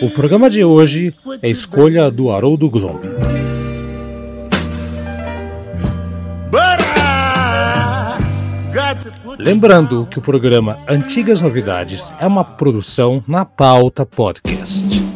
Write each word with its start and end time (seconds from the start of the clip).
O 0.00 0.08
programa 0.10 0.48
de 0.48 0.62
hoje 0.62 1.12
é 1.42 1.48
escolha 1.48 2.08
do 2.10 2.30
Haroldo 2.30 2.70
Glomb. 2.70 3.00
Lembrando 9.38 10.06
que 10.10 10.18
o 10.18 10.22
programa 10.22 10.78
Antigas 10.88 11.40
Novidades 11.40 12.12
é 12.20 12.26
uma 12.26 12.44
produção 12.44 13.22
na 13.26 13.44
pauta 13.44 14.06
podcast. 14.06 15.07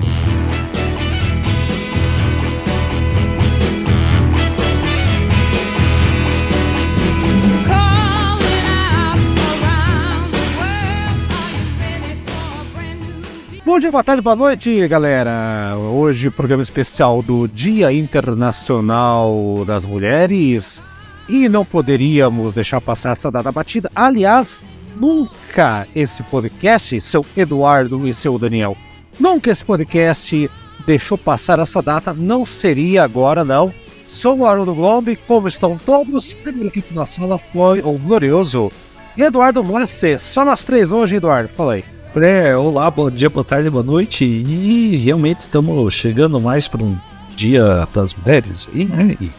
Bom 13.72 13.78
dia, 13.78 13.90
boa 13.90 14.04
tarde, 14.04 14.20
boa 14.20 14.36
noite, 14.36 14.86
galera. 14.86 15.74
Hoje, 15.78 16.28
programa 16.28 16.62
especial 16.62 17.22
do 17.22 17.48
Dia 17.48 17.90
Internacional 17.90 19.64
das 19.66 19.86
Mulheres. 19.86 20.82
E 21.26 21.48
não 21.48 21.64
poderíamos 21.64 22.52
deixar 22.52 22.82
passar 22.82 23.12
essa 23.12 23.30
data 23.30 23.50
batida. 23.50 23.90
Aliás, 23.94 24.62
nunca 24.94 25.88
esse 25.96 26.22
podcast, 26.24 27.00
seu 27.00 27.24
Eduardo 27.34 28.06
e 28.06 28.12
seu 28.12 28.38
Daniel, 28.38 28.76
nunca 29.18 29.50
esse 29.50 29.64
podcast 29.64 30.50
deixou 30.86 31.16
passar 31.16 31.58
essa 31.58 31.80
data. 31.80 32.12
Não 32.12 32.44
seria 32.44 33.02
agora, 33.02 33.42
não. 33.42 33.72
Sou 34.06 34.40
o 34.40 34.46
Haroldo 34.46 34.74
Globo, 34.74 35.16
como 35.26 35.48
estão 35.48 35.78
todos? 35.78 36.34
Primeiro 36.34 36.68
aqui 36.68 36.84
na 36.90 37.06
sala 37.06 37.38
foi 37.38 37.80
o 37.80 37.92
glorioso 37.96 38.70
Eduardo 39.16 39.64
Mossi. 39.64 40.18
Só 40.18 40.44
nós 40.44 40.62
três 40.62 40.92
hoje, 40.92 41.16
Eduardo. 41.16 41.48
Fala 41.48 41.72
aí. 41.72 42.01
É, 42.14 42.54
olá, 42.54 42.90
bom 42.90 43.10
dia, 43.10 43.30
boa 43.30 43.42
tarde, 43.42 43.70
boa 43.70 43.82
noite. 43.82 44.22
E 44.22 44.96
realmente 44.98 45.40
estamos 45.40 45.94
chegando 45.94 46.38
mais 46.38 46.68
para 46.68 46.82
um 46.82 46.94
dia 47.34 47.88
das 47.94 48.12
mulheres. 48.12 48.68
E, 48.70 48.84
né, 48.84 49.16
e, 49.18 49.30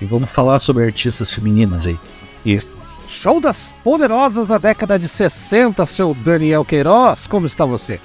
e, 0.00 0.06
vamos 0.06 0.30
falar 0.30 0.58
sobre 0.58 0.84
artistas 0.84 1.28
femininas 1.28 1.86
aí. 1.86 1.98
E 2.46 2.58
show 3.06 3.42
das 3.42 3.74
poderosas 3.84 4.46
da 4.46 4.56
década 4.56 4.98
de 4.98 5.06
60, 5.06 5.84
seu 5.84 6.14
Daniel 6.14 6.64
Queiroz. 6.64 7.26
Como 7.26 7.46
está 7.46 7.66
você? 7.66 8.00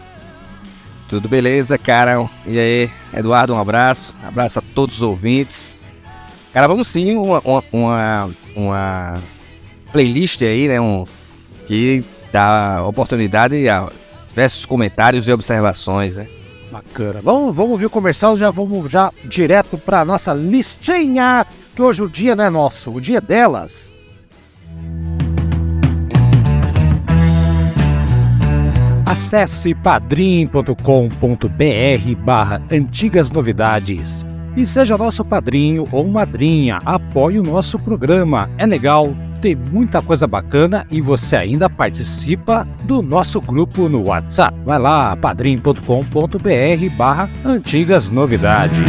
Tudo 1.08 1.30
beleza, 1.30 1.78
cara? 1.78 2.30
E 2.46 2.60
aí, 2.60 2.90
Eduardo, 3.14 3.54
um 3.54 3.60
abraço. 3.60 4.14
Abraço 4.28 4.60
a 4.60 4.64
todos 4.76 4.96
os 4.96 5.02
ouvintes. 5.02 5.78
Cara, 6.52 6.68
vamos 6.68 6.90
sim, 6.90 7.16
uma, 7.16 7.42
uma, 7.72 8.30
uma 8.54 9.24
playlist 9.94 10.42
aí, 10.42 10.68
né? 10.68 10.82
Um, 10.82 11.06
que 11.66 12.04
dá 12.34 12.84
oportunidade 12.84 13.70
a 13.70 13.88
diversos 14.28 14.66
comentários 14.66 15.28
e 15.28 15.32
observações, 15.32 16.16
né? 16.18 16.28
Bacana. 16.72 17.22
Vamos, 17.22 17.56
vamos 17.56 17.74
ouvir 17.74 17.86
o 17.86 17.90
comercial, 17.90 18.36
já 18.36 18.50
vamos 18.50 18.92
já 18.92 19.12
direto 19.24 19.78
para 19.78 20.04
nossa 20.04 20.34
listinha, 20.34 21.46
que 21.76 21.82
hoje 21.82 22.02
o 22.02 22.10
dia 22.10 22.36
não 22.36 22.44
é 22.44 22.50
nosso, 22.50 22.92
o 22.92 23.00
dia 23.00 23.22
delas. 23.22 23.94
Acesse 29.06 29.76
padrim.com.br 29.76 30.74
barra 32.26 32.64
antigas 32.72 33.30
novidades 33.30 34.26
e 34.58 34.66
seja 34.66 34.98
nosso 34.98 35.24
padrinho 35.24 35.88
ou 35.92 36.08
madrinha. 36.08 36.80
Apoie 36.84 37.38
o 37.38 37.44
nosso 37.44 37.78
programa. 37.78 38.50
É 38.58 38.66
legal, 38.66 39.14
tem 39.44 39.56
muita 39.58 40.02
coisa 40.02 40.26
bacana 40.26 40.88
e 40.90 41.02
você 41.02 41.36
ainda 41.36 41.70
participa 41.70 42.66
do 42.84 43.02
nosso 43.02 43.42
grupo 43.42 43.90
no 43.90 44.06
WhatsApp. 44.06 44.58
Vai 44.64 44.80
lá, 44.80 45.18
padrim.com.br 45.18 46.96
barra 46.96 47.30
antigas 47.44 48.08
novidades. 48.10 48.80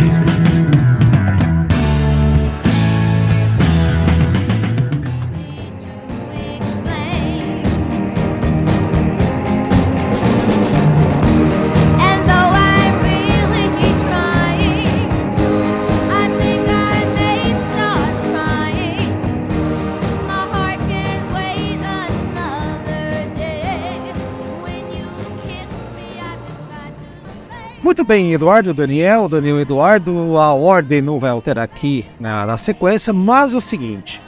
Muito 28.05 28.09
bem, 28.09 28.35
Eduardo, 28.35 28.75
Daniel, 28.75 29.31
Daniel 29.31 29.59
Eduardo, 29.59 30.37
a 30.37 30.53
ordem 30.53 31.01
não 31.01 31.19
vai 31.19 31.31
alterar 31.31 31.65
aqui 31.65 32.05
na, 32.21 32.45
na 32.45 32.59
sequência, 32.59 33.15
mas 33.15 33.55
é 33.55 33.57
o 33.57 33.63
seguinte. 33.63 34.21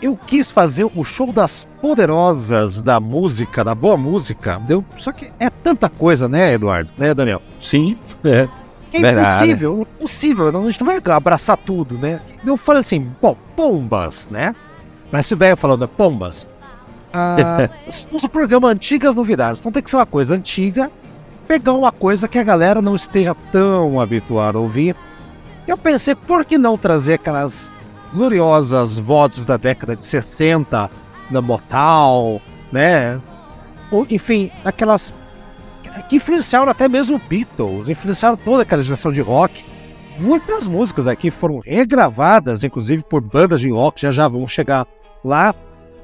Eu 0.00 0.16
quis 0.16 0.50
fazer 0.50 0.86
o 0.96 1.04
show 1.04 1.30
das 1.30 1.68
poderosas 1.78 2.80
da 2.80 2.98
música, 2.98 3.62
da 3.62 3.74
boa 3.74 3.98
música? 3.98 4.58
Só 4.96 5.12
que 5.12 5.30
é 5.38 5.50
tanta 5.50 5.90
coisa, 5.90 6.26
né, 6.26 6.54
Eduardo? 6.54 6.90
Né, 6.96 7.12
Daniel? 7.12 7.42
Sim, 7.60 7.98
é. 8.24 8.48
É 8.94 8.98
impossível, 8.98 9.76
é 9.76 9.82
impossível, 9.82 10.48
a 10.48 10.62
gente 10.70 10.80
não 10.80 10.86
vai 10.86 11.02
abraçar 11.14 11.58
tudo, 11.58 11.98
né? 11.98 12.18
Eu 12.42 12.56
falei 12.56 12.80
assim, 12.80 13.06
bom, 13.20 13.36
pombas, 13.54 14.26
né? 14.30 14.56
Mas 15.10 15.26
esse 15.26 15.34
velho 15.34 15.54
falando, 15.54 15.86
pombas. 15.86 16.46
Ah, 17.12 17.68
nosso 18.10 18.26
programa 18.30 18.68
Antigas 18.68 19.14
Novidades, 19.14 19.60
então 19.60 19.70
tem 19.70 19.82
que 19.82 19.90
ser 19.90 19.96
uma 19.96 20.06
coisa 20.06 20.34
antiga 20.34 20.90
pegar 21.52 21.74
uma 21.74 21.92
coisa 21.92 22.26
que 22.26 22.38
a 22.38 22.42
galera 22.42 22.80
não 22.80 22.96
esteja 22.96 23.34
tão 23.52 24.00
habituada 24.00 24.56
a 24.56 24.60
ouvir. 24.60 24.96
Eu 25.68 25.76
pensei, 25.76 26.14
por 26.14 26.46
que 26.46 26.56
não 26.56 26.78
trazer 26.78 27.14
aquelas 27.14 27.70
gloriosas 28.10 28.96
vozes 28.96 29.44
da 29.44 29.58
década 29.58 29.94
de 29.94 30.02
60, 30.02 30.90
da 31.30 31.42
Motown, 31.42 32.40
né? 32.72 33.20
Ou, 33.90 34.06
enfim, 34.08 34.50
aquelas 34.64 35.12
que 36.08 36.16
influenciaram 36.16 36.70
até 36.70 36.88
mesmo 36.88 37.20
Beatles, 37.28 37.86
influenciaram 37.86 38.38
toda 38.38 38.62
aquela 38.62 38.82
geração 38.82 39.12
de 39.12 39.20
rock. 39.20 39.62
Muitas 40.18 40.66
músicas 40.66 41.06
aqui 41.06 41.30
foram 41.30 41.58
regravadas, 41.58 42.64
inclusive 42.64 43.02
por 43.02 43.20
bandas 43.20 43.60
de 43.60 43.68
rock, 43.68 44.00
já 44.00 44.10
já 44.10 44.26
vamos 44.26 44.50
chegar 44.50 44.86
lá. 45.22 45.54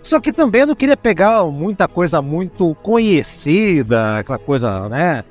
Só 0.02 0.20
que 0.20 0.30
também 0.30 0.66
não 0.66 0.74
queria 0.74 0.96
pegar 0.96 1.42
muita 1.46 1.88
coisa 1.88 2.20
muito 2.20 2.74
conhecida, 2.82 4.18
aquela 4.18 4.38
coisa, 4.38 4.90
né? 4.90 5.24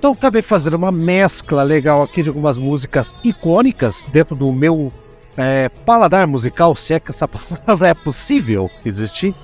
Então 0.00 0.12
acabei 0.12 0.40
fazendo 0.40 0.78
uma 0.78 0.90
mescla 0.90 1.62
legal 1.62 2.02
aqui 2.02 2.22
de 2.22 2.30
algumas 2.30 2.56
músicas 2.56 3.14
icônicas 3.22 4.02
dentro 4.10 4.34
do 4.34 4.50
meu 4.50 4.90
é, 5.36 5.68
paladar 5.84 6.26
musical, 6.26 6.74
se 6.74 6.94
é 6.94 6.98
que 6.98 7.10
essa 7.10 7.28
palavra 7.28 7.88
é 7.88 7.92
possível 7.92 8.70
existir, 8.82 9.34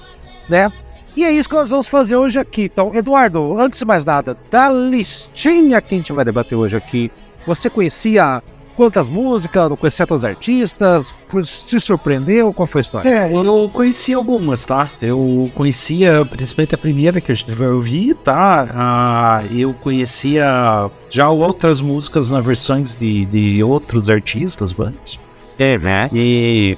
né? 0.48 0.72
E 1.14 1.24
é 1.24 1.30
isso 1.30 1.46
que 1.46 1.54
nós 1.54 1.68
vamos 1.68 1.86
fazer 1.86 2.16
hoje 2.16 2.38
aqui. 2.38 2.62
Então, 2.62 2.94
Eduardo, 2.94 3.60
antes 3.60 3.80
de 3.80 3.84
mais 3.84 4.02
nada, 4.06 4.34
da 4.50 4.70
listinha 4.70 5.78
que 5.82 5.94
a 5.94 5.98
gente 5.98 6.12
vai 6.14 6.24
debater 6.24 6.56
hoje 6.56 6.74
aqui, 6.74 7.12
você 7.46 7.68
conhecia 7.68 8.42
quantas 8.76 9.08
músicas, 9.08 9.68
não 9.68 9.76
conhecia 9.76 10.06
todos 10.06 10.22
os 10.22 10.28
artistas, 10.28 11.06
se 11.44 11.80
surpreendeu, 11.80 12.52
qual 12.52 12.66
foi 12.66 12.80
a 12.80 12.82
história? 12.82 13.08
É, 13.08 13.32
eu 13.32 13.70
conheci 13.72 14.12
algumas, 14.12 14.64
tá? 14.64 14.90
Eu 15.00 15.50
conhecia, 15.54 16.24
principalmente 16.26 16.74
a 16.74 16.78
primeira 16.78 17.20
que 17.20 17.32
a 17.32 17.34
gente 17.34 17.50
vai 17.52 17.68
ouvir, 17.68 18.14
tá? 18.14 18.68
Ah, 18.72 19.44
eu 19.50 19.72
conhecia 19.72 20.90
já 21.10 21.30
outras 21.30 21.80
músicas 21.80 22.30
na 22.30 22.40
versões 22.40 22.94
de, 22.94 23.24
de 23.26 23.62
outros 23.62 24.10
artistas, 24.10 24.72
bandas. 24.72 25.18
É, 25.58 25.78
né? 25.78 26.10
E, 26.12 26.76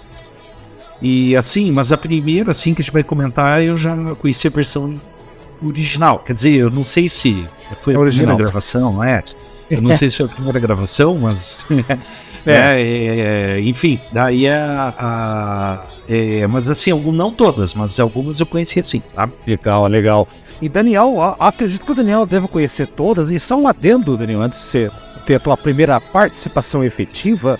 e 1.02 1.36
assim, 1.36 1.72
mas 1.72 1.90
a 1.90 1.96
primeira, 1.96 2.52
assim, 2.52 2.74
que 2.74 2.80
a 2.80 2.84
gente 2.84 2.92
vai 2.92 3.02
comentar, 3.02 3.62
eu 3.62 3.76
já 3.76 3.96
conheci 4.20 4.46
a 4.46 4.50
versão 4.50 4.94
original. 5.62 6.20
Quer 6.20 6.32
dizer, 6.32 6.54
eu 6.54 6.70
não 6.70 6.84
sei 6.84 7.08
se 7.08 7.44
foi 7.82 7.94
a 7.94 7.98
original. 7.98 8.28
primeira 8.28 8.50
gravação, 8.50 8.92
não 8.92 9.04
é? 9.04 9.22
Eu 9.70 9.82
não 9.82 9.96
sei 9.96 10.10
se 10.10 10.16
foi 10.16 10.26
a 10.26 10.28
primeira 10.28 10.58
gravação, 10.60 11.18
mas. 11.18 11.64
É. 12.46 12.52
é, 12.52 12.80
é, 12.80 13.18
é, 13.58 13.60
enfim, 13.60 14.00
daí 14.10 14.46
é 14.46 14.54
a. 14.54 14.94
a 16.08 16.48
mas 16.48 16.70
assim, 16.70 16.90
algum, 16.90 17.12
não 17.12 17.30
todas, 17.30 17.74
mas 17.74 18.00
algumas 18.00 18.40
eu 18.40 18.46
conheci 18.46 18.80
assim, 18.80 19.02
tá? 19.14 19.28
Legal, 19.46 19.86
legal. 19.86 20.26
E 20.62 20.68
Daniel, 20.68 21.36
acredito 21.38 21.84
que 21.84 21.92
o 21.92 21.94
Daniel 21.94 22.24
deve 22.24 22.48
conhecer 22.48 22.86
todas. 22.86 23.28
E 23.28 23.38
só 23.38 23.56
um 23.56 23.68
adendo, 23.68 24.16
Daniel, 24.16 24.40
antes 24.40 24.58
de 24.58 24.64
você 24.64 24.90
ter 25.26 25.34
a 25.34 25.40
tua 25.40 25.56
primeira 25.56 26.00
participação 26.00 26.82
efetiva. 26.82 27.58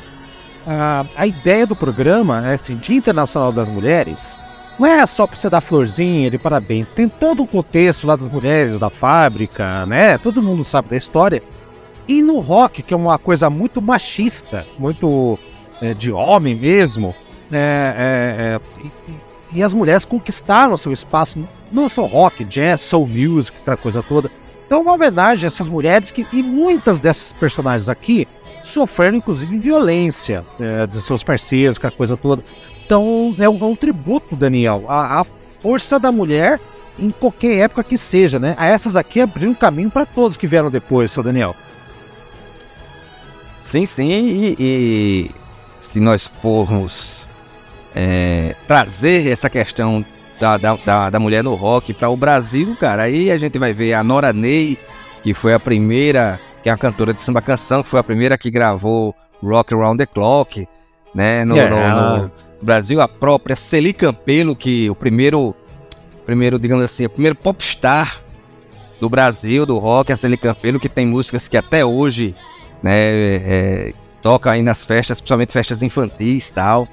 A, 0.67 1.05
a 1.17 1.27
ideia 1.27 1.67
do 1.67 1.77
programa 1.77 2.47
é 2.49 2.55
assim, 2.55 2.77
Dia 2.77 2.97
Internacional 2.97 3.53
das 3.53 3.69
Mulheres. 3.69 4.39
Não 4.79 4.87
é 4.87 5.05
só 5.07 5.27
pra 5.27 5.37
você 5.37 5.51
dar 5.51 5.61
florzinha 5.61 6.31
de 6.31 6.39
parabéns. 6.39 6.87
Tem 6.95 7.09
todo 7.09 7.43
o 7.43 7.47
contexto 7.47 8.07
lá 8.07 8.17
das 8.17 8.29
mulheres, 8.29 8.79
da 8.79 8.89
fábrica, 8.89 9.85
né? 9.87 10.17
Todo 10.19 10.43
mundo 10.43 10.65
sabe 10.65 10.89
da 10.91 10.97
história. 10.97 11.43
E 12.09 12.23
no 12.23 12.39
rock, 12.39 12.83
que 12.83 12.95
é 12.95 12.97
uma 12.97 13.19
coisa 13.19 13.51
muito 13.51 13.83
machista, 13.83 14.67
muito 14.79 15.39
é, 15.81 15.93
de 15.93 16.11
homem 16.11 16.55
mesmo, 16.55 17.15
é, 17.53 17.61
é, 17.97 18.59
é 18.81 18.91
e, 19.53 19.59
e, 19.59 19.63
as 19.63 19.75
mulheres 19.75 20.07
conquistaram 20.07 20.77
seu 20.79 20.91
espaço, 20.91 21.47
não 21.71 21.87
só 21.87 22.07
rock, 22.07 22.45
jazz, 22.45 22.81
soul 22.81 23.07
music, 23.07 23.59
aquela 23.61 23.77
coisa 23.77 24.03
toda. 24.03 24.31
Então, 24.67 24.81
uma 24.83 24.95
homenagem 24.95 25.45
a 25.45 25.49
essas 25.49 25.69
mulheres 25.69 26.11
que, 26.11 26.27
e 26.33 26.43
muitas 26.43 26.99
dessas 26.99 27.33
personagens 27.33 27.91
aqui 27.91 28.27
sofreram, 28.65 29.19
inclusive, 29.19 29.59
violência 29.59 30.45
é, 30.59 30.87
de 30.87 31.01
seus 31.03 31.23
parceiros, 31.23 31.77
aquela 31.77 31.93
coisa 31.93 32.17
toda. 32.17 32.43
Então, 32.85 33.35
é 33.39 33.49
um, 33.49 33.59
é 33.59 33.65
um 33.65 33.77
tributo, 33.77 34.35
Daniel, 34.35 34.85
à, 34.89 35.25
força 35.61 35.99
da 35.99 36.11
mulher 36.11 36.59
em 36.99 37.11
qualquer 37.11 37.59
época 37.59 37.85
que 37.85 37.99
seja, 37.99 38.39
né? 38.39 38.55
A 38.59 38.67
essas 38.67 38.97
aqui 38.97 39.21
abriram 39.21 39.55
caminho 39.55 39.91
para 39.91 40.07
todos 40.07 40.37
que 40.37 40.47
vieram 40.47 40.71
depois, 40.71 41.13
seu 41.13 41.23
Daniel. 41.23 41.55
Sim, 43.61 43.87
sim, 43.87 44.11
e, 44.11 44.57
e 44.59 45.31
se 45.81 46.01
nós 46.01 46.27
formos 46.27 47.29
é, 47.95 48.55
trazer 48.67 49.31
essa 49.31 49.51
questão 49.51 50.05
da, 50.39 50.57
da, 50.57 51.11
da, 51.11 51.19
mulher 51.19 51.43
no 51.43 51.55
rock 51.55 51.93
para 51.93 52.09
o 52.09 52.17
Brasil, 52.17 52.77
cara, 52.79 53.05
aí 53.05 53.31
a 53.31 53.39
gente 53.39 53.59
vai 53.59 53.73
ver 53.73 53.95
a 53.95 54.05
Nora 54.05 54.33
Ney, 54.33 54.79
que 55.23 55.35
foi 55.35 55.53
a 55.53 55.61
primeira, 55.61 56.41
que 56.63 56.69
é 56.69 56.73
a 56.73 56.77
cantora 56.77 57.13
de 57.13 57.21
samba 57.21 57.43
canção, 57.43 57.83
que 57.83 57.89
foi 57.89 57.99
a 57.99 58.05
primeira 58.05 58.39
que 58.39 58.51
gravou 58.51 59.15
Rock 59.43 59.75
Around 59.75 59.99
the 59.99 60.07
Clock, 60.07 60.67
né, 61.15 61.45
no, 61.45 61.57
yeah. 61.57 62.19
no, 62.19 62.23
no 62.23 62.33
Brasil, 62.63 63.01
a 63.01 63.09
própria 63.09 63.57
Celi 63.57 63.93
Campelo, 63.93 64.55
que 64.55 64.89
o 64.89 64.95
primeiro, 64.95 65.55
primeiro, 66.25 66.59
digamos 66.59 66.85
assim, 66.85 67.07
o 67.07 67.11
primeiro 67.11 67.35
popstar 67.35 68.21
do 69.01 69.09
Brasil, 69.09 69.65
do 69.65 69.79
rock, 69.79 70.13
a 70.13 70.17
Celi 70.17 70.37
Campelo, 70.37 70.81
que 70.81 70.89
tem 70.89 71.07
músicas 71.07 71.49
que 71.49 71.57
até 71.57 71.85
hoje, 71.85 72.35
né, 72.83 72.93
é, 72.93 73.95
toca 74.23 74.51
aí 74.51 74.63
nas 74.63 74.85
festas, 74.85 75.21
principalmente 75.21 75.53
festas 75.53 75.83
infantis 75.83 76.51
tal. 76.51 76.89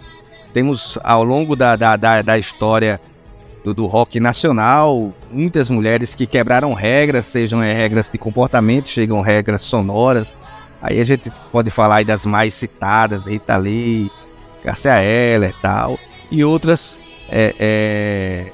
Temos 0.54 0.98
ao 1.04 1.24
longo 1.24 1.56
da, 1.56 1.76
da, 1.76 1.96
da, 1.96 2.22
da 2.22 2.38
história 2.38 3.00
do, 3.64 3.74
do, 3.74 3.88
rock 3.88 4.20
nacional 4.20 5.12
muitas 5.32 5.70
mulheres 5.70 6.16
que 6.16 6.26
quebraram 6.26 6.74
regras, 6.74 7.26
sejam 7.26 7.62
é, 7.62 7.74
regras 7.74 8.10
de 8.10 8.18
comportamento, 8.18 8.88
chegam 8.88 9.20
regras 9.22 9.62
sonoras. 9.62 10.38
Aí 10.82 11.02
a 11.02 11.06
gente 11.06 11.32
pode 11.52 11.72
falar 11.72 11.98
aí 11.98 12.06
das 12.06 12.26
mais 12.26 12.54
citadas, 12.54 13.26
Rita 13.26 13.58
Lee, 13.58 14.12
Garcia 14.64 15.02
Heller 15.02 15.50
e 15.50 15.62
tal, 15.62 16.00
e 16.32 16.44
outras 16.44 17.02
é, 17.28 17.56
é, 17.60 18.46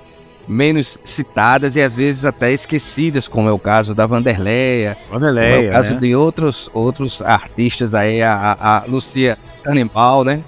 menos 0.52 1.00
citadas 1.06 1.78
e 1.78 1.82
às 1.82 1.96
vezes 1.96 2.26
até 2.26 2.52
esquecidas, 2.52 3.28
como 3.28 3.48
é 3.48 3.52
o 3.52 3.58
caso 3.58 3.96
da 3.96 4.06
Vanderleia, 4.06 4.98
Vanderleia 5.10 5.56
como 5.56 5.66
é 5.66 5.70
o 5.70 5.72
caso 5.72 5.94
né? 5.94 6.00
de 6.02 6.16
outros, 6.16 6.70
outros 6.74 7.22
artistas 7.22 7.94
aí, 7.94 8.22
a, 8.22 8.58
a 8.60 8.84
Lucia 8.86 9.38
Tannenbaum, 9.64 10.26
né? 10.26 10.44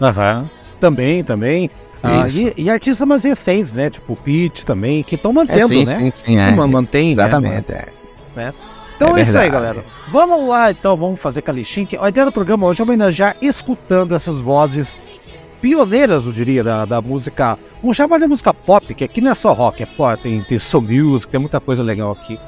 Aham. 0.00 0.42
Uhum. 0.42 0.60
Também, 0.80 1.24
também. 1.24 1.70
Ah, 2.02 2.24
e, 2.30 2.54
e, 2.56 2.70
artistas 2.70 3.06
mais 3.06 3.24
recentes, 3.24 3.72
né? 3.74 3.90
Tipo 3.90 4.14
o 4.14 4.16
Pete 4.16 4.64
também, 4.64 5.02
que 5.02 5.16
estão 5.16 5.32
mantendo, 5.32 5.60
é, 5.60 5.66
sim, 5.66 5.84
né? 5.84 5.98
Sim, 5.98 6.10
sim, 6.10 6.38
é. 6.38 6.50
Mantém, 6.52 7.08
né? 7.08 7.12
Exatamente, 7.12 7.72
né? 7.72 7.84
é. 8.36 8.52
Então 8.96 9.16
é, 9.16 9.20
é, 9.20 9.22
isso 9.22 9.36
aí, 9.36 9.50
galera. 9.50 9.84
Vamos 10.10 10.48
lá, 10.48 10.70
então, 10.70 10.96
vamos 10.96 11.20
fazer 11.20 11.42
com 11.42 11.50
a 11.50 11.54
lixinha. 11.54 11.88
A 12.00 12.08
ideia 12.08 12.24
do 12.24 12.32
programa 12.32 12.66
hoje 12.66 12.80
é 12.80 12.84
homenagear 12.84 13.36
escutando 13.42 14.14
essas 14.14 14.38
vozes 14.38 14.98
pioneiras, 15.60 16.24
eu 16.24 16.32
diria, 16.32 16.64
da, 16.64 16.84
da 16.84 17.00
música. 17.00 17.58
Vamos 17.82 17.96
chamar 17.96 18.18
de 18.18 18.26
música 18.26 18.52
pop, 18.52 18.94
que 18.94 19.04
aqui 19.04 19.20
não 19.20 19.30
é 19.30 19.34
só 19.34 19.52
rock, 19.52 19.82
é 19.82 19.86
pop, 19.86 20.20
tem, 20.22 20.40
tem 20.42 20.58
soul 20.58 20.82
music, 20.82 21.30
tem 21.30 21.40
muita 21.40 21.60
coisa 21.60 21.82
legal 21.82 22.12
aqui. 22.12 22.38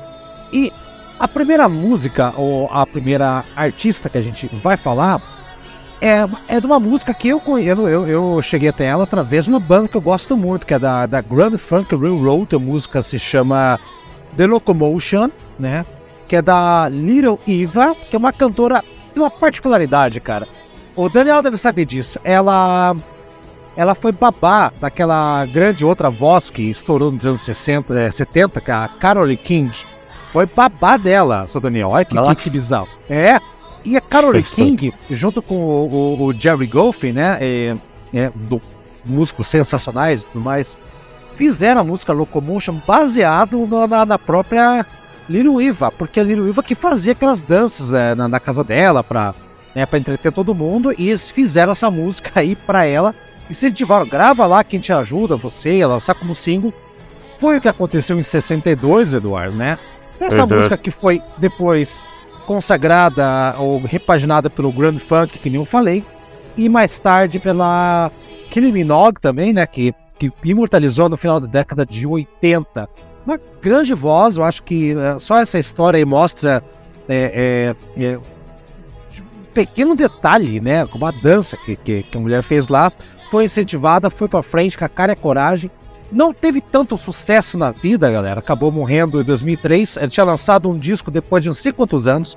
E 0.52 0.72
a 1.18 1.28
primeira 1.28 1.68
música, 1.68 2.32
ou 2.36 2.68
a 2.70 2.86
primeira 2.86 3.44
artista 3.54 4.08
que 4.08 4.18
a 4.18 4.22
gente 4.22 4.46
vai 4.56 4.76
falar, 4.76 5.22
é, 6.00 6.28
é 6.48 6.58
de 6.58 6.66
uma 6.66 6.80
música 6.80 7.14
que 7.14 7.28
eu 7.28 7.38
conheço, 7.38 7.86
eu, 7.86 8.08
eu 8.08 8.42
cheguei 8.42 8.68
até 8.68 8.86
ela 8.86 9.04
através 9.04 9.44
de 9.44 9.50
uma 9.50 9.60
banda 9.60 9.86
que 9.86 9.96
eu 9.96 10.00
gosto 10.00 10.36
muito, 10.36 10.66
que 10.66 10.74
é 10.74 10.78
da, 10.78 11.06
da 11.06 11.20
Grand 11.20 11.56
Funk 11.56 11.94
Railroad, 11.94 12.56
a 12.56 12.58
música 12.58 13.02
se 13.02 13.18
chama 13.18 13.78
The 14.36 14.46
Locomotion, 14.46 15.30
né? 15.58 15.86
Que 16.26 16.36
é 16.36 16.42
da 16.42 16.88
Little 16.88 17.38
Eva, 17.46 17.94
que 17.94 18.16
é 18.16 18.18
uma 18.18 18.32
cantora, 18.32 18.82
tem 19.14 19.22
uma 19.22 19.30
particularidade, 19.30 20.18
cara. 20.18 20.48
O 20.94 21.08
Daniel 21.08 21.42
deve 21.42 21.56
saber 21.56 21.84
disso. 21.84 22.18
Ela 22.22 22.94
ela 23.74 23.94
foi 23.94 24.12
babá 24.12 24.70
daquela 24.80 25.46
grande 25.46 25.84
outra 25.84 26.10
voz 26.10 26.50
que 26.50 26.70
estourou 26.70 27.10
nos 27.10 27.24
anos 27.24 27.40
60, 27.40 27.98
é, 27.98 28.10
70, 28.10 28.60
que 28.60 28.70
é 28.70 28.74
a 28.74 28.88
Carole 28.88 29.36
King. 29.36 29.72
Foi 30.30 30.46
babá 30.46 30.96
dela, 30.96 31.46
seu 31.46 31.60
Daniel. 31.60 31.90
Olha 31.90 32.04
que, 32.04 32.14
que, 32.14 32.34
que 32.34 32.50
bizarro. 32.50 32.88
É, 33.08 33.40
e 33.84 33.96
a 33.96 34.00
Carole 34.00 34.42
King, 34.42 34.92
junto 35.10 35.40
com 35.40 35.56
o, 35.56 36.18
o, 36.18 36.24
o 36.26 36.32
Jerry 36.34 36.66
Goffin, 36.66 37.12
né? 37.12 37.38
É, 37.40 37.76
é, 38.14 38.30
do 38.34 38.60
músicos 39.04 39.48
sensacionais 39.48 40.22
e 40.22 40.24
tudo 40.26 40.40
mais, 40.40 40.76
fizeram 41.34 41.80
a 41.80 41.84
música 41.84 42.12
Locomotion 42.12 42.80
baseado 42.86 43.66
na, 43.66 44.06
na 44.06 44.18
própria 44.18 44.86
Little 45.28 45.60
Eva, 45.60 45.90
porque 45.90 46.20
a 46.20 46.22
Little 46.22 46.48
Eva 46.48 46.62
que 46.62 46.74
fazia 46.74 47.12
aquelas 47.12 47.42
danças 47.42 47.92
é, 47.92 48.14
na, 48.14 48.28
na, 48.28 48.38
casa 48.38 48.62
dela 48.62 49.02
pra, 49.02 49.34
né, 49.74 49.86
pra 49.86 49.98
entreter 49.98 50.32
todo 50.32 50.54
mundo, 50.54 50.94
e 50.96 51.08
eles 51.08 51.30
fizeram 51.30 51.72
essa 51.72 51.90
música 51.90 52.30
aí 52.40 52.54
pra 52.54 52.84
ela, 52.84 53.14
incentivaram, 53.50 54.06
grava 54.06 54.46
lá 54.46 54.62
quem 54.62 54.80
te 54.80 54.92
ajuda, 54.92 55.36
você, 55.36 55.78
ela 55.78 55.94
lançar 55.94 56.14
como 56.14 56.34
single. 56.34 56.72
Foi 57.38 57.58
o 57.58 57.60
que 57.60 57.68
aconteceu 57.68 58.18
em 58.18 58.22
62, 58.22 59.14
Eduardo, 59.14 59.56
né? 59.56 59.78
Essa 60.20 60.42
uhum. 60.42 60.56
música 60.56 60.76
que 60.76 60.90
foi 60.90 61.20
depois 61.38 62.02
consagrada 62.46 63.54
ou 63.58 63.80
repaginada 63.80 64.48
pelo 64.48 64.72
Grand 64.72 64.98
Funk, 64.98 65.38
que 65.38 65.50
nem 65.50 65.60
eu 65.60 65.64
falei, 65.64 66.04
e 66.56 66.68
mais 66.68 66.98
tarde 66.98 67.38
pela 67.38 68.10
Kylie 68.50 68.72
Minogue 68.72 69.20
também, 69.20 69.52
né, 69.52 69.66
que, 69.66 69.94
que 70.18 70.30
imortalizou 70.44 71.08
no 71.08 71.16
final 71.16 71.40
da 71.40 71.46
década 71.46 71.86
de 71.86 72.06
80. 72.06 72.88
Uma 73.24 73.40
grande 73.60 73.94
voz, 73.94 74.36
eu 74.36 74.44
acho 74.44 74.62
que 74.62 74.94
é, 74.96 75.18
só 75.18 75.38
essa 75.38 75.58
história 75.58 75.96
aí 75.96 76.04
mostra 76.04 76.62
é, 77.08 77.74
é, 77.96 78.18
pequeno 79.52 79.94
detalhe, 79.94 80.60
né, 80.60 80.86
como 80.86 81.06
a 81.06 81.10
dança 81.10 81.56
que, 81.56 81.76
que, 81.76 82.02
que 82.02 82.16
a 82.16 82.20
mulher 82.20 82.42
fez 82.42 82.68
lá, 82.68 82.92
foi 83.30 83.44
incentivada, 83.44 84.10
foi 84.10 84.28
para 84.28 84.42
frente 84.42 84.76
com 84.76 84.84
a 84.84 84.88
cara 84.88 85.12
e 85.12 85.14
a 85.14 85.16
coragem, 85.16 85.70
não 86.12 86.34
teve 86.34 86.60
tanto 86.60 86.98
sucesso 86.98 87.56
na 87.56 87.70
vida, 87.70 88.10
galera. 88.10 88.40
Acabou 88.40 88.70
morrendo 88.70 89.20
em 89.20 89.24
2003. 89.24 89.96
Ela 89.96 90.08
tinha 90.08 90.24
lançado 90.24 90.68
um 90.68 90.78
disco 90.78 91.10
depois 91.10 91.42
de 91.42 91.48
não 91.48 91.54
sei 91.54 91.72
quantos 91.72 92.06
anos. 92.06 92.36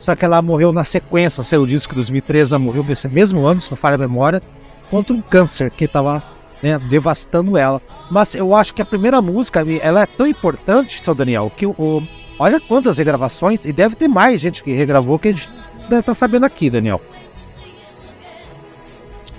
Só 0.00 0.16
que 0.16 0.24
ela 0.24 0.42
morreu 0.42 0.72
na 0.72 0.82
sequência. 0.82 1.44
Saiu 1.44 1.62
o 1.62 1.66
disco 1.66 1.92
em 1.92 1.96
2013, 1.96 2.52
ela 2.52 2.58
morreu 2.58 2.82
nesse 2.82 3.08
mesmo 3.08 3.46
ano, 3.46 3.60
se 3.60 3.70
não 3.70 3.76
falha 3.76 3.94
a 3.94 3.98
memória, 3.98 4.42
contra 4.90 5.14
um 5.14 5.22
câncer 5.22 5.70
que 5.70 5.84
estava 5.84 6.20
né, 6.60 6.80
devastando 6.90 7.56
ela. 7.56 7.80
Mas 8.10 8.34
eu 8.34 8.54
acho 8.56 8.74
que 8.74 8.82
a 8.82 8.84
primeira 8.84 9.22
música, 9.22 9.64
ela 9.80 10.02
é 10.02 10.06
tão 10.06 10.26
importante, 10.26 11.00
seu 11.00 11.14
Daniel, 11.14 11.52
que 11.56 11.64
o, 11.64 12.02
olha 12.36 12.60
quantas 12.60 12.98
regravações, 12.98 13.64
e 13.64 13.72
deve 13.72 13.94
ter 13.94 14.08
mais 14.08 14.40
gente 14.40 14.64
que 14.64 14.72
regravou 14.72 15.20
que 15.20 15.28
a 15.28 15.32
gente 15.32 15.48
deve 15.82 16.00
estar 16.00 16.02
tá 16.02 16.14
sabendo 16.14 16.46
aqui, 16.46 16.70
Daniel. 16.70 17.00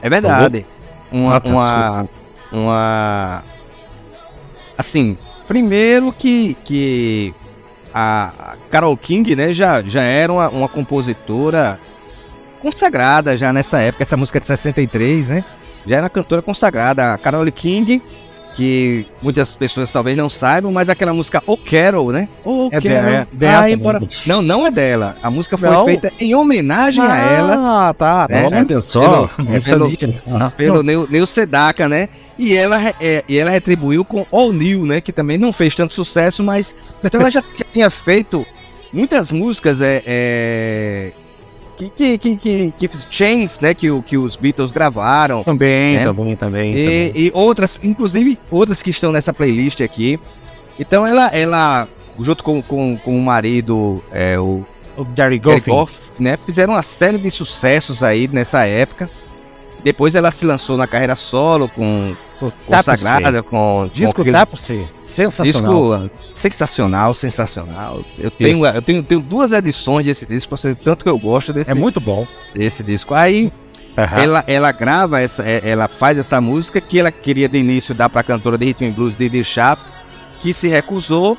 É 0.01 0.09
verdade. 0.09 0.65
Uma, 1.11 1.35
ah, 1.35 1.39
tá, 1.39 1.49
uma, 1.49 2.09
uma 2.51 3.43
assim, 4.77 5.17
primeiro 5.47 6.11
que, 6.11 6.55
que 6.63 7.33
a 7.93 8.55
Carol 8.69 8.97
King, 8.97 9.35
né, 9.35 9.53
já, 9.53 9.81
já 9.81 10.01
era 10.01 10.31
uma, 10.31 10.49
uma 10.49 10.67
compositora 10.67 11.79
consagrada 12.61 13.37
já 13.37 13.53
nessa 13.53 13.79
época, 13.79 14.03
essa 14.03 14.17
música 14.17 14.39
é 14.39 14.41
de 14.41 14.47
63, 14.47 15.27
né? 15.27 15.45
Já 15.85 15.97
era 15.97 16.09
cantora 16.09 16.41
consagrada. 16.41 17.13
A 17.13 17.17
Carol 17.17 17.49
King, 17.51 18.01
que 18.55 19.05
muitas 19.21 19.55
pessoas 19.55 19.91
talvez 19.91 20.15
não 20.15 20.29
saibam, 20.29 20.71
mas 20.71 20.89
aquela 20.89 21.13
música 21.13 21.41
O 21.45 21.57
Carol, 21.57 22.11
né? 22.11 22.27
O 22.45 22.69
é 22.71 22.81
Carol. 22.81 23.11
É 23.11 23.27
dela, 23.31 23.63
ah, 23.63 23.71
embora... 23.71 23.99
Não, 24.25 24.41
não 24.41 24.67
é 24.67 24.71
dela. 24.71 25.15
A 25.21 25.29
música 25.29 25.57
foi 25.57 25.69
não. 25.69 25.85
feita 25.85 26.11
em 26.19 26.35
homenagem 26.35 27.03
ah, 27.03 27.13
a 27.13 27.17
ela. 27.17 27.89
Ah, 27.89 27.93
tá. 27.93 28.27
Né? 28.29 28.49
Olha 28.51 28.81
só. 28.81 29.29
É, 29.51 29.59
pelo, 29.59 29.91
pelo 30.55 30.83
Neu, 30.83 31.07
Neu 31.09 31.25
Sedaka, 31.25 31.89
né? 31.89 32.07
E 32.37 32.55
ela, 32.55 32.79
é, 32.99 33.23
e 33.27 33.37
ela 33.37 33.49
retribuiu 33.49 34.03
com 34.03 34.25
All 34.31 34.51
New, 34.51 34.85
né? 34.85 35.01
Que 35.01 35.11
também 35.11 35.37
não 35.37 35.53
fez 35.53 35.75
tanto 35.75 35.93
sucesso, 35.93 36.43
mas. 36.43 36.75
Então 37.03 37.21
ela 37.21 37.29
já, 37.29 37.41
já 37.41 37.65
tinha 37.71 37.89
feito 37.89 38.45
muitas 38.91 39.31
músicas 39.31 39.81
é, 39.81 40.03
é 40.05 41.11
que, 41.77 41.89
que, 41.89 42.17
que, 42.17 42.35
que, 42.37 42.87
que 42.87 42.89
Chains, 43.09 43.59
né? 43.59 43.73
Que, 43.73 44.01
que 44.01 44.17
os 44.17 44.35
Beatles 44.35 44.71
gravaram. 44.71 45.43
Também, 45.43 45.97
né? 45.97 46.03
também, 46.03 46.35
também, 46.35 46.71
e, 46.71 46.83
também. 46.83 47.11
E 47.15 47.31
outras, 47.33 47.79
inclusive 47.83 48.37
outras 48.51 48.81
que 48.81 48.89
estão 48.89 49.11
nessa 49.11 49.33
playlist 49.33 49.81
aqui. 49.81 50.19
Então 50.79 51.05
ela, 51.05 51.27
ela 51.27 51.87
junto 52.19 52.43
com, 52.43 52.61
com, 52.61 52.97
com 52.97 53.17
o 53.17 53.21
marido, 53.21 54.03
é, 54.11 54.39
o, 54.39 54.65
o 54.97 55.05
Gary 55.05 55.39
Goff, 55.39 56.11
né, 56.19 56.37
fizeram 56.37 56.73
uma 56.73 56.83
série 56.83 57.17
de 57.17 57.29
sucessos 57.31 58.03
aí 58.03 58.27
nessa 58.31 58.65
época. 58.65 59.09
Depois 59.83 60.15
ela 60.15 60.31
se 60.31 60.45
lançou 60.45 60.77
na 60.77 60.87
carreira 60.87 61.15
solo 61.15 61.67
com 61.67 62.15
consagrada 62.65 63.43
com 63.43 63.89
disco 63.91 64.15
com 64.15 64.21
aqueles... 64.21 64.89
sensacional. 65.05 66.07
Disco 66.07 66.11
sensacional, 66.49 67.13
sensacional. 67.13 68.03
Eu 68.17 68.31
tenho, 68.31 68.65
eu 68.65 68.81
tenho, 68.81 69.03
tenho 69.03 69.21
duas 69.21 69.51
edições 69.51 70.05
desse 70.05 70.25
disco, 70.25 70.55
tanto 70.83 71.03
que 71.03 71.09
eu 71.09 71.17
gosto 71.17 71.53
desse. 71.53 71.71
É 71.71 71.73
muito 71.73 72.01
bom 72.01 72.27
desse 72.53 72.83
disco. 72.83 73.13
Aí 73.13 73.51
uhum. 73.97 74.03
ela, 74.21 74.43
ela 74.47 74.71
grava 74.71 75.21
essa, 75.21 75.43
é, 75.43 75.61
ela 75.63 75.87
faz 75.87 76.17
essa 76.17 76.41
música 76.41 76.81
que 76.81 76.99
ela 76.99 77.11
queria 77.11 77.47
de 77.47 77.57
início 77.57 77.95
dar 77.95 78.09
para 78.09 78.21
a 78.21 78.23
cantora 78.23 78.57
de 78.57 78.65
rhythm 78.65 78.91
blues 78.91 79.15
Didi 79.15 79.43
Sharp, 79.43 79.79
que 80.39 80.53
se 80.53 80.67
recusou 80.67 81.37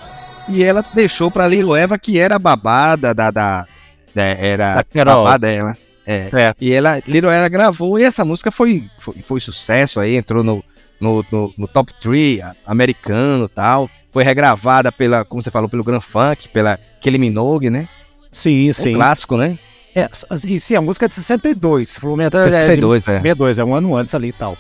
e 0.49 0.63
ela 0.63 0.85
deixou 0.95 1.31
para 1.31 1.49
Lilo 1.49 1.77
Eva 1.77 1.99
que 1.99 2.19
era 2.19 2.39
babada 2.39 3.15
da, 3.15 3.31
da, 3.31 3.67
da 4.15 4.23
era 4.23 4.85
babada 5.05 5.39
dela. 5.39 5.77
É. 6.07 6.29
é. 6.33 6.55
E 6.61 6.73
ela, 6.73 7.01
Little 7.07 7.31
Era 7.31 7.49
gravou 7.49 7.99
e 7.99 8.03
essa 8.05 8.25
música 8.25 8.51
foi, 8.51 8.85
foi, 8.99 9.15
foi 9.23 9.41
sucesso 9.41 10.01
aí, 10.01 10.17
entrou 10.17 10.45
no, 10.45 10.63
no, 11.05 11.25
no, 11.31 11.55
no 11.57 11.69
top 11.69 11.93
3 12.01 12.41
americano 12.67 13.49
tal. 13.49 13.89
Foi 14.11 14.25
regravada 14.25 14.91
pela, 14.91 15.25
como 15.25 15.43
você 15.43 15.51
falou, 15.51 15.69
pelo 15.69 15.85
Grand 15.85 16.01
Funk, 16.01 16.49
pela 16.49 16.79
Kelly 17.01 17.19
Minogue, 17.19 17.69
né? 17.69 17.89
Sim, 18.33 18.73
sim. 18.73 18.91
Um 18.91 18.95
clássico, 18.95 19.37
né? 19.37 19.59
É, 19.95 20.09
e 20.45 20.59
sim, 20.59 20.75
a 20.75 20.81
música 20.81 21.05
é 21.05 21.09
de 21.09 21.15
62. 21.15 21.91
62, 21.91 23.09
é. 23.09 23.17
62, 23.19 23.59
é 23.59 23.65
um 23.65 23.75
ano 23.75 23.95
antes 23.95 24.15
ali 24.15 24.29
e 24.29 24.33
tal. 24.33 24.57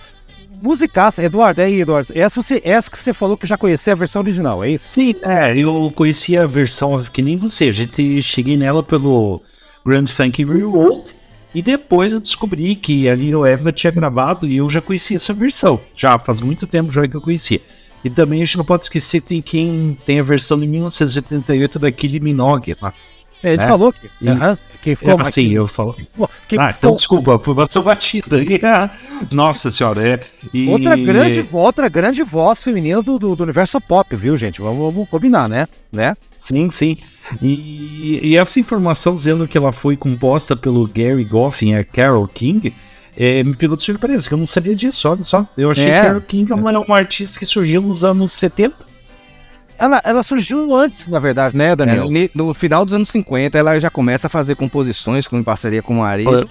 Musicaça, 0.62 1.22
Eduardo, 1.22 1.60
é 1.60 1.64
aí, 1.64 1.80
Eduardo. 1.80 2.12
Essa, 2.14 2.40
você, 2.40 2.60
essa 2.64 2.90
que 2.90 2.96
você 2.96 3.12
falou 3.12 3.36
que 3.36 3.46
já 3.46 3.56
conhecia 3.56 3.92
a 3.92 3.96
versão 3.96 4.22
original, 4.22 4.62
é 4.62 4.70
isso? 4.70 4.92
Sim, 4.92 5.14
é, 5.22 5.56
eu 5.58 5.92
conhecia 5.94 6.44
a 6.44 6.46
versão 6.46 7.02
que 7.12 7.20
nem 7.20 7.36
você. 7.36 7.68
A 7.68 7.72
gente 7.72 8.22
cheguei 8.22 8.56
nela 8.56 8.82
pelo 8.82 9.42
Grand 9.84 10.06
Funk 10.06 10.44
Reworld 10.44 11.14
e 11.54 11.62
depois 11.62 12.12
eu 12.12 12.20
descobri 12.20 12.75
que 12.75 13.08
a 13.08 13.14
Little 13.14 13.46
Eva 13.46 13.70
tinha 13.70 13.90
gravado 13.90 14.46
e 14.46 14.56
eu 14.56 14.68
já 14.68 14.80
conhecia 14.80 15.16
essa 15.16 15.32
versão. 15.32 15.80
Já 15.94 16.18
faz 16.18 16.40
muito 16.40 16.66
tempo 16.66 16.92
já 16.92 17.06
que 17.06 17.14
eu 17.14 17.20
conhecia. 17.20 17.61
E 18.04 18.11
também 18.11 18.42
a 18.42 18.44
gente 18.44 18.58
não 18.58 18.64
pode 18.64 18.82
esquecer 18.82 19.20
tem 19.20 19.40
quem 19.40 19.96
tem 20.04 20.20
a 20.20 20.23
versão 20.23 20.58
de 20.58 20.66
1978 20.66 21.78
da 21.78 21.92
Kylie 21.92 22.20
Minogue 22.20 22.76
lá. 22.82 22.92
É, 23.42 23.49
ele 23.50 23.56
né? 23.58 23.68
falou 23.68 23.92
que, 23.92 24.06
e, 24.06 24.78
que 24.80 24.96
ficou 24.96 25.20
assim, 25.20 25.52
eu 25.52 25.66
falo. 25.66 25.94
Que 26.49 26.58
ah, 26.58 26.75
então 26.76 26.94
desculpa, 26.94 27.38
foi 27.38 27.52
uma 27.52 27.66
batida. 27.82 28.38
Nossa 29.30 29.70
senhora, 29.70 30.06
é. 30.06 30.20
E... 30.52 30.66
Outra 30.68 30.96
grande, 30.96 31.46
outra 31.52 31.88
grande 31.90 32.23
voz 32.23 32.64
feminina 32.64 33.02
do, 33.02 33.18
do, 33.18 33.37
do, 33.37 33.42
universo 33.42 33.78
pop, 33.82 34.16
viu, 34.16 34.34
gente? 34.37 34.62
Vamos, 34.62 34.94
vamos 34.94 35.08
combinar, 35.11 35.46
né? 35.49 35.68
né? 35.92 36.16
Sim, 36.44 36.68
sim. 36.68 36.98
E, 37.40 38.20
e, 38.22 38.36
essa 38.36 38.60
informação 38.60 39.14
dizendo 39.14 39.48
que 39.48 39.56
ela 39.56 39.72
foi 39.72 39.96
composta 39.96 40.54
pelo 40.54 40.86
Gary 40.86 41.24
Goffin 41.24 41.70
e 41.70 41.76
a 41.76 41.82
Carol 41.82 42.28
King 42.28 42.74
é, 43.16 43.42
me 43.42 43.56
pegou 43.56 43.78
de 43.78 43.82
surpresa, 43.82 44.28
que 44.28 44.34
eu 44.34 44.38
não 44.38 44.44
sabia 44.44 44.76
disso, 44.76 45.08
olha 45.08 45.22
só. 45.22 45.48
Eu 45.56 45.70
achei 45.70 45.86
é. 45.86 46.00
que 46.00 46.06
Carol 46.06 46.20
King 46.20 46.52
era 46.52 46.60
uma, 46.60 46.78
uma 46.80 46.98
artista 46.98 47.38
que 47.38 47.46
surgiu 47.46 47.80
nos 47.80 48.04
anos 48.04 48.30
70. 48.32 48.76
Ela, 49.78 50.02
ela 50.04 50.22
surgiu 50.22 50.74
antes, 50.76 51.06
na 51.06 51.18
verdade, 51.18 51.56
né, 51.56 51.74
Daniel? 51.74 52.10
É, 52.14 52.28
no 52.34 52.52
final 52.52 52.84
dos 52.84 52.92
anos 52.92 53.08
50, 53.08 53.56
ela 53.56 53.78
já 53.80 53.88
começa 53.88 54.26
a 54.26 54.30
fazer 54.30 54.54
composições 54.54 55.26
com, 55.26 55.38
em 55.38 55.42
parceria 55.42 55.82
com 55.82 55.94
o 55.94 56.00
marido. 56.00 56.48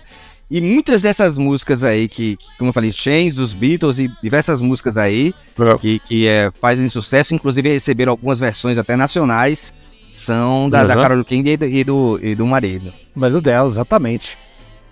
E 0.49 0.59
muitas 0.59 1.03
dessas 1.03 1.37
músicas 1.37 1.83
aí, 1.83 2.07
que, 2.07 2.35
que, 2.35 2.47
como 2.57 2.69
eu 2.69 2.73
falei, 2.73 2.91
Chains, 2.91 3.35
dos 3.35 3.53
Beatles 3.53 3.99
e 3.99 4.11
diversas 4.21 4.59
músicas 4.59 4.97
aí, 4.97 5.33
é. 5.59 5.77
que, 5.77 5.99
que 5.99 6.27
é, 6.27 6.51
fazem 6.59 6.87
sucesso, 6.87 7.35
inclusive 7.35 7.69
receberam 7.69 8.11
algumas 8.11 8.39
versões 8.39 8.77
até 8.79 8.95
nacionais, 8.95 9.73
são 10.13 10.69
da, 10.69 10.81
uhum. 10.81 10.87
da 10.87 10.95
Carol 10.95 11.25
King 11.25 11.49
e 11.49 11.57
do, 11.57 11.65
e 11.65 11.83
do, 11.83 12.19
e 12.21 12.35
do 12.35 12.45
marido. 12.45 12.93
Marido 13.15 13.41
dela, 13.41 13.67
exatamente. 13.67 14.37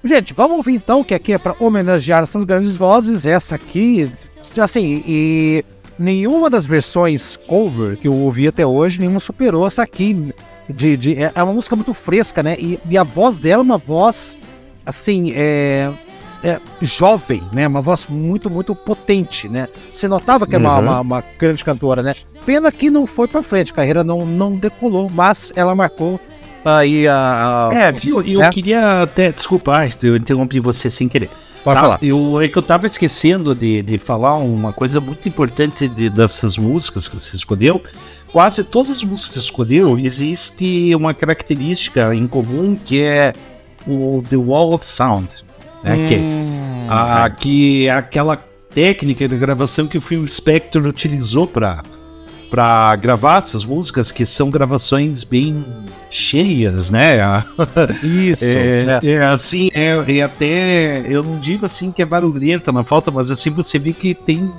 Gente, 0.04 0.34
vamos 0.34 0.58
ouvir 0.58 0.74
então, 0.74 1.04
que 1.04 1.14
aqui 1.14 1.34
é 1.34 1.38
para 1.38 1.56
homenagear 1.60 2.24
essas 2.24 2.44
grandes 2.44 2.76
vozes. 2.76 3.24
Essa 3.24 3.54
aqui, 3.54 4.12
assim, 4.58 5.04
e 5.06 5.64
nenhuma 5.98 6.50
das 6.50 6.66
versões 6.66 7.36
cover 7.36 7.98
que 7.98 8.08
eu 8.08 8.16
ouvi 8.16 8.48
até 8.48 8.66
hoje, 8.66 9.00
nenhuma 9.00 9.20
superou 9.20 9.68
essa 9.68 9.84
aqui. 9.84 10.34
De, 10.68 10.98
de, 10.98 11.22
é, 11.22 11.32
é 11.36 11.44
uma 11.44 11.54
música 11.54 11.76
muito 11.76 11.94
fresca, 11.94 12.42
né? 12.42 12.56
E, 12.58 12.80
e 12.90 12.98
a 12.98 13.04
voz 13.04 13.38
dela 13.38 13.62
é 13.62 13.64
uma 13.64 13.78
voz, 13.78 14.36
assim, 14.84 15.34
é, 15.36 15.92
é, 16.44 16.60
jovem, 16.82 17.44
né? 17.52 17.68
Uma 17.68 17.82
voz 17.82 18.08
muito, 18.08 18.50
muito 18.50 18.76
potente, 18.76 19.48
né? 19.48 19.68
Você 19.92 20.08
notava 20.08 20.48
que 20.48 20.56
é 20.56 20.58
uma, 20.58 20.76
uhum. 20.76 20.82
uma, 20.82 21.02
uma, 21.02 21.24
grande 21.38 21.64
cantora, 21.64 22.02
né? 22.02 22.16
Pena 22.46 22.72
que 22.72 22.90
não 22.90 23.06
foi 23.06 23.28
pra 23.28 23.44
frente, 23.44 23.72
a 23.72 23.76
carreira 23.76 24.04
não, 24.04 24.26
não 24.26 24.56
decolou, 24.56 25.10
mas 25.10 25.52
ela 25.56 25.76
marcou 25.76 26.20
aí 26.66 27.08
a. 27.08 27.70
a 27.70 27.76
é, 27.76 27.94
eu, 28.04 28.22
eu 28.22 28.40
né? 28.40 28.50
queria 28.50 29.02
até. 29.02 29.32
Desculpa, 29.32 29.88
eu 30.02 30.16
interrompi 30.16 30.60
você 30.60 30.90
sem 30.90 31.08
querer. 31.08 31.30
Pode 31.64 31.76
tá, 31.76 31.82
falar. 31.82 32.00
Eu, 32.02 32.42
é 32.42 32.48
que 32.48 32.58
eu 32.58 32.64
tava 32.64 32.88
esquecendo 32.88 33.54
de, 33.54 33.82
de 33.84 33.98
falar 33.98 34.36
uma 34.36 34.74
coisa 34.74 35.00
muito 35.00 35.28
importante 35.28 35.88
de, 35.88 36.10
dessas 36.10 36.58
músicas 36.58 37.08
que 37.08 37.16
você 37.16 37.36
escolheu. 37.36 37.82
Quase 38.32 38.64
todas 38.64 38.90
as 38.90 39.04
músicas 39.04 39.30
que 39.30 39.34
você 39.36 39.46
escolheu, 39.46 40.00
existe 40.00 40.96
uma 40.96 41.14
característica 41.14 42.16
em 42.16 42.28
comum 42.28 42.76
que 42.76 43.02
é 43.04 43.34
o 43.86 44.24
The 44.28 44.38
Wall 44.38 44.74
of 44.74 44.86
Sound. 44.86 45.28
Né? 45.84 45.96
Hum, 45.96 46.08
que, 46.08 46.88
a, 46.90 47.30
que 47.30 47.88
é 47.88 47.92
aquela 47.92 48.38
técnica 48.74 49.28
de 49.28 49.38
gravação 49.38 49.88
que 49.88 49.98
o 49.98 50.02
Phil 50.02 50.28
Spector 50.28 50.86
utilizou 50.86 51.48
para 51.48 51.84
para 52.50 52.94
gravar 52.98 53.38
essas 53.38 53.64
músicas 53.64 54.12
que 54.12 54.26
são 54.26 54.52
gravações 54.52 55.24
bem 55.24 55.66
cheias, 56.10 56.90
né? 56.90 57.16
Isso. 58.04 58.44
é, 58.44 59.00
é. 59.02 59.10
é, 59.10 59.24
assim, 59.24 59.70
é, 59.74 60.18
é, 60.18 60.22
até 60.22 61.06
eu 61.08 61.24
não 61.24 61.40
digo 61.40 61.66
assim 61.66 61.94
que 61.94 62.02
é 62.02 62.06
barulhenta 62.06 62.70
na 62.74 62.84
falta, 62.84 63.10
mas 63.10 63.32
assim 63.32 63.50
você 63.52 63.80
vê 63.80 63.94
que 63.94 64.14
tem 64.14 64.52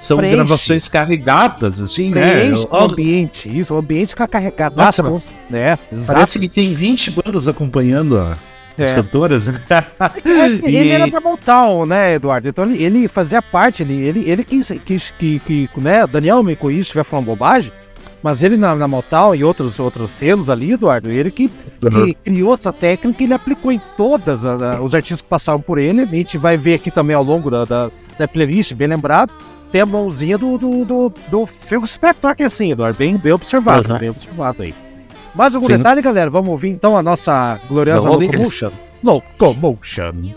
são 0.00 0.16
Preenche. 0.16 0.34
gravações 0.34 0.88
carregadas, 0.88 1.78
assim, 1.78 2.10
né? 2.10 2.32
Preenche 2.32 2.62
né? 2.64 2.68
O 2.68 2.76
ambiente, 2.76 3.56
isso, 3.56 3.72
o 3.72 3.78
ambiente 3.78 4.08
fica 4.08 4.26
carregado. 4.26 4.74
Nossa, 4.74 5.22
né? 5.48 5.78
Parece 6.04 6.40
que 6.40 6.48
tem 6.48 6.74
20 6.74 7.12
bandas 7.12 7.46
acompanhando 7.46 8.18
a 8.18 8.36
as 8.78 8.92
é. 8.92 8.94
cantoras, 8.94 9.46
né? 9.46 9.60
Ele 10.64 10.88
era 10.88 11.06
da 11.06 11.20
Motown, 11.20 11.86
né, 11.86 12.14
Eduardo? 12.14 12.48
Então 12.48 12.64
ele, 12.64 12.82
ele 12.82 13.08
fazia 13.08 13.42
parte, 13.42 13.82
ele, 13.82 13.94
ele, 13.94 14.30
ele 14.30 14.44
quis 14.44 15.12
que, 15.18 15.38
que, 15.40 15.68
né, 15.76 16.06
Daniel 16.06 16.42
me 16.42 16.56
corrija 16.56 16.82
se 16.82 16.86
estiver 16.88 17.04
falando 17.04 17.26
bobagem, 17.26 17.72
mas 18.22 18.42
ele 18.42 18.56
na, 18.56 18.74
na 18.74 18.86
Motown 18.86 19.34
e 19.34 19.42
outros, 19.42 19.80
outros 19.80 20.10
selos 20.10 20.48
ali, 20.48 20.72
Eduardo, 20.72 21.10
ele 21.10 21.30
que, 21.30 21.50
uhum. 21.82 22.06
que 22.06 22.14
criou 22.14 22.54
essa 22.54 22.72
técnica 22.72 23.22
e 23.22 23.26
ele 23.26 23.34
aplicou 23.34 23.72
em 23.72 23.80
todas 23.96 24.46
a, 24.46 24.76
a, 24.76 24.80
os 24.80 24.94
artistas 24.94 25.20
que 25.20 25.28
passaram 25.28 25.60
por 25.60 25.76
ele. 25.76 26.02
A 26.02 26.06
gente 26.06 26.38
vai 26.38 26.56
ver 26.56 26.74
aqui 26.74 26.90
também 26.90 27.16
ao 27.16 27.24
longo 27.24 27.50
da, 27.50 27.64
da, 27.64 27.90
da 28.18 28.28
playlist, 28.28 28.74
bem 28.74 28.86
lembrado, 28.86 29.32
tem 29.72 29.80
a 29.80 29.86
mãozinha 29.86 30.38
do, 30.38 30.56
do, 30.56 30.84
do, 30.84 31.12
do 31.28 31.46
Phil 31.46 31.84
Spector, 31.84 32.36
que 32.36 32.44
é 32.44 32.46
assim, 32.46 32.70
Eduardo, 32.70 32.96
bem, 32.96 33.16
bem 33.16 33.32
observado, 33.32 33.92
uhum. 33.92 33.98
bem 33.98 34.10
observado 34.10 34.62
aí. 34.62 34.74
Mais 35.34 35.54
algum 35.54 35.66
Sim. 35.66 35.78
detalhe, 35.78 36.02
galera? 36.02 36.30
Vamos 36.30 36.50
ouvir 36.50 36.68
então 36.68 36.96
a 36.96 37.02
nossa 37.02 37.58
gloriosa 37.68 38.08
Locomotion. 38.08 38.70
Locomotion. 39.02 40.34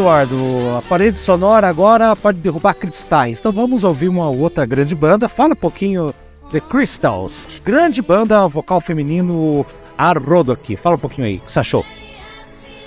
Eduardo, 0.00 0.36
a 0.78 0.82
parede 0.88 1.18
sonora 1.18 1.68
agora 1.68 2.16
pode 2.16 2.38
derrubar 2.38 2.72
cristais. 2.72 3.38
Então 3.38 3.52
vamos 3.52 3.84
ouvir 3.84 4.08
uma 4.08 4.30
outra 4.30 4.64
grande 4.64 4.94
banda. 4.94 5.28
Fala 5.28 5.52
um 5.52 5.56
pouquinho 5.56 6.14
The 6.50 6.58
Crystals. 6.58 7.46
Grande 7.62 8.00
banda 8.00 8.48
vocal 8.48 8.80
feminino 8.80 9.66
a 9.98 10.10
rodo 10.14 10.52
aqui. 10.52 10.74
Fala 10.74 10.96
um 10.96 10.98
pouquinho 10.98 11.26
aí, 11.26 11.36
o 11.36 11.40
que 11.40 11.52
você 11.52 11.60
achou? 11.60 11.84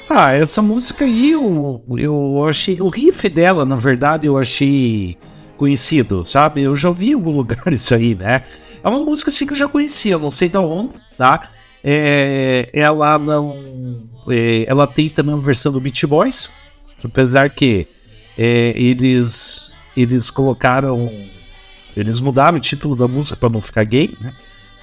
Ah, 0.10 0.34
essa 0.34 0.60
música 0.60 1.06
aí 1.06 1.34
eu, 1.34 1.84
eu 1.96 2.46
achei. 2.50 2.82
O 2.82 2.90
riff 2.90 3.30
dela, 3.30 3.64
na 3.64 3.76
verdade, 3.76 4.26
eu 4.26 4.36
achei 4.36 5.16
conhecido, 5.56 6.26
sabe? 6.26 6.64
Eu 6.64 6.76
já 6.76 6.90
ouvi 6.90 7.12
em 7.12 7.14
algum 7.14 7.30
lugar 7.38 7.72
isso 7.72 7.94
aí, 7.94 8.16
né? 8.16 8.42
É 8.84 8.90
uma 8.90 9.06
música 9.06 9.30
assim 9.30 9.46
que 9.46 9.54
eu 9.54 9.58
já 9.58 9.68
conhecia, 9.68 10.18
não 10.18 10.32
sei 10.32 10.50
de 10.50 10.58
onde, 10.58 10.96
tá? 11.16 11.52
É, 11.84 12.72
ela 12.74 13.20
não. 13.20 14.10
É, 14.28 14.66
ela 14.68 14.88
tem 14.88 15.10
também 15.10 15.36
uma 15.36 15.44
versão 15.44 15.72
do 15.72 15.80
Beach 15.80 16.08
Boys, 16.08 16.50
apesar 17.08 17.50
que 17.50 17.88
é, 18.38 18.74
eles 18.76 19.72
eles 19.96 20.32
colocaram 20.32 21.10
eles 21.96 22.20
mudaram 22.20 22.58
o 22.58 22.62
título 22.62 22.96
da 22.96 23.08
música 23.08 23.36
para 23.36 23.50
não 23.50 23.62
ficar 23.62 23.84
gay, 23.84 24.16
né? 24.20 24.34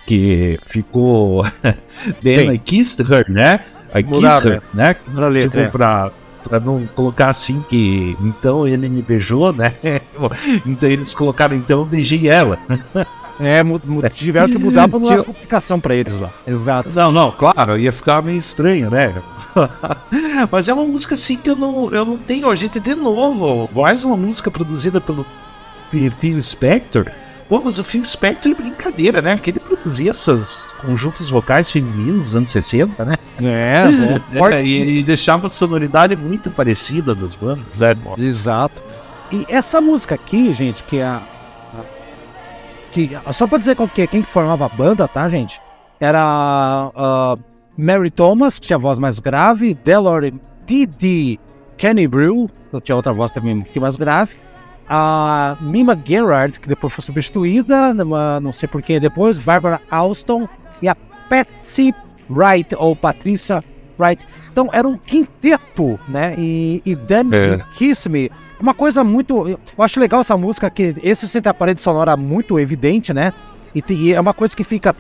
Que 0.07 0.59
ficou 0.65 1.45
Then 2.23 2.53
I 2.53 2.59
Kissed 2.59 3.01
Her, 3.11 3.29
né? 3.29 3.65
I 3.95 4.03
Kissed 4.03 4.49
Her, 4.49 4.63
né? 4.73 4.97
Letra, 5.29 5.49
tipo, 5.49 5.59
é. 5.59 5.69
pra, 5.69 6.13
pra 6.45 6.61
não 6.61 6.87
colocar 6.87 7.29
assim 7.29 7.65
que 7.69 8.17
então 8.21 8.67
ele 8.67 8.89
me 8.89 9.03
beijou, 9.03 9.53
né? 9.53 9.75
então 10.65 10.89
eles 10.89 11.13
colocaram 11.13 11.57
então 11.57 11.81
eu 11.81 11.85
beijei 11.85 12.29
ela. 12.29 12.59
É, 13.41 13.63
tiveram 14.11 14.49
que 14.49 14.59
mudar 14.59 14.87
pra 14.87 14.99
uma 14.99 15.25
complicação 15.25 15.81
pra 15.81 15.95
eles 15.95 16.21
lá. 16.21 16.31
Exato. 16.47 16.91
Não, 16.95 17.11
não, 17.11 17.33
claro, 17.33 17.79
ia 17.79 17.91
ficar 17.91 18.23
meio 18.23 18.39
estranho, 18.39 18.91
né? 18.91 19.15
Mas 20.53 20.69
é 20.69 20.75
uma 20.75 20.85
música 20.85 21.15
assim 21.15 21.39
que 21.39 21.49
eu 21.49 21.57
não, 21.57 21.91
eu 21.91 22.05
não 22.05 22.19
tenho. 22.19 22.51
A 22.51 22.55
gente, 22.55 22.79
de 22.79 22.95
novo, 22.95 23.71
mais 23.75 24.05
uma 24.05 24.17
música 24.17 24.51
produzida 24.51 25.01
pelo 25.01 25.25
Phil 25.91 26.41
Spector. 26.43 27.11
Pô, 27.49 27.61
mas 27.61 27.81
o 27.81 27.85
Phil 27.85 28.05
Spector 28.05 28.53
é 28.53 28.55
brincadeira, 28.55 29.21
né? 29.21 29.35
Porque 29.35 29.51
ele 29.51 29.59
produzia 29.59 30.13
esses 30.13 30.69
conjuntos 30.81 31.29
vocais 31.29 31.69
femininos 31.69 32.15
nos 32.15 32.37
anos 32.37 32.51
60, 32.51 33.05
né? 33.05 33.17
É, 33.43 33.85
bom, 34.39 34.47
é 34.47 34.63
e, 34.63 35.01
e 35.01 35.03
deixava 35.03 35.49
a 35.49 35.51
sonoridade 35.51 36.15
muito 36.15 36.49
parecida 36.49 37.13
das 37.13 37.35
bandas, 37.35 37.83
é, 37.83 37.97
Exato. 38.19 38.81
E 39.33 39.45
essa 39.49 39.81
música 39.81 40.15
aqui, 40.15 40.53
gente, 40.53 40.85
que 40.85 40.99
é 40.99 41.05
a, 41.05 41.23
que 42.93 43.11
só 43.33 43.47
pra 43.47 43.59
dizer 43.59 43.77
qual 43.77 43.89
que 43.89 44.03
é, 44.03 44.07
quem 44.07 44.23
que 44.23 44.31
formava 44.31 44.67
a 44.67 44.69
banda, 44.69 45.07
tá, 45.09 45.29
gente? 45.29 45.61
Era 45.99 46.91
uh, 46.95 47.39
Mary 47.77 48.11
Thomas, 48.11 48.59
que 48.59 48.67
tinha 48.67 48.77
a 48.77 48.81
voz 48.81 48.99
mais 48.99 49.19
grave, 49.19 49.75
Delore 49.75 50.35
Didi 50.67 51.39
Kenny 51.77 52.07
Brew, 52.07 52.51
que 52.71 52.81
tinha 52.81 52.97
outra 52.97 53.13
voz 53.13 53.31
também 53.31 53.57
um 53.57 53.61
pouquinho 53.63 53.83
mais 53.83 53.97
grave, 53.97 54.35
a 54.89 55.57
Mima 55.61 56.01
Gerard, 56.05 56.59
que 56.59 56.69
depois 56.69 56.93
foi 56.93 57.05
substituída, 57.05 57.95
não 57.95 58.53
sei 58.53 58.69
porquê 58.69 58.99
depois, 58.99 59.39
Barbara 59.39 59.81
Alston 59.91 60.49
e 60.83 60.89
a 60.89 60.97
Patsy 61.29 61.95
Wright, 62.29 62.75
ou 62.77 62.97
Patrícia 62.97 63.63
Wright. 63.99 64.27
Então 64.51 64.69
era 64.73 64.89
um 64.89 64.97
quinteto, 64.97 65.99
né? 66.09 66.35
E, 66.37 66.83
e 66.85 66.97
Dan 66.97 67.31
é. 67.33 67.61
Kiss 67.75 68.09
Me 68.09 68.31
uma 68.61 68.75
coisa 68.75 69.03
muito. 69.03 69.49
Eu 69.49 69.59
acho 69.79 69.99
legal 69.99 70.21
essa 70.21 70.37
música, 70.37 70.69
que 70.71 70.95
esse 71.03 71.27
sente 71.27 71.49
a 71.49 71.55
parede 71.55 71.81
sonora 71.81 72.17
muito 72.17 72.59
evidente, 72.59 73.13
né? 73.13 73.33
E, 73.75 73.83
e, 73.89 74.13
é 74.13 74.21
uma 74.21 74.35
coisa 74.35 74.55
que 74.55 74.65
fica. 74.65 74.95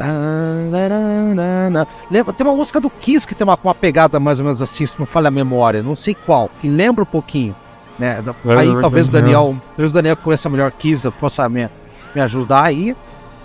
Lembra, 2.11 2.33
tem 2.33 2.47
uma 2.47 2.57
música 2.57 2.81
do 2.81 2.89
Kiss 2.89 3.27
que 3.27 3.35
tem 3.35 3.45
uma, 3.45 3.59
uma 3.63 3.75
pegada 3.75 4.21
mais 4.21 4.39
ou 4.39 4.45
menos 4.45 4.63
assim, 4.63 4.87
se 4.87 4.99
não 4.99 5.07
falha 5.07 5.29
a 5.29 5.31
memória, 5.31 5.83
não 5.83 5.95
sei 5.95 6.15
qual, 6.15 6.49
que 6.61 6.69
lembra 6.69 7.03
um 7.03 7.07
pouquinho. 7.07 7.55
Né? 7.99 8.23
Aí 8.59 8.81
talvez 8.81 9.09
o 9.09 9.11
Daniel. 9.11 9.57
Talvez 9.71 9.91
o 9.91 9.95
Daniel 9.95 10.17
conheça 10.17 10.49
melhor 10.49 10.71
Kiss, 10.73 11.11
possa 11.13 11.49
me, 11.49 11.69
me 12.15 12.21
ajudar 12.21 12.65
aí. 12.65 12.97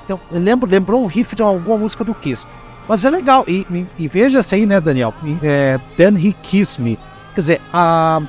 Então, 0.05 0.19
lembro, 0.31 0.69
lembrou 0.69 1.03
um 1.03 1.07
riff 1.07 1.35
de 1.35 1.41
alguma 1.41 1.77
música 1.77 2.03
do 2.03 2.13
Kiss. 2.13 2.47
Mas 2.87 3.03
é 3.03 3.09
legal. 3.09 3.43
E, 3.47 3.65
e, 3.71 3.87
e 3.97 4.07
veja 4.07 4.39
assim, 4.39 4.65
né, 4.65 4.79
Daniel? 4.79 5.13
É, 5.41 5.79
Then 5.97 6.15
He 6.15 6.33
Kiss 6.43 6.79
Me. 6.79 6.99
Quer 7.33 7.41
dizer, 7.41 7.61
a, 7.73 8.21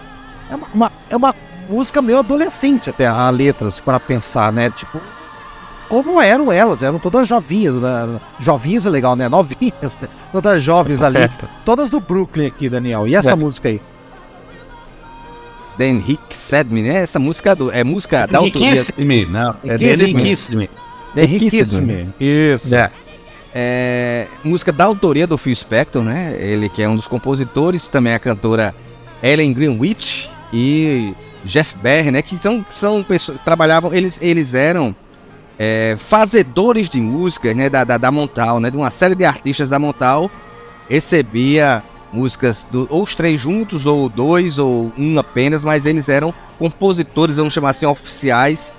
é, 0.50 0.54
uma, 0.54 0.66
uma, 0.74 0.92
é 1.10 1.16
uma 1.16 1.34
música 1.68 2.00
meio 2.02 2.18
adolescente 2.18 2.90
até 2.90 3.06
a 3.06 3.28
letra, 3.30 3.70
se 3.70 3.82
para 3.82 4.00
pensar, 4.00 4.52
né? 4.52 4.70
Tipo, 4.70 5.00
como 5.88 6.20
eram 6.20 6.50
elas, 6.50 6.82
eram 6.82 6.98
todas 6.98 7.28
jovinhas, 7.28 7.74
né? 7.74 8.20
jovinhas 8.40 8.86
é 8.86 8.90
legal, 8.90 9.14
né? 9.14 9.28
Novinhas, 9.30 9.96
né? 10.00 10.08
todas 10.32 10.62
jovens 10.62 11.02
ali, 11.02 11.18
todas 11.64 11.90
do 11.90 12.00
Brooklyn 12.00 12.46
aqui, 12.46 12.68
Daniel. 12.68 13.06
E 13.06 13.14
essa 13.14 13.32
é. 13.32 13.36
música 13.36 13.68
aí? 13.68 13.80
Dan 15.78 15.98
Rick 15.98 16.34
Said 16.34 16.72
Me, 16.72 16.82
né? 16.82 17.02
Essa 17.02 17.18
música 17.18 17.54
do, 17.54 17.70
é 17.70 17.84
música 17.84 18.26
da 18.26 18.38
autoria. 18.38 18.70
Kissed 18.70 19.04
Me, 19.04 19.26
não. 19.26 19.56
É 19.64 19.76
Kissed 19.76 20.56
Me. 20.56 20.70
Kissed 21.38 21.82
Me. 21.82 22.08
Isso. 22.18 22.74
É. 22.74 22.90
é. 23.54 24.26
música 24.42 24.72
da 24.72 24.84
autoria 24.84 25.26
do 25.26 25.36
Phil 25.36 25.54
Spector, 25.54 26.02
né? 26.02 26.34
Ele 26.40 26.68
que 26.68 26.82
é 26.82 26.88
um 26.88 26.96
dos 26.96 27.06
compositores, 27.06 27.88
também 27.88 28.14
a 28.14 28.18
cantora 28.18 28.74
Ellen 29.22 29.52
Greenwich 29.52 30.30
e 30.52 31.14
Jeff 31.46 31.76
Berry, 31.78 32.10
né? 32.10 32.22
Que 32.22 32.36
são, 32.36 32.64
são 32.68 33.02
pessoas 33.02 33.40
trabalhavam, 33.40 33.94
eles, 33.94 34.18
eles 34.20 34.52
eram 34.52 34.94
é, 35.58 35.96
fazedores 35.98 36.88
de 36.88 37.00
música, 37.00 37.54
né? 37.54 37.70
Da, 37.70 37.84
da, 37.84 37.96
da 37.96 38.10
Montal, 38.10 38.60
né? 38.60 38.70
De 38.70 38.76
uma 38.76 38.90
série 38.90 39.14
de 39.14 39.24
artistas 39.24 39.70
da 39.70 39.78
Montal 39.78 40.30
recebia 40.88 41.82
músicas 42.12 42.66
do, 42.70 42.86
ou 42.90 43.02
os 43.02 43.14
três 43.14 43.40
juntos 43.40 43.86
ou 43.86 44.08
dois 44.08 44.58
ou 44.58 44.92
um 44.96 45.18
apenas, 45.18 45.64
mas 45.64 45.84
eles 45.84 46.08
eram 46.08 46.32
compositores, 46.58 47.36
vamos 47.36 47.52
chamar 47.52 47.70
assim, 47.70 47.86
oficiais 47.86 48.72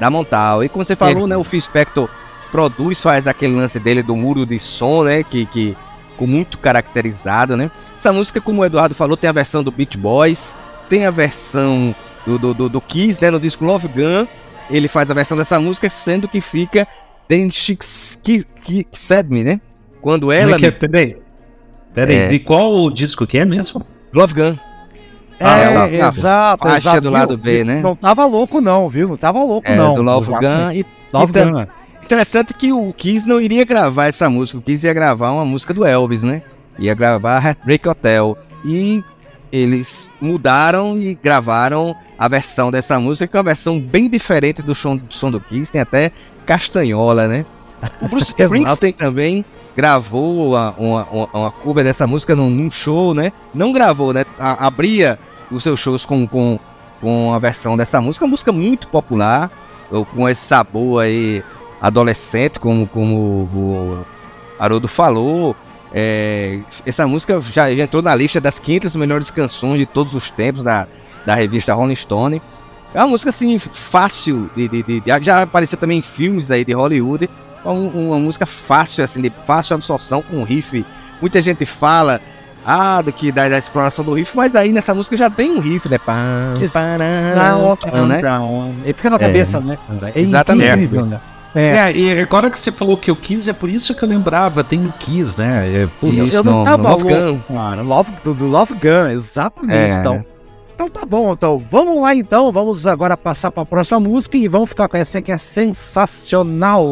da 0.00 0.10
Montal. 0.10 0.64
E 0.64 0.68
como 0.68 0.84
você 0.84 0.96
falou, 0.96 1.24
é. 1.24 1.28
né? 1.28 1.36
O 1.36 1.44
Phil 1.44 1.60
Spector 1.60 2.08
produz, 2.50 3.02
faz 3.02 3.26
aquele 3.26 3.54
lance 3.54 3.80
dele 3.80 4.02
do 4.02 4.14
muro 4.14 4.44
de 4.46 4.58
som, 4.58 5.04
né? 5.04 5.22
Que, 5.22 5.46
que 5.46 5.76
ficou 6.10 6.28
muito 6.28 6.58
caracterizado, 6.58 7.56
né? 7.56 7.70
Essa 7.96 8.12
música, 8.12 8.40
como 8.40 8.62
o 8.62 8.64
Eduardo 8.64 8.94
falou, 8.94 9.16
tem 9.16 9.28
a 9.30 9.32
versão 9.32 9.62
do 9.62 9.70
Beach 9.70 9.96
Boys, 9.96 10.54
tem 10.88 11.06
a 11.06 11.10
versão 11.10 11.94
do, 12.26 12.38
do, 12.38 12.54
do, 12.54 12.68
do 12.68 12.80
Kiss, 12.80 13.22
né? 13.22 13.30
No 13.30 13.40
disco 13.40 13.64
Love 13.64 13.88
Gun, 13.88 14.26
ele 14.70 14.88
faz 14.88 15.10
a 15.10 15.14
versão 15.14 15.36
dessa 15.36 15.58
música, 15.60 15.88
sendo 15.90 16.28
que 16.28 16.40
fica 16.40 16.86
Then 17.28 17.50
She 17.50 17.78
Said 18.92 19.30
Me, 19.30 19.44
né? 19.44 19.60
Quando 20.00 20.32
ela. 20.32 20.58
Que 20.58 20.66
é? 20.66 20.70
Peraí. 20.70 21.16
Peraí, 21.94 22.16
é... 22.16 22.28
de 22.28 22.38
qual 22.38 22.90
disco 22.90 23.26
que 23.26 23.38
é 23.38 23.44
mesmo? 23.44 23.84
Love 24.12 24.34
Gun. 24.34 24.56
É, 25.38 25.44
ah, 25.44 25.88
é, 25.88 25.96
é 25.96 26.06
exato, 26.06 26.62
faixa 26.62 26.90
exato. 26.90 27.00
do 27.00 27.10
lado 27.10 27.36
B, 27.36 27.64
né? 27.64 27.80
Não 27.80 27.96
tava 27.96 28.24
louco 28.26 28.60
não, 28.60 28.88
viu? 28.88 29.08
Não 29.08 29.16
tava 29.16 29.42
louco 29.42 29.66
é, 29.66 29.74
não. 29.74 29.92
do 29.92 30.02
Love 30.02 30.30
Gun 30.30 30.72
e 30.72 30.86
Love 31.12 31.32
Gun. 31.32 31.58
É. 31.58 31.68
Interessante 32.04 32.54
que 32.54 32.72
o 32.72 32.92
Kiss 32.92 33.26
não 33.26 33.40
iria 33.40 33.64
gravar 33.64 34.06
essa 34.06 34.30
música, 34.30 34.58
o 34.58 34.62
Kiss 34.62 34.86
ia 34.86 34.92
gravar 34.92 35.32
uma 35.32 35.44
música 35.44 35.74
do 35.74 35.84
Elvis, 35.84 36.22
né? 36.22 36.42
Ia 36.78 36.94
gravar 36.94 37.44
Heartbreak 37.44 37.88
Hotel. 37.88 38.38
E 38.64 39.02
eles 39.52 40.08
mudaram 40.18 40.98
e 40.98 41.14
gravaram 41.14 41.94
a 42.18 42.26
versão 42.26 42.70
dessa 42.70 42.98
música, 42.98 43.28
que 43.28 43.36
é 43.36 43.38
uma 43.38 43.44
versão 43.44 43.78
bem 43.78 44.08
diferente 44.08 44.62
do 44.62 44.74
som, 44.74 44.96
do, 44.96 45.12
som 45.14 45.30
do 45.30 45.38
Kiss, 45.38 45.70
tem 45.70 45.82
até 45.82 46.10
castanhola, 46.46 47.28
né? 47.28 47.44
O 48.00 48.08
Bruce 48.08 48.32
Springsteen 48.36 48.94
também 48.94 49.44
gravou 49.76 50.48
uma, 50.48 50.70
uma, 50.78 51.28
uma, 51.32 51.50
cover 51.50 51.84
dessa 51.84 52.06
música 52.06 52.34
num, 52.34 52.48
num, 52.48 52.70
show, 52.70 53.12
né? 53.12 53.30
Não 53.52 53.72
gravou, 53.72 54.14
né? 54.14 54.24
A, 54.38 54.66
abria 54.66 55.18
os 55.50 55.62
seus 55.62 55.78
shows 55.78 56.06
com, 56.06 56.26
com, 56.26 56.58
com 57.00 57.34
a 57.34 57.38
versão 57.38 57.76
dessa 57.76 58.00
música, 58.00 58.24
uma 58.24 58.30
música 58.30 58.52
muito 58.52 58.88
popular, 58.88 59.50
com 60.14 60.26
esse 60.26 60.42
sabor 60.42 61.02
aí 61.02 61.44
adolescente, 61.78 62.58
como, 62.58 62.86
como 62.86 63.16
o 63.52 64.06
Haroldo 64.58 64.88
falou. 64.88 65.54
É, 65.94 66.60
essa 66.86 67.06
música 67.06 67.38
já, 67.40 67.74
já, 67.74 67.82
entrou 67.82 68.02
na 68.02 68.14
lista 68.14 68.40
das 68.40 68.58
500 68.58 68.96
melhores 68.96 69.30
canções 69.30 69.78
de 69.78 69.86
todos 69.86 70.14
os 70.14 70.30
tempos 70.30 70.62
da, 70.62 70.86
da 71.26 71.34
revista 71.34 71.74
Rolling 71.74 71.94
Stone. 71.94 72.40
É 72.94 72.98
uma 72.98 73.08
música 73.08 73.30
assim 73.30 73.58
fácil 73.58 74.50
de, 74.56 74.68
de, 74.68 74.82
de, 74.82 75.00
de 75.00 75.24
já 75.24 75.42
apareceu 75.42 75.78
também 75.78 75.98
em 75.98 76.02
filmes 76.02 76.50
aí 76.50 76.64
de 76.64 76.72
Hollywood. 76.72 77.28
É 77.64 77.68
uma, 77.68 77.90
uma, 77.90 78.18
música 78.18 78.46
fácil 78.46 79.04
assim, 79.04 79.20
de 79.20 79.32
fácil 79.46 79.74
absorção 79.74 80.22
com 80.22 80.42
riff. 80.44 80.84
Muita 81.20 81.40
gente 81.40 81.64
fala 81.64 82.20
ah, 82.64 83.02
do 83.02 83.12
que 83.12 83.30
da, 83.30 83.48
da, 83.48 83.58
exploração 83.58 84.04
do 84.04 84.12
riff, 84.12 84.36
mas 84.36 84.54
aí 84.54 84.72
nessa 84.72 84.94
música 84.94 85.16
já 85.16 85.28
tem 85.28 85.50
um 85.50 85.58
riff, 85.58 85.88
né? 85.88 85.98
Pam, 85.98 86.54
pará, 86.72 87.54
pam, 87.76 88.06
né? 88.06 88.20
Ele 88.84 88.92
fica 88.92 89.10
na 89.10 89.18
cabeça, 89.18 89.58
é, 89.58 89.60
né? 89.60 89.78
É 90.14 90.20
exatamente. 90.20 90.70
Incrível, 90.70 91.06
né? 91.06 91.20
É. 91.54 91.90
é. 91.90 91.96
e 91.96 92.20
agora 92.20 92.50
que 92.50 92.58
você 92.58 92.72
falou 92.72 92.96
que 92.96 93.10
eu 93.10 93.16
quis, 93.16 93.46
é 93.48 93.52
por 93.52 93.68
isso 93.68 93.94
que 93.94 94.02
eu 94.02 94.08
lembrava, 94.08 94.64
tem 94.64 94.86
o 94.86 94.92
Kiss, 94.92 95.38
né? 95.38 95.68
É, 95.68 96.06
isso, 96.06 96.36
eu 96.36 96.44
não 96.44 96.64
tava 96.64 96.90
Love 96.90 97.04
Gun. 97.04 97.40
Cara, 97.40 97.82
Love, 97.82 98.12
do, 98.24 98.34
do 98.34 98.46
Love 98.46 98.74
Gun, 98.74 99.10
exatamente. 99.10 99.74
É. 99.74 100.00
Então. 100.00 100.24
então 100.74 100.88
tá 100.88 101.04
bom, 101.04 101.32
então 101.32 101.58
vamos 101.58 102.00
lá 102.00 102.14
então, 102.14 102.50
vamos 102.50 102.86
agora 102.86 103.16
passar 103.16 103.50
para 103.50 103.62
a 103.62 103.66
próxima 103.66 104.00
música 104.00 104.36
e 104.36 104.48
vamos 104.48 104.70
ficar 104.70 104.88
com 104.88 104.96
essa 104.96 105.20
que 105.20 105.30
é 105.30 105.38
sensacional. 105.38 106.84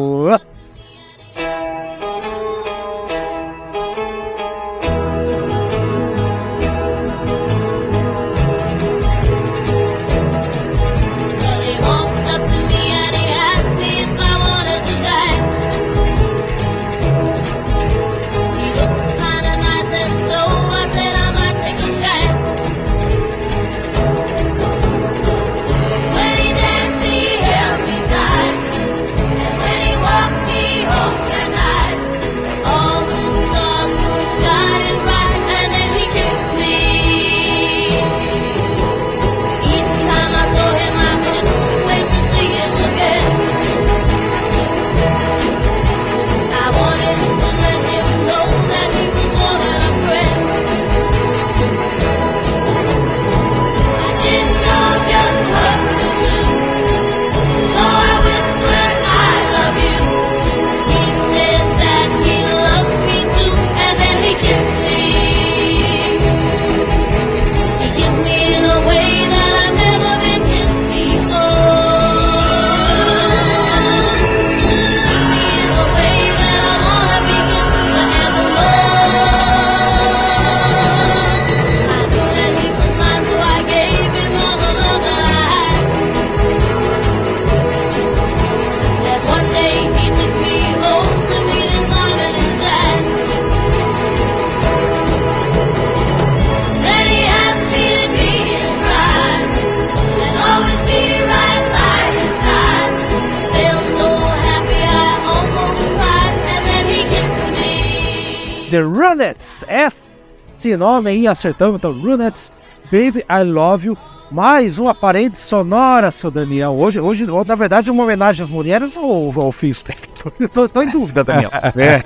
Esse 110.71 110.77
nome 110.77 111.09
aí 111.09 111.27
acertamos, 111.27 111.75
então 111.75 111.91
Runettes, 111.91 112.49
Baby 112.85 113.25
I 113.29 113.43
Love 113.43 113.87
You. 113.87 113.97
Mais 114.31 114.79
uma 114.79 114.95
parede 114.95 115.37
sonora, 115.37 116.09
seu 116.11 116.31
Daniel. 116.31 116.71
Hoje, 116.71 116.97
hoje 116.97 117.25
na 117.45 117.55
verdade, 117.55 117.89
é 117.89 117.91
uma 117.91 118.03
homenagem 118.03 118.41
às 118.41 118.49
mulheres 118.49 118.95
ou 118.95 119.33
ao 119.35 119.51
Phil 119.51 119.75
Spector? 119.75 120.31
tô, 120.47 120.69
tô 120.69 120.81
em 120.81 120.89
dúvida, 120.89 121.25
Daniel. 121.25 121.51
É. 121.75 122.01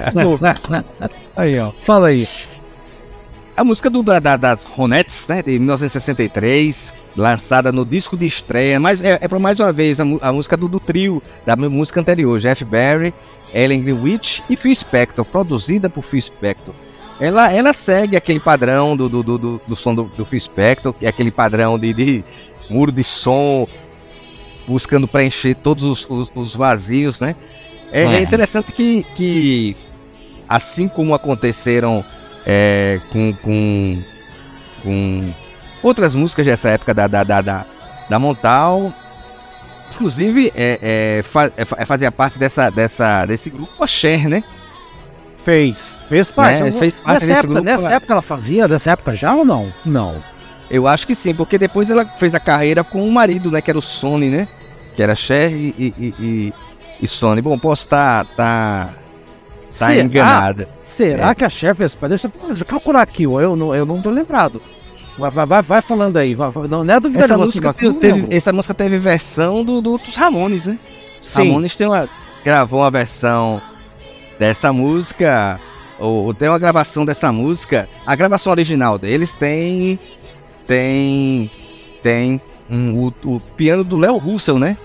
aí, 1.37 1.59
ó. 1.59 1.71
Fala 1.79 2.07
aí. 2.07 2.27
A 3.55 3.63
música 3.63 3.87
do, 3.87 4.01
da, 4.01 4.19
das 4.35 4.63
Ronettes, 4.63 5.27
né, 5.27 5.43
de 5.43 5.59
1963, 5.59 6.91
lançada 7.15 7.71
no 7.71 7.85
disco 7.85 8.17
de 8.17 8.25
estreia, 8.25 8.79
mas 8.79 8.99
é, 8.99 9.19
é 9.21 9.27
para 9.27 9.37
mais 9.37 9.59
uma 9.59 9.71
vez 9.71 9.99
a, 9.99 10.05
a 10.21 10.33
música 10.33 10.57
do, 10.57 10.67
do, 10.67 10.79
trio 10.79 11.21
da 11.45 11.55
música 11.55 11.99
anterior, 11.99 12.39
Jeff 12.39 12.65
Barry, 12.65 13.13
Ellen 13.53 13.83
Greenwich 13.83 14.41
e 14.49 14.55
Phil 14.55 14.75
Spector, 14.75 15.23
produzida 15.23 15.87
por 15.87 16.01
Phil 16.01 16.19
Spector. 16.19 16.73
Ela, 17.19 17.51
ela 17.51 17.73
segue 17.73 18.17
aquele 18.17 18.39
padrão 18.39 18.95
do, 18.95 19.07
do, 19.07 19.23
do, 19.23 19.61
do 19.65 19.75
som 19.75 19.95
do, 19.95 20.03
do 20.03 20.25
Phil 20.25 20.39
Spector, 20.39 20.93
que 20.93 21.05
é 21.05 21.09
aquele 21.09 21.31
padrão 21.31 21.79
de, 21.79 21.93
de 21.93 22.23
muro 22.69 22.91
de 22.91 23.03
som, 23.03 23.67
buscando 24.67 25.07
preencher 25.07 25.55
todos 25.55 25.83
os, 25.83 26.09
os, 26.09 26.31
os 26.35 26.55
vazios, 26.55 27.21
né? 27.21 27.35
É, 27.91 28.03
é. 28.03 28.13
é, 28.15 28.21
interessante 28.21 28.73
que, 28.73 29.05
que, 29.15 29.77
assim 30.49 30.87
como 30.87 31.13
aconteceram 31.13 32.03
é, 32.45 32.99
com, 33.11 33.33
com, 33.33 34.03
com 34.83 35.33
outras 35.81 36.15
músicas 36.15 36.45
dessa 36.45 36.69
época 36.69 36.93
da, 36.93 37.07
da, 37.07 37.23
da, 37.23 37.41
da, 37.41 37.65
da 38.09 38.19
Montal, 38.19 38.93
inclusive 39.93 40.51
é, 40.55 40.79
é, 41.19 41.23
fa, 41.23 41.45
é, 41.45 41.61
é 41.77 41.85
fazia 41.85 42.11
parte 42.11 42.37
dessa, 42.37 42.69
dessa, 42.69 43.25
desse 43.25 43.49
grupo 43.49 43.83
a 43.83 43.87
Cher, 43.87 44.27
né? 44.27 44.43
Fez. 45.45 45.99
Fez 46.09 46.31
parte. 46.31 46.63
Né? 46.63 46.71
Fez 46.71 46.93
parte 46.95 47.23
nessa, 47.23 47.39
época, 47.39 47.53
grupo, 47.53 47.63
nessa 47.63 47.93
época 47.93 48.13
ela 48.13 48.21
fazia? 48.23 48.67
Dessa 48.67 48.91
época 48.91 49.15
já 49.15 49.35
ou 49.35 49.45
não? 49.45 49.71
Não. 49.85 50.15
Eu 50.71 50.87
acho 50.87 51.05
que 51.05 51.13
sim, 51.13 51.35
porque 51.35 51.59
depois 51.59 51.91
ela 51.91 52.03
fez 52.03 52.33
a 52.33 52.39
carreira 52.39 52.83
com 52.83 53.07
o 53.07 53.11
marido, 53.11 53.51
né? 53.51 53.61
Que 53.61 53.69
era 53.69 53.77
o 53.77 53.81
Sony, 53.81 54.31
né? 54.31 54.47
Que 54.95 55.03
era 55.03 55.13
Cher 55.13 55.51
e, 55.51 55.75
e, 55.77 56.13
e, 56.19 56.53
e 56.99 57.07
Sony. 57.07 57.43
Bom, 57.43 57.59
posso 57.59 57.83
estar. 57.83 58.25
Tá, 58.35 58.89
tá, 59.77 59.85
tá 59.85 59.95
enganada. 59.95 60.67
Será 60.83 61.29
é. 61.29 61.35
que 61.35 61.45
a 61.45 61.49
Cher 61.49 61.75
fez? 61.75 61.95
Deixa 62.09 62.27
eu 62.27 62.65
calcular 62.65 63.03
aqui, 63.03 63.25
eu 63.25 63.55
não, 63.55 63.75
eu 63.75 63.85
não 63.85 64.01
tô 64.01 64.09
lembrado. 64.09 64.59
Vai, 65.15 65.29
vai, 65.29 65.61
vai 65.61 65.81
falando 65.83 66.17
aí. 66.17 66.33
Vai, 66.33 66.49
não, 66.67 66.83
não 66.83 66.93
é 66.95 66.99
do 66.99 67.15
essa 67.15 67.37
música, 67.37 67.71
teve, 67.71 67.93
teve, 67.93 68.35
essa 68.35 68.51
música 68.51 68.73
teve 68.73 68.97
versão 68.97 69.63
do, 69.63 69.79
do, 69.79 69.99
dos 69.99 70.15
Ramones, 70.15 70.65
né? 70.65 70.79
Sim. 71.21 71.49
Ramones 71.49 71.75
tem 71.75 71.85
uma, 71.85 72.09
gravou 72.43 72.79
uma 72.79 72.89
versão 72.89 73.61
dessa 74.37 74.71
música, 74.73 75.59
ou, 75.99 76.25
ou, 76.25 76.33
tem 76.33 76.49
uma 76.49 76.59
gravação 76.59 77.05
dessa 77.05 77.31
música. 77.31 77.87
A 78.05 78.15
gravação 78.15 78.51
original 78.51 78.97
deles 78.97 79.33
tem. 79.35 79.99
Tem. 80.67 81.49
Tem 82.01 82.41
um, 82.69 83.05
o, 83.05 83.13
o, 83.35 83.39
piano 83.39 83.83
do 83.83 83.97
Léo 83.97 84.17
Russell, 84.17 84.59
né? 84.59 84.77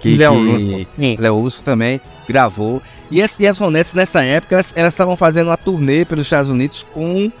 Que, 0.00 0.16
Léo 0.16 0.34
Russell. 0.34 0.86
Léo 1.18 1.40
Russell 1.40 1.64
também 1.64 2.00
gravou. 2.28 2.82
E 3.10 3.22
as, 3.22 3.38
e 3.40 3.46
as 3.46 3.56
Ronettes 3.58 3.94
nessa 3.94 4.22
época, 4.22 4.60
elas 4.74 4.92
estavam 4.92 5.16
fazendo 5.16 5.48
uma 5.48 5.56
turnê 5.56 6.04
pelos 6.04 6.26
Estados 6.26 6.50
Unidos 6.50 6.84
com 6.92 7.32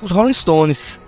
os 0.00 0.10
Rolling 0.10 0.32
Stones. 0.32 1.00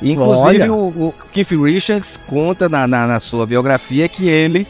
E, 0.00 0.12
inclusive 0.12 0.70
o, 0.70 0.88
o, 0.88 1.14
Keith 1.32 1.50
Richards 1.50 2.20
conta 2.28 2.68
na, 2.68 2.86
na, 2.86 3.06
na, 3.06 3.18
sua 3.18 3.44
biografia 3.44 4.08
que 4.08 4.28
ele 4.28 4.64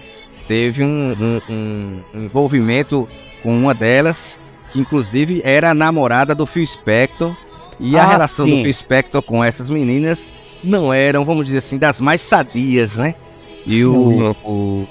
teve 0.47 0.83
um, 0.83 1.41
um, 1.51 2.03
um 2.15 2.25
envolvimento 2.25 3.07
com 3.43 3.55
uma 3.55 3.75
delas 3.75 4.41
que 4.71 4.81
inclusive 4.81 5.41
era 5.45 5.71
a 5.71 5.75
namorada 5.75 6.35
do 6.35 6.47
Phil 6.47 6.67
Spector. 6.67 7.35
E 7.81 7.97
ah, 7.97 8.03
a 8.03 8.07
relação 8.07 8.47
sim. 8.47 8.57
do 8.57 8.63
Phil 8.63 8.75
Spector 8.75 9.23
com 9.23 9.43
essas 9.43 9.71
meninas 9.71 10.33
não 10.63 10.93
eram, 10.93 11.25
vamos 11.25 11.47
dizer 11.47 11.59
assim, 11.59 11.79
das 11.79 12.01
mais 12.01 12.21
sadias, 12.21 12.97
né? 12.97 13.15
E 13.67 13.85
o, 13.85 14.35
o, 14.45 14.89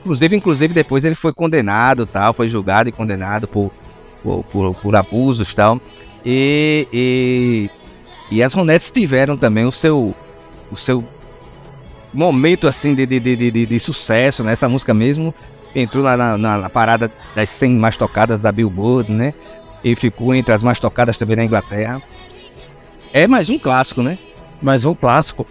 inclusive, 0.00 0.36
inclusive 0.36 0.74
depois 0.74 1.04
ele 1.04 1.14
foi 1.14 1.32
condenado, 1.32 2.06
tal, 2.06 2.32
foi 2.32 2.48
julgado 2.48 2.88
e 2.88 2.92
condenado 2.92 3.48
por, 3.48 3.72
por, 4.22 4.44
por, 4.44 4.74
por 4.74 4.96
abusos, 4.96 5.52
tal. 5.52 5.80
E, 6.24 6.86
e, 6.92 7.70
e 8.30 8.42
as 8.42 8.52
Ronettes 8.52 8.90
tiveram 8.90 9.36
também 9.36 9.64
o 9.64 9.72
seu 9.72 10.14
o 10.70 10.76
seu 10.76 11.02
momento 12.12 12.68
assim 12.68 12.94
de, 12.94 13.06
de, 13.06 13.20
de, 13.20 13.50
de, 13.50 13.66
de 13.66 13.80
sucesso 13.80 14.42
nessa 14.44 14.68
música 14.68 14.92
mesmo 14.92 15.34
entrou 15.74 16.02
na, 16.02 16.38
na, 16.38 16.58
na, 16.58 16.70
parada 16.70 17.10
das 17.34 17.50
100 17.50 17.76
mais 17.76 17.96
tocadas 17.96 18.40
da 18.40 18.52
Billboard, 18.52 19.12
né? 19.12 19.34
E 19.82 19.94
ficou 19.94 20.34
entre 20.34 20.52
as 20.52 20.62
mais 20.62 20.78
tocadas 20.80 21.16
também 21.16 21.36
na 21.36 21.44
Inglaterra. 21.44 22.02
É 23.12 23.26
mais 23.26 23.48
um 23.48 23.58
clássico, 23.58 24.02
né? 24.02 24.18
Mais 24.60 24.84
um 24.84 24.94
clássico. 24.94 25.46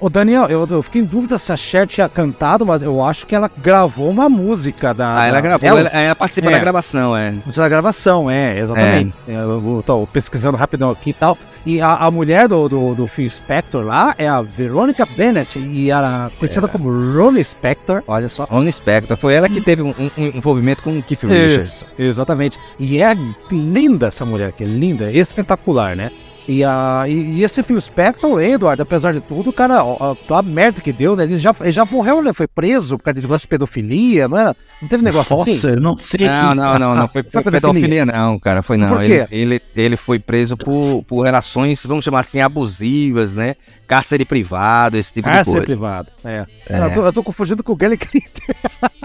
Ô 0.00 0.08
Daniel, 0.08 0.46
eu, 0.48 0.66
eu 0.70 0.82
fiquei 0.82 1.02
em 1.02 1.04
dúvida 1.04 1.36
se 1.36 1.52
a 1.52 1.56
Cher 1.56 1.86
tinha 1.86 2.08
cantado, 2.08 2.64
mas 2.64 2.80
eu 2.80 3.04
acho 3.04 3.26
que 3.26 3.34
ela 3.34 3.50
gravou 3.58 4.08
uma 4.08 4.30
música 4.30 4.94
da. 4.94 5.20
Ah, 5.20 5.26
ela 5.26 5.40
gravou, 5.42 5.68
ela, 5.68 5.88
ela 5.90 6.16
participa 6.16 6.48
é, 6.48 6.52
da 6.52 6.58
gravação, 6.58 7.14
é. 7.14 7.34
Da 7.54 7.68
gravação, 7.68 8.30
é, 8.30 8.58
exatamente. 8.58 9.14
É. 9.28 9.32
é 9.32 9.36
eu 9.36 9.84
tô 9.86 10.06
pesquisando 10.06 10.56
rapidão 10.56 10.90
aqui 10.90 11.10
e 11.10 11.12
tal. 11.12 11.36
E 11.66 11.82
a, 11.82 11.96
a 11.96 12.10
mulher 12.10 12.48
do, 12.48 12.66
do, 12.66 12.94
do, 12.94 13.06
Phil 13.06 13.28
Spector 13.28 13.84
lá 13.84 14.14
é 14.16 14.26
a 14.26 14.40
Veronica 14.40 15.04
Bennett, 15.04 15.58
e 15.58 15.90
era 15.90 16.30
conhecida 16.38 16.66
é. 16.66 16.70
como 16.70 16.88
Ronnie 16.88 17.44
Spector, 17.44 18.02
olha 18.08 18.30
só. 18.30 18.44
Ronnie 18.44 18.72
Spector, 18.72 19.18
foi 19.18 19.34
ela 19.34 19.50
que 19.50 19.60
teve 19.60 19.82
um, 19.82 19.90
um 19.90 20.26
envolvimento 20.34 20.82
com 20.82 20.96
o 20.96 21.02
Keith 21.02 21.24
Richards. 21.24 21.84
Exatamente. 21.98 22.58
E 22.78 23.02
é 23.02 23.14
linda 23.50 24.06
essa 24.06 24.24
mulher, 24.24 24.52
que 24.52 24.64
é 24.64 24.66
linda, 24.66 25.12
espetacular, 25.12 25.94
né? 25.94 26.10
E, 26.48 26.64
a, 26.64 27.04
e, 27.06 27.12
e, 27.12 27.44
esse 27.44 27.62
Phil 27.62 27.80
Spector, 27.80 28.40
Edward, 28.40 28.80
apesar 28.80 29.12
de 29.12 29.20
tudo, 29.20 29.52
cara, 29.52 29.84
ó, 29.84 30.16
a 30.30 30.42
merda 30.42 30.80
que 30.80 30.92
deu, 30.92 31.14
né? 31.14 31.24
Ele 31.24 31.38
já, 31.38 31.54
ele 31.60 31.72
já 31.72 31.84
morreu, 31.84 32.22
né? 32.22 32.32
Foi 32.32 32.48
preso 32.48 32.98
por 32.98 33.04
causa 33.04 33.14
de 33.16 33.22
negócio 33.22 33.42
de 33.42 33.48
pedofilia, 33.48 34.26
não 34.26 34.38
era? 34.38 34.56
Não 34.80 34.88
teve 34.88 35.04
negócio 35.04 35.36
Nossa, 35.36 35.50
assim? 35.50 35.76
não 35.76 35.96
sei. 35.96 36.26
Não, 36.26 36.54
não, 36.54 36.78
não, 36.78 36.94
não 36.94 37.08
foi, 37.08 37.22
foi 37.30 37.42
pedofilia, 37.44 38.06
não, 38.06 38.38
cara, 38.38 38.62
foi 38.62 38.76
não. 38.76 38.88
Por 38.88 39.04
quê? 39.04 39.26
Ele, 39.30 39.54
ele, 39.54 39.62
ele 39.76 39.96
foi 39.96 40.18
preso 40.18 40.56
por, 40.56 41.04
por 41.04 41.22
relações, 41.22 41.84
vamos 41.84 42.04
chamar 42.04 42.20
assim, 42.20 42.40
abusivas, 42.40 43.34
né? 43.34 43.54
Cárcere 43.86 44.24
privado, 44.24 44.96
esse 44.96 45.12
tipo 45.12 45.28
Cárcere 45.28 45.66
de 45.66 45.76
coisa. 45.76 45.86
Cárcere 45.86 46.10
privado, 46.12 46.12
é. 46.24 46.46
é. 46.68 46.84
Eu, 46.84 46.94
tô, 46.94 47.06
eu 47.06 47.12
tô 47.12 47.22
confundindo 47.22 47.62
com 47.62 47.72
o 47.72 47.76
Gary 47.76 47.96
Clinton. 47.96 48.52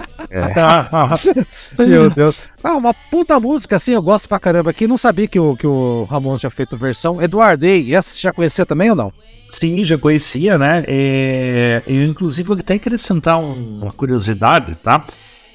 É. 0.30 1.84
Meu 1.84 2.10
Deus. 2.14 2.48
Ah, 2.62 2.76
uma 2.76 2.92
puta 2.92 3.38
música, 3.38 3.76
assim, 3.76 3.92
eu 3.92 4.02
gosto 4.02 4.28
pra 4.28 4.38
caramba 4.38 4.70
aqui. 4.70 4.86
Não 4.86 4.98
sabia 4.98 5.28
que 5.28 5.38
o, 5.38 5.56
que 5.56 5.66
o 5.66 6.04
Ramon 6.04 6.36
tinha 6.36 6.50
feito 6.50 6.76
versão. 6.76 7.22
Eduardo, 7.22 7.66
e 7.66 7.94
essa 7.94 8.10
você 8.10 8.20
já 8.20 8.32
conhecia 8.32 8.66
também 8.66 8.90
ou 8.90 8.96
não? 8.96 9.12
Sim, 9.48 9.84
já 9.84 9.96
conhecia, 9.96 10.58
né? 10.58 10.84
É, 10.86 11.82
eu, 11.86 12.02
inclusive, 12.02 12.48
vou 12.48 12.56
até 12.56 12.74
acrescentar 12.74 13.38
um, 13.38 13.82
uma 13.82 13.92
curiosidade, 13.92 14.74
tá? 14.76 15.04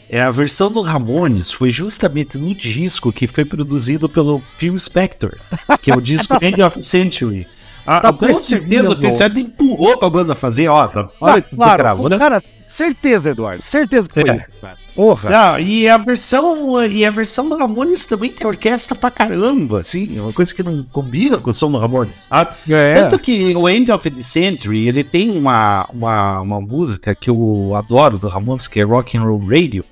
É, 0.10 0.22
a 0.22 0.32
versão 0.32 0.70
do 0.70 0.82
Ramones 0.82 1.52
foi 1.52 1.72
justamente 1.72 2.38
no 2.38 2.54
disco 2.54 3.14
que 3.14 3.28
foi 3.28 3.46
produzido 3.46 4.10
pelo 4.10 4.42
Phil 4.58 4.78
Spector, 4.78 5.38
que 5.82 5.90
é 5.90 5.96
o 5.96 6.02
disco 6.02 6.38
End 6.44 6.62
of 6.62 6.82
Century. 6.82 7.48
Ah, 7.86 8.00
tá 8.00 8.14
com 8.14 8.34
certeza 8.36 8.92
o 8.92 8.98
Phil 8.98 9.12
Spector 9.12 9.42
empurrou 9.42 9.98
pra 9.98 10.10
banda 10.10 10.36
fazer, 10.36 10.68
ó, 10.68 10.88
tá, 10.88 11.10
olha 11.20 11.38
ah, 11.38 11.56
claro, 11.56 11.78
gravou, 11.78 12.10
né? 12.10 12.18
Cara, 12.18 12.44
Certeza, 12.72 13.32
Eduardo. 13.32 13.62
Certeza 13.62 14.08
que 14.08 14.22
foi 14.22 14.30
é. 14.30 14.36
isso, 14.38 14.46
cara. 14.62 14.78
Porra. 14.96 15.30
Não, 15.30 15.60
e 15.60 15.90
a 15.90 15.98
versão 15.98 16.86
e 16.86 17.06
a 17.06 17.12
versão 17.12 17.50
do 17.50 17.58
Ramones 17.58 18.06
também 18.06 18.32
tem 18.32 18.48
orquestra 18.48 18.96
pra 18.96 19.12
caramba, 19.12 19.80
assim, 19.80 20.18
é 20.18 20.22
uma 20.22 20.32
coisa 20.32 20.56
que 20.56 20.64
não 20.64 20.84
combina 20.84 21.38
com 21.38 21.50
o 21.50 21.54
som 21.54 21.70
do 21.70 21.78
Ramones. 21.78 22.28
Ah, 22.32 22.50
é. 22.70 22.94
Tanto 22.94 23.20
que 23.20 23.54
o 23.56 23.68
End 23.68 23.92
of 23.92 24.10
the 24.10 24.24
Century, 24.24 24.88
ele 24.88 25.04
tem 25.04 25.38
uma, 25.38 25.86
uma, 25.94 26.40
uma 26.40 26.62
música 26.62 27.14
que 27.14 27.30
eu 27.30 27.74
adoro 27.76 28.18
do 28.18 28.30
Ramones, 28.30 28.70
que 28.70 28.80
é 28.80 28.84
Rock 28.84 29.18
and 29.18 29.24
Roll 29.24 29.46
Radio, 29.46 29.84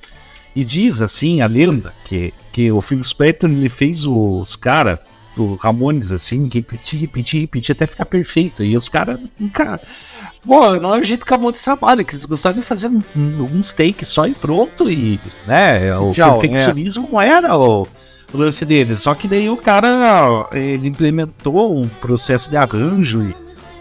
e 0.55 0.63
diz 0.63 1.01
assim, 1.01 1.41
a 1.41 1.47
lenda, 1.47 1.93
que, 2.05 2.33
que 2.53 2.71
o 2.71 2.79
Phil 2.79 3.03
Spector, 3.03 3.49
ele 3.49 3.67
fez 3.67 4.05
os 4.05 4.55
caras 4.55 4.99
do 5.35 5.55
Ramones, 5.55 6.13
assim, 6.13 6.47
que 6.47 6.59
repetir, 6.59 6.99
repetir, 6.99 7.41
repetir 7.41 7.73
até 7.73 7.85
ficar 7.85 8.05
perfeito, 8.05 8.63
e 8.63 8.75
os 8.75 8.87
caras, 8.87 9.19
cara 9.51 9.81
Pô, 10.45 10.75
não 10.75 10.95
é 10.95 10.99
o 10.99 11.03
jeito 11.03 11.25
que 11.25 11.33
a 11.33 11.37
Montes 11.37 11.61
trabalha, 11.61 12.03
que 12.03 12.13
eles 12.13 12.25
gostavam 12.25 12.59
de 12.59 12.65
fazer 12.65 12.87
um, 12.87 13.01
um 13.15 13.61
steak 13.61 14.05
só 14.05 14.25
e 14.25 14.33
pronto, 14.33 14.89
e, 14.89 15.19
né, 15.45 15.97
o 15.97 16.11
Tchau, 16.11 16.39
perfeccionismo 16.39 17.19
é. 17.19 17.27
era 17.27 17.57
o, 17.57 17.87
o, 18.33 18.37
lance 18.37 18.65
deles. 18.65 19.01
Só 19.01 19.13
que 19.13 19.27
daí 19.27 19.49
o 19.49 19.57
cara, 19.57 20.47
ele 20.53 20.87
implementou 20.87 21.77
um 21.77 21.87
processo 21.87 22.49
de 22.49 22.55
arranjo 22.55 23.23
e 23.23 23.35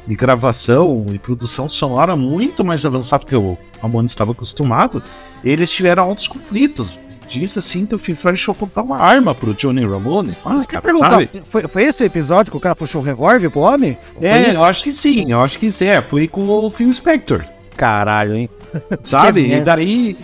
de 0.07 0.17
gravação 0.17 1.07
e 1.13 1.19
produção 1.19 1.69
sonora 1.69 2.17
muito 2.17 2.65
mais 2.65 2.85
avançado 2.85 3.27
que 3.27 3.37
o 3.37 3.57
Ramones 3.81 4.11
estava 4.11 4.33
acostumado. 4.33 5.03
Eles 5.45 5.71
tiveram 5.71 6.05
altos 6.05 6.27
conflitos. 6.27 6.99
Disse 7.29 7.59
assim 7.59 7.85
que 7.85 7.95
o 7.95 7.99
Phil 7.99 8.17
deixou 8.25 8.53
apontar 8.53 8.83
uma 8.83 8.99
arma 8.99 9.35
pro 9.35 9.53
Johnny 9.55 9.85
Ramone. 9.85 10.35
Mas, 10.45 10.67
cara, 10.67 10.95
sabe? 10.95 11.29
Foi, 11.45 11.69
foi 11.69 11.85
esse 11.85 12.03
o 12.03 12.07
episódio 12.07 12.51
que 12.51 12.57
o 12.57 12.61
cara 12.61 12.75
puxou 12.75 13.03
o 13.03 13.05
revólver 13.05 13.51
pro 13.51 13.61
homem? 13.61 13.99
É, 14.21 14.55
eu 14.55 14.65
acho 14.65 14.85
que 14.85 14.93
sim, 14.93 15.31
eu 15.31 15.41
acho 15.41 15.59
que 15.59 15.71
sim. 15.71 15.87
É, 15.87 16.01
foi 16.01 16.27
com 16.27 16.49
o 16.49 16.71
Phil 16.71 16.93
Spector. 16.93 17.45
Caralho, 17.77 18.35
hein? 18.35 18.49
Sabe? 19.05 19.53
e 19.53 19.61
daí. 19.61 20.17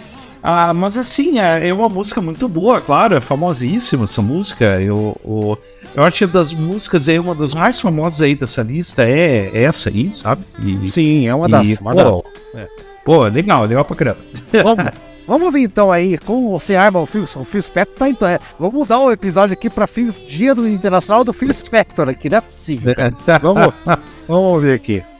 Ah, 0.47 0.75
mas 0.75 0.99
assim, 0.99 1.39
é, 1.39 1.69
é, 1.69 1.73
uma 1.73 1.89
música 1.89 2.21
muito 2.21 2.47
boa, 2.47 2.79
claro, 2.79 3.17
é 3.17 3.21
famosíssima 3.21 4.05
essa 4.05 4.21
música. 4.21 4.79
Eu, 4.79 5.17
eu, 5.25 5.59
Eu 5.97 6.03
acho 6.03 6.19
que 6.19 6.27
das 6.27 6.53
músicas 6.53 7.09
é 7.09 7.19
uma 7.19 7.35
das 7.35 7.55
mais 7.55 7.81
famosas 7.81 8.21
aí 8.21 8.35
dessa 8.35 8.63
lista 8.63 9.09
é 9.09 9.51
essa 9.55 9.89
aí, 9.89 10.13
sabe? 10.13 10.45
E, 10.63 10.91
Sim, 10.91 11.27
é 11.27 11.35
uma 11.35 11.49
das. 11.49 11.69
E, 11.69 11.79
uma 11.81 11.95
pô, 11.95 12.25
é. 12.55 12.69
pô, 13.03 13.23
legal, 13.29 13.65
legal 13.65 13.87
pra 13.87 13.97
caramba. 13.97 14.19
Vamos, 14.63 14.85
vamos 15.27 15.53
ver 15.53 15.61
então 15.61 15.91
aí, 15.91 16.19
com 16.19 16.51
você 16.51 16.77
arma 16.77 17.01
o 17.01 17.07
Phil, 17.07 17.25
o 17.25 17.45
Phil 17.45 17.63
Spector, 17.63 17.99
tá, 17.99 18.09
então, 18.09 18.29
é, 18.29 18.39
vamos 18.59 18.75
mudar 18.75 18.99
o 18.99 19.11
episódio 19.11 19.55
aqui 19.55 19.71
pra 19.71 19.87
Phil, 19.87 20.11
Dia 20.29 20.55
do 20.55 20.69
Internacional 20.69 21.25
do 21.25 21.33
Phil 21.33 21.53
Spector 21.53 22.09
aqui, 22.09 22.29
não 22.29 22.39
é 22.39 22.41
possível. 22.41 22.95
vamos, 23.41 23.75
vamos 24.29 24.63
ver 24.63 24.75
aqui. 24.75 25.14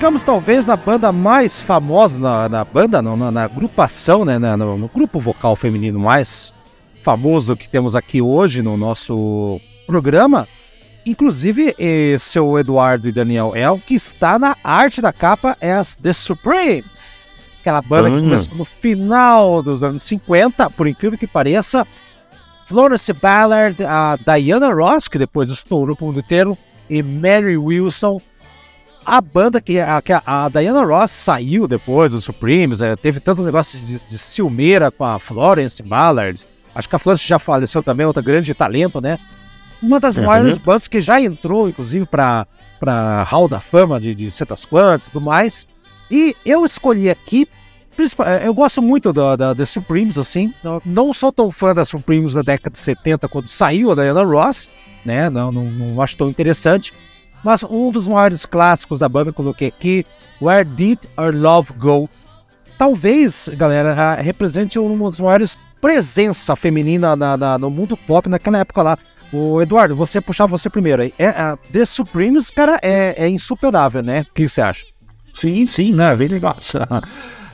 Chegamos 0.00 0.22
talvez 0.22 0.64
na 0.64 0.76
banda 0.76 1.12
mais 1.12 1.60
famosa, 1.60 2.18
na, 2.18 2.48
na 2.48 2.64
banda, 2.64 3.02
não, 3.02 3.18
na, 3.18 3.30
na, 3.30 3.44
agrupação, 3.44 4.24
né, 4.24 4.38
na, 4.38 4.56
no, 4.56 4.78
no, 4.78 4.88
grupo 4.88 5.20
vocal 5.20 5.54
feminino 5.54 6.00
mais 6.00 6.54
famoso 7.02 7.54
que 7.54 7.68
temos 7.68 7.94
aqui 7.94 8.22
hoje 8.22 8.62
no 8.62 8.78
nosso 8.78 9.60
programa. 9.86 10.48
Inclusive, 11.04 11.76
seu 12.18 12.58
Eduardo 12.58 13.08
e 13.08 13.12
Daniel 13.12 13.54
El, 13.54 13.78
que 13.78 13.94
está 13.94 14.38
na 14.38 14.56
arte 14.64 15.02
da 15.02 15.12
capa, 15.12 15.54
é 15.60 15.74
as 15.74 15.96
The 15.96 16.14
Supremes. 16.14 17.20
Aquela 17.60 17.82
banda 17.82 18.10
que 18.10 18.22
começou 18.22 18.54
no 18.54 18.64
final 18.64 19.62
dos 19.62 19.82
anos 19.82 20.02
50, 20.04 20.70
por 20.70 20.88
incrível 20.88 21.18
que 21.18 21.26
pareça. 21.26 21.86
Florence 22.64 23.12
Ballard, 23.12 23.84
a 23.84 24.16
Diana 24.16 24.72
Ross, 24.72 25.08
que 25.08 25.18
depois 25.18 25.50
estourou 25.50 25.94
o 26.00 26.04
mundo 26.06 26.20
inteiro, 26.20 26.56
e 26.88 27.02
Mary 27.02 27.58
Wilson, 27.58 28.18
a 29.10 29.20
banda 29.20 29.60
que 29.60 29.80
a, 29.80 30.00
que 30.00 30.12
a, 30.12 30.48
Diana 30.48 30.84
Ross 30.84 31.10
saiu 31.10 31.66
depois 31.66 32.12
dos 32.12 32.22
Supremes, 32.22 32.80
é, 32.80 32.94
teve 32.94 33.18
tanto 33.18 33.42
negócio 33.42 33.76
de, 33.80 34.00
de 34.08 34.16
ciumeira 34.16 34.88
com 34.88 35.04
a 35.04 35.18
Florence 35.18 35.82
Ballard. 35.82 36.40
Acho 36.72 36.88
que 36.88 36.94
a 36.94 36.98
Florence 36.98 37.26
já 37.26 37.36
faleceu 37.36 37.82
também, 37.82 38.06
outra 38.06 38.22
grande 38.22 38.54
talento, 38.54 39.00
né? 39.00 39.18
Uma 39.82 39.98
das 39.98 40.16
uhum. 40.16 40.26
maiores 40.26 40.58
bandas 40.58 40.86
que 40.86 41.00
já 41.00 41.20
entrou, 41.20 41.68
inclusive, 41.68 42.06
para 42.06 42.46
para 42.78 43.24
Hall 43.24 43.46
da 43.46 43.60
Fama 43.60 44.00
de, 44.00 44.14
de 44.14 44.30
certas 44.30 44.64
quantas 44.64 45.08
e 45.08 45.10
tudo 45.10 45.22
mais. 45.22 45.66
E 46.08 46.34
eu 46.46 46.64
escolhi 46.64 47.10
aqui, 47.10 47.48
é, 48.24 48.46
eu 48.46 48.54
gosto 48.54 48.80
muito 48.80 49.12
da, 49.12 49.34
da 49.34 49.54
The 49.54 49.64
Supremes, 49.64 50.18
assim. 50.18 50.54
Não 50.84 51.12
sou 51.12 51.32
tão 51.32 51.50
fã 51.50 51.74
da 51.74 51.84
Supremes 51.84 52.34
da 52.34 52.42
década 52.42 52.70
de 52.70 52.78
70, 52.78 53.28
quando 53.28 53.48
saiu 53.48 53.90
a 53.90 53.94
Diana 53.96 54.22
Ross, 54.22 54.70
né? 55.04 55.28
Não, 55.28 55.50
não, 55.50 55.64
não 55.64 56.00
acho 56.00 56.16
tão 56.16 56.30
interessante. 56.30 56.94
Mas 57.42 57.62
um 57.62 57.90
dos 57.90 58.06
maiores 58.06 58.44
clássicos 58.44 58.98
da 58.98 59.08
banda, 59.08 59.32
coloquei 59.32 59.68
aqui, 59.68 60.06
Where 60.40 60.64
Did 60.64 60.98
Our 61.16 61.34
Love 61.34 61.72
Go? 61.74 62.08
Talvez, 62.76 63.48
galera, 63.54 64.14
represente 64.14 64.78
uma 64.78 65.10
das 65.10 65.20
maiores 65.20 65.58
presença 65.80 66.54
feminina 66.54 67.16
na, 67.16 67.36
na, 67.36 67.58
no 67.58 67.70
mundo 67.70 67.96
pop 67.96 68.28
naquela 68.28 68.58
época 68.58 68.82
lá. 68.82 68.98
O 69.32 69.62
Eduardo, 69.62 69.94
você 69.94 70.20
puxar 70.20 70.46
você 70.46 70.68
primeiro 70.68 71.02
aí. 71.02 71.14
É, 71.18 71.28
a 71.28 71.56
The 71.72 71.84
Supremes, 71.84 72.50
cara, 72.50 72.78
é, 72.82 73.24
é 73.24 73.28
insuperável, 73.28 74.02
né? 74.02 74.26
O 74.30 74.34
que 74.34 74.48
você 74.48 74.60
acha? 74.60 74.84
Sim, 75.32 75.66
sim, 75.66 75.92
né? 75.92 76.14
Bem 76.14 76.28
legal. 76.28 76.56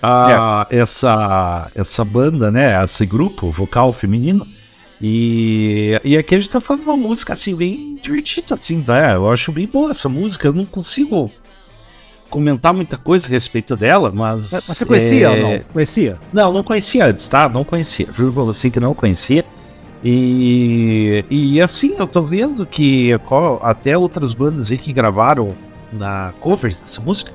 Ah, 0.02 0.66
é. 0.70 0.78
essa, 0.78 1.70
essa 1.74 2.04
banda, 2.04 2.50
né? 2.50 2.82
Esse 2.84 3.04
grupo 3.06 3.50
vocal 3.50 3.92
feminino 3.92 4.46
e, 5.00 6.00
e 6.04 6.16
aqui 6.16 6.34
a 6.34 6.40
gente 6.40 6.50
tá 6.50 6.60
falando 6.60 6.84
uma 6.84 6.96
música 6.96 7.32
assim, 7.32 7.54
bem 7.54 7.98
divertida, 8.00 8.54
assim, 8.54 8.82
tá? 8.82 9.12
Eu 9.12 9.30
acho 9.30 9.52
bem 9.52 9.66
boa 9.66 9.90
essa 9.90 10.08
música, 10.08 10.48
eu 10.48 10.52
não 10.52 10.64
consigo 10.64 11.30
comentar 12.30 12.72
muita 12.72 12.96
coisa 12.96 13.26
a 13.26 13.30
respeito 13.30 13.76
dela, 13.76 14.10
mas. 14.14 14.52
Mas 14.52 14.64
você 14.64 14.84
conhecia 14.84 15.26
é... 15.26 15.30
ou 15.30 15.36
não? 15.36 15.60
Conhecia? 15.72 16.18
Não, 16.32 16.52
não 16.52 16.62
conhecia 16.62 17.06
antes, 17.06 17.28
tá? 17.28 17.48
Não 17.48 17.64
conhecia. 17.64 18.08
Juro 18.12 18.32
pra 18.32 18.42
você 18.42 18.70
que 18.70 18.80
não 18.80 18.94
conhecia. 18.94 19.44
E, 20.04 21.24
e 21.30 21.60
assim, 21.60 21.96
eu 21.98 22.06
tô 22.06 22.22
vendo 22.22 22.64
que 22.64 23.10
até 23.62 23.96
outras 23.96 24.32
bandas 24.34 24.70
aí 24.70 24.78
que 24.78 24.92
gravaram 24.92 25.52
na 25.92 26.32
covers 26.40 26.80
dessa 26.80 27.00
música. 27.00 27.32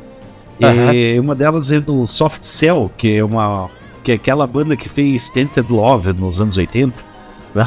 Uhum. 0.59 0.93
E 0.93 1.19
uma 1.19 1.35
delas 1.35 1.71
é 1.71 1.79
do 1.79 2.05
Soft 2.05 2.43
Cell, 2.43 2.91
que 2.97 3.17
é 3.17 3.23
uma. 3.23 3.69
que 4.03 4.11
é 4.11 4.15
aquela 4.15 4.45
banda 4.45 4.75
que 4.75 4.87
fez 4.87 5.29
Tented 5.29 5.71
Love 5.71 6.13
nos 6.13 6.39
anos 6.39 6.57
80. 6.57 7.10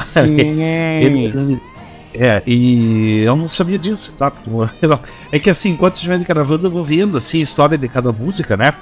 Sim. 0.06 0.40
eles, 1.02 1.60
É, 2.14 2.42
e 2.46 3.22
eu 3.24 3.34
não 3.34 3.48
sabia 3.48 3.78
disso, 3.78 4.14
tá? 4.16 4.32
É 5.32 5.38
que 5.38 5.50
assim, 5.50 5.70
enquanto 5.70 5.96
estiver 5.96 6.18
gravando, 6.18 6.66
eu 6.66 6.70
vou 6.70 6.84
vendo 6.84 7.16
assim, 7.16 7.40
a 7.40 7.42
história 7.42 7.76
de 7.76 7.88
cada 7.88 8.12
música, 8.12 8.56
né? 8.56 8.72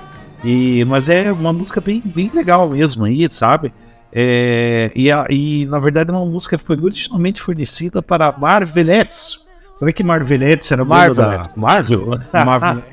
E, 0.45 0.85
mas 0.87 1.09
é 1.09 1.33
uma 1.33 1.53
música 1.53 1.81
bem, 1.81 2.03
bem 2.05 2.31
legal 2.35 2.69
mesmo 2.69 3.05
aí, 3.05 3.29
sabe? 3.31 3.73
É, 4.13 4.93
e, 4.95 5.11
a, 5.11 5.27
e 5.31 5.65
na 5.67 5.79
verdade 5.79 6.11
é 6.11 6.13
uma 6.13 6.27
música 6.27 6.59
foi 6.59 6.79
originalmente 6.79 7.41
fornecida 7.41 8.03
para 8.03 8.33
Marvelettes. 8.33 9.47
Sabe 9.75 9.93
que 9.93 10.05
Marvelettes 10.05 10.71
era 10.71 10.85
Marvel 10.85 11.15
da 11.15 11.43
Marvel? 11.57 12.11
Marvel. 12.45 12.83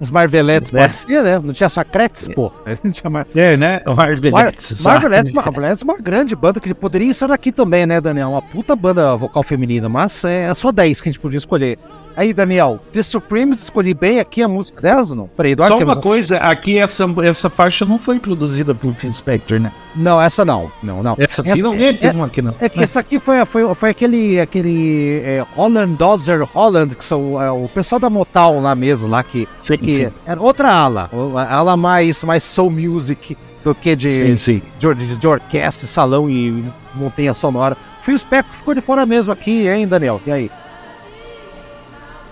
Os 0.00 0.10
Marvelettes, 0.10 0.70
né? 0.70 0.82
parecia, 0.82 1.22
né? 1.22 1.38
Não 1.38 1.52
tinha 1.52 1.68
Sacretes, 1.68 2.28
pô. 2.28 2.52
Não 2.84 2.90
tinha 2.90 3.10
Mar... 3.10 3.26
É, 3.34 3.56
né? 3.56 3.80
Marvelettes. 3.84 4.82
Mar 4.84 5.00
Marvelettes 5.34 5.82
é 5.82 5.84
uma 5.84 5.98
grande 5.98 6.36
banda 6.36 6.60
que 6.60 6.72
poderia 6.72 7.10
estar 7.10 7.30
aqui 7.30 7.50
também, 7.50 7.84
né, 7.84 8.00
Daniel? 8.00 8.30
Uma 8.30 8.42
puta 8.42 8.76
banda 8.76 9.16
vocal 9.16 9.42
feminina, 9.42 9.88
mas 9.88 10.24
é 10.24 10.52
só 10.54 10.70
10 10.70 11.00
que 11.00 11.08
a 11.08 11.12
gente 11.12 11.20
podia 11.20 11.38
escolher. 11.38 11.78
Aí, 12.18 12.34
Daniel, 12.34 12.80
The 12.92 13.00
Supremes, 13.00 13.62
escolhi 13.62 13.94
bem 13.94 14.18
aqui 14.18 14.42
a 14.42 14.48
música 14.48 14.82
delas 14.82 15.12
ou 15.12 15.16
não? 15.16 15.28
Peraí, 15.28 15.52
Eduardo. 15.52 15.78
Só 15.78 15.84
uma 15.84 15.94
coisa, 15.94 16.38
aqui 16.38 16.76
essa, 16.76 17.06
essa 17.22 17.48
faixa 17.48 17.84
não 17.84 17.96
foi 17.96 18.18
produzida 18.18 18.74
por 18.74 18.92
Phil 18.92 19.12
Spector, 19.12 19.60
né? 19.60 19.70
Não, 19.94 20.20
essa 20.20 20.44
não. 20.44 20.68
Não, 20.82 21.00
não. 21.00 21.12
Essa, 21.16 21.42
essa 21.42 21.54
finalmente 21.54 22.04
é, 22.04 22.08
é, 22.08 22.20
aqui 22.20 22.42
não. 22.42 22.56
É 22.58 22.68
que 22.68 22.82
essa 22.82 22.98
aqui 22.98 23.20
foi, 23.20 23.46
foi, 23.46 23.72
foi 23.72 23.90
aquele, 23.90 24.40
aquele 24.40 25.22
é, 25.24 25.46
Holland 25.54 25.94
Dozer 25.94 26.42
Holland, 26.42 26.96
que 26.96 27.04
são 27.04 27.40
é, 27.40 27.52
o 27.52 27.68
pessoal 27.68 28.00
da 28.00 28.10
Motown 28.10 28.62
lá 28.62 28.74
mesmo, 28.74 29.06
lá 29.06 29.22
que, 29.22 29.46
sim, 29.60 29.78
que 29.78 29.92
sim. 29.92 30.12
era 30.26 30.42
outra 30.42 30.72
ala, 30.72 31.08
ala 31.48 31.76
mais, 31.76 32.24
mais 32.24 32.42
soul 32.42 32.68
music 32.68 33.38
do 33.62 33.72
que 33.76 33.94
de, 33.94 34.08
sim, 34.08 34.36
sim. 34.36 34.62
De, 34.76 34.92
de, 34.92 35.16
de 35.16 35.28
orquestra, 35.28 35.86
salão 35.86 36.28
e 36.28 36.64
montanha 36.96 37.32
sonora. 37.32 37.76
Phil 38.02 38.18
Spector 38.18 38.56
ficou 38.56 38.74
de 38.74 38.80
fora 38.80 39.06
mesmo 39.06 39.32
aqui, 39.32 39.68
hein, 39.68 39.86
Daniel? 39.86 40.20
E 40.26 40.32
aí? 40.32 40.50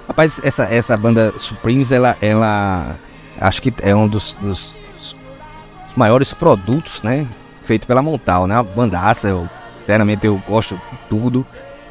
Rapaz, 0.07 0.41
essa, 0.45 0.65
essa 0.65 0.97
banda 0.97 1.37
Supremes, 1.39 1.91
ela, 1.91 2.17
ela 2.21 2.97
acho 3.41 3.61
que 3.61 3.73
é 3.83 3.95
um 3.95 4.07
dos, 4.07 4.35
dos, 4.41 4.77
dos 4.95 5.95
maiores 5.97 6.33
produtos, 6.33 7.03
né? 7.03 7.27
Feito 7.63 7.87
pela 7.87 8.03
Montal, 8.03 8.47
né? 8.47 8.55
Uma 8.55 8.63
bandaça, 8.63 9.29
eu, 9.29 9.49
sinceramente 9.77 10.27
eu 10.27 10.41
gosto 10.47 10.77
de 10.77 10.99
tudo. 11.09 11.47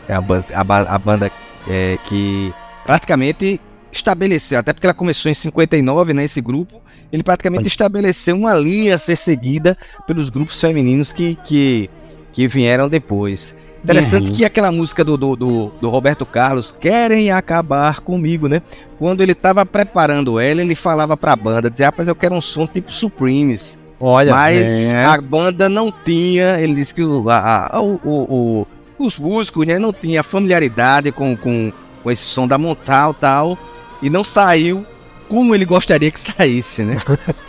É 0.07 0.13
a, 0.13 0.19
a, 0.19 0.95
a 0.95 0.97
banda 0.97 1.31
é, 1.67 1.97
que 2.05 2.53
praticamente 2.85 3.59
estabeleceu, 3.91 4.59
até 4.59 4.73
porque 4.73 4.85
ela 4.85 4.93
começou 4.93 5.29
em 5.29 5.33
59, 5.33 6.13
né? 6.13 6.23
Esse 6.23 6.39
grupo, 6.39 6.81
ele 7.11 7.23
praticamente 7.23 7.67
estabeleceu 7.67 8.35
uma 8.35 8.53
linha 8.53 8.95
a 8.95 8.97
ser 8.97 9.15
seguida 9.15 9.77
pelos 10.07 10.29
grupos 10.29 10.59
femininos 10.59 11.11
que, 11.11 11.35
que, 11.43 11.89
que 12.31 12.47
vieram 12.47 12.87
depois. 12.87 13.55
Interessante 13.85 14.29
uhum. 14.29 14.35
que 14.35 14.43
aquela 14.43 14.71
música 14.71 15.03
do, 15.03 15.15
do, 15.15 15.35
do, 15.35 15.69
do, 15.79 15.89
Roberto 15.89 16.25
Carlos, 16.25 16.71
Querem 16.71 17.31
Acabar 17.31 18.01
Comigo, 18.01 18.47
né? 18.47 18.61
Quando 18.97 19.21
ele 19.21 19.33
estava 19.33 19.63
preparando 19.63 20.39
ela, 20.39 20.61
ele 20.61 20.73
falava 20.73 21.15
pra 21.15 21.35
banda, 21.35 21.69
dizia, 21.69 21.85
rapaz, 21.87 22.07
eu 22.07 22.15
quero 22.15 22.33
um 22.33 22.41
som 22.41 22.65
tipo 22.65 22.91
Supremes. 22.91 23.79
Olha, 23.99 24.33
Mas 24.33 24.93
é. 24.93 25.05
a 25.05 25.21
banda 25.21 25.69
não 25.69 25.91
tinha, 25.91 26.59
ele 26.59 26.73
disse 26.73 26.93
que 26.93 27.03
o, 27.03 27.29
a, 27.29 27.79
o, 27.79 27.99
o, 28.03 28.67
os 28.97 29.17
músicos 29.17 29.67
né, 29.67 29.77
não 29.77 29.93
tinham 29.93 30.23
familiaridade 30.23 31.11
com, 31.11 31.37
com, 31.37 31.71
com 32.03 32.11
esse 32.11 32.23
som 32.23 32.47
da 32.47 32.57
Montal 32.57 33.13
tal, 33.13 33.57
e 34.01 34.09
não 34.09 34.23
saiu 34.23 34.85
como 35.29 35.53
ele 35.53 35.65
gostaria 35.65 36.09
que 36.09 36.19
saísse, 36.19 36.81
né? 36.81 36.97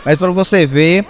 Mas 0.05 0.19
para 0.19 0.29
você 0.29 0.67
ver, 0.67 1.03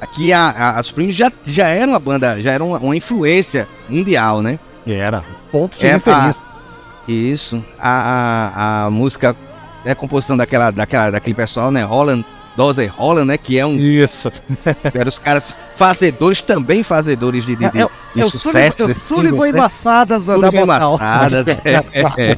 aqui 0.00 0.32
a, 0.32 0.48
a, 0.50 0.78
a 0.78 0.82
Supremes 0.84 1.16
já, 1.16 1.32
já 1.42 1.66
era 1.66 1.90
uma 1.90 1.98
banda, 1.98 2.40
já 2.40 2.52
era 2.52 2.62
uma, 2.62 2.78
uma 2.78 2.96
influência 2.96 3.68
mundial, 3.88 4.40
né? 4.40 4.58
Era. 4.92 5.24
Ponto 5.50 5.78
de 5.78 5.86
é, 5.86 5.92
referência. 5.92 6.42
A, 6.42 7.10
isso. 7.10 7.64
A, 7.78 7.90
a, 7.90 8.86
a, 8.86 8.90
música 8.90 9.36
é 9.84 9.92
a 9.92 9.94
composição 9.94 10.36
daquela, 10.36 10.70
daquela, 10.70 11.10
daquele 11.10 11.34
pessoal, 11.34 11.70
né? 11.70 11.82
Holland, 11.82 12.24
Dozer 12.56 12.92
Holland, 12.92 13.26
né? 13.26 13.38
Que 13.38 13.58
é 13.58 13.64
um. 13.64 13.78
Isso. 13.78 14.30
Era 14.92 15.08
os 15.08 15.18
caras 15.18 15.56
fazedores, 15.74 16.42
também 16.42 16.82
fazedores 16.82 17.44
de, 17.44 17.56
de, 17.56 17.70
de, 17.70 17.82
é, 17.82 17.88
de 18.14 18.20
é 18.20 18.24
sucesso. 18.24 18.82
Eu 18.82 18.94
Sullivan 18.94 19.44
né? 19.44 19.50
embaçadas 19.50 20.24
da 20.24 20.34
Sullivan 20.34 20.62
embaçadas. 20.62 21.48
é, 21.64 22.32
é. 22.32 22.36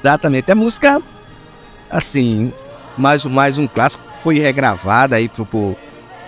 Exatamente. 0.00 0.50
A 0.50 0.54
música, 0.54 1.02
assim, 1.90 2.52
mais, 2.96 3.24
mais 3.24 3.58
um 3.58 3.66
clássico. 3.66 4.04
Foi 4.22 4.38
regravada 4.38 5.16
aí 5.16 5.28
por, 5.28 5.46
por, 5.46 5.76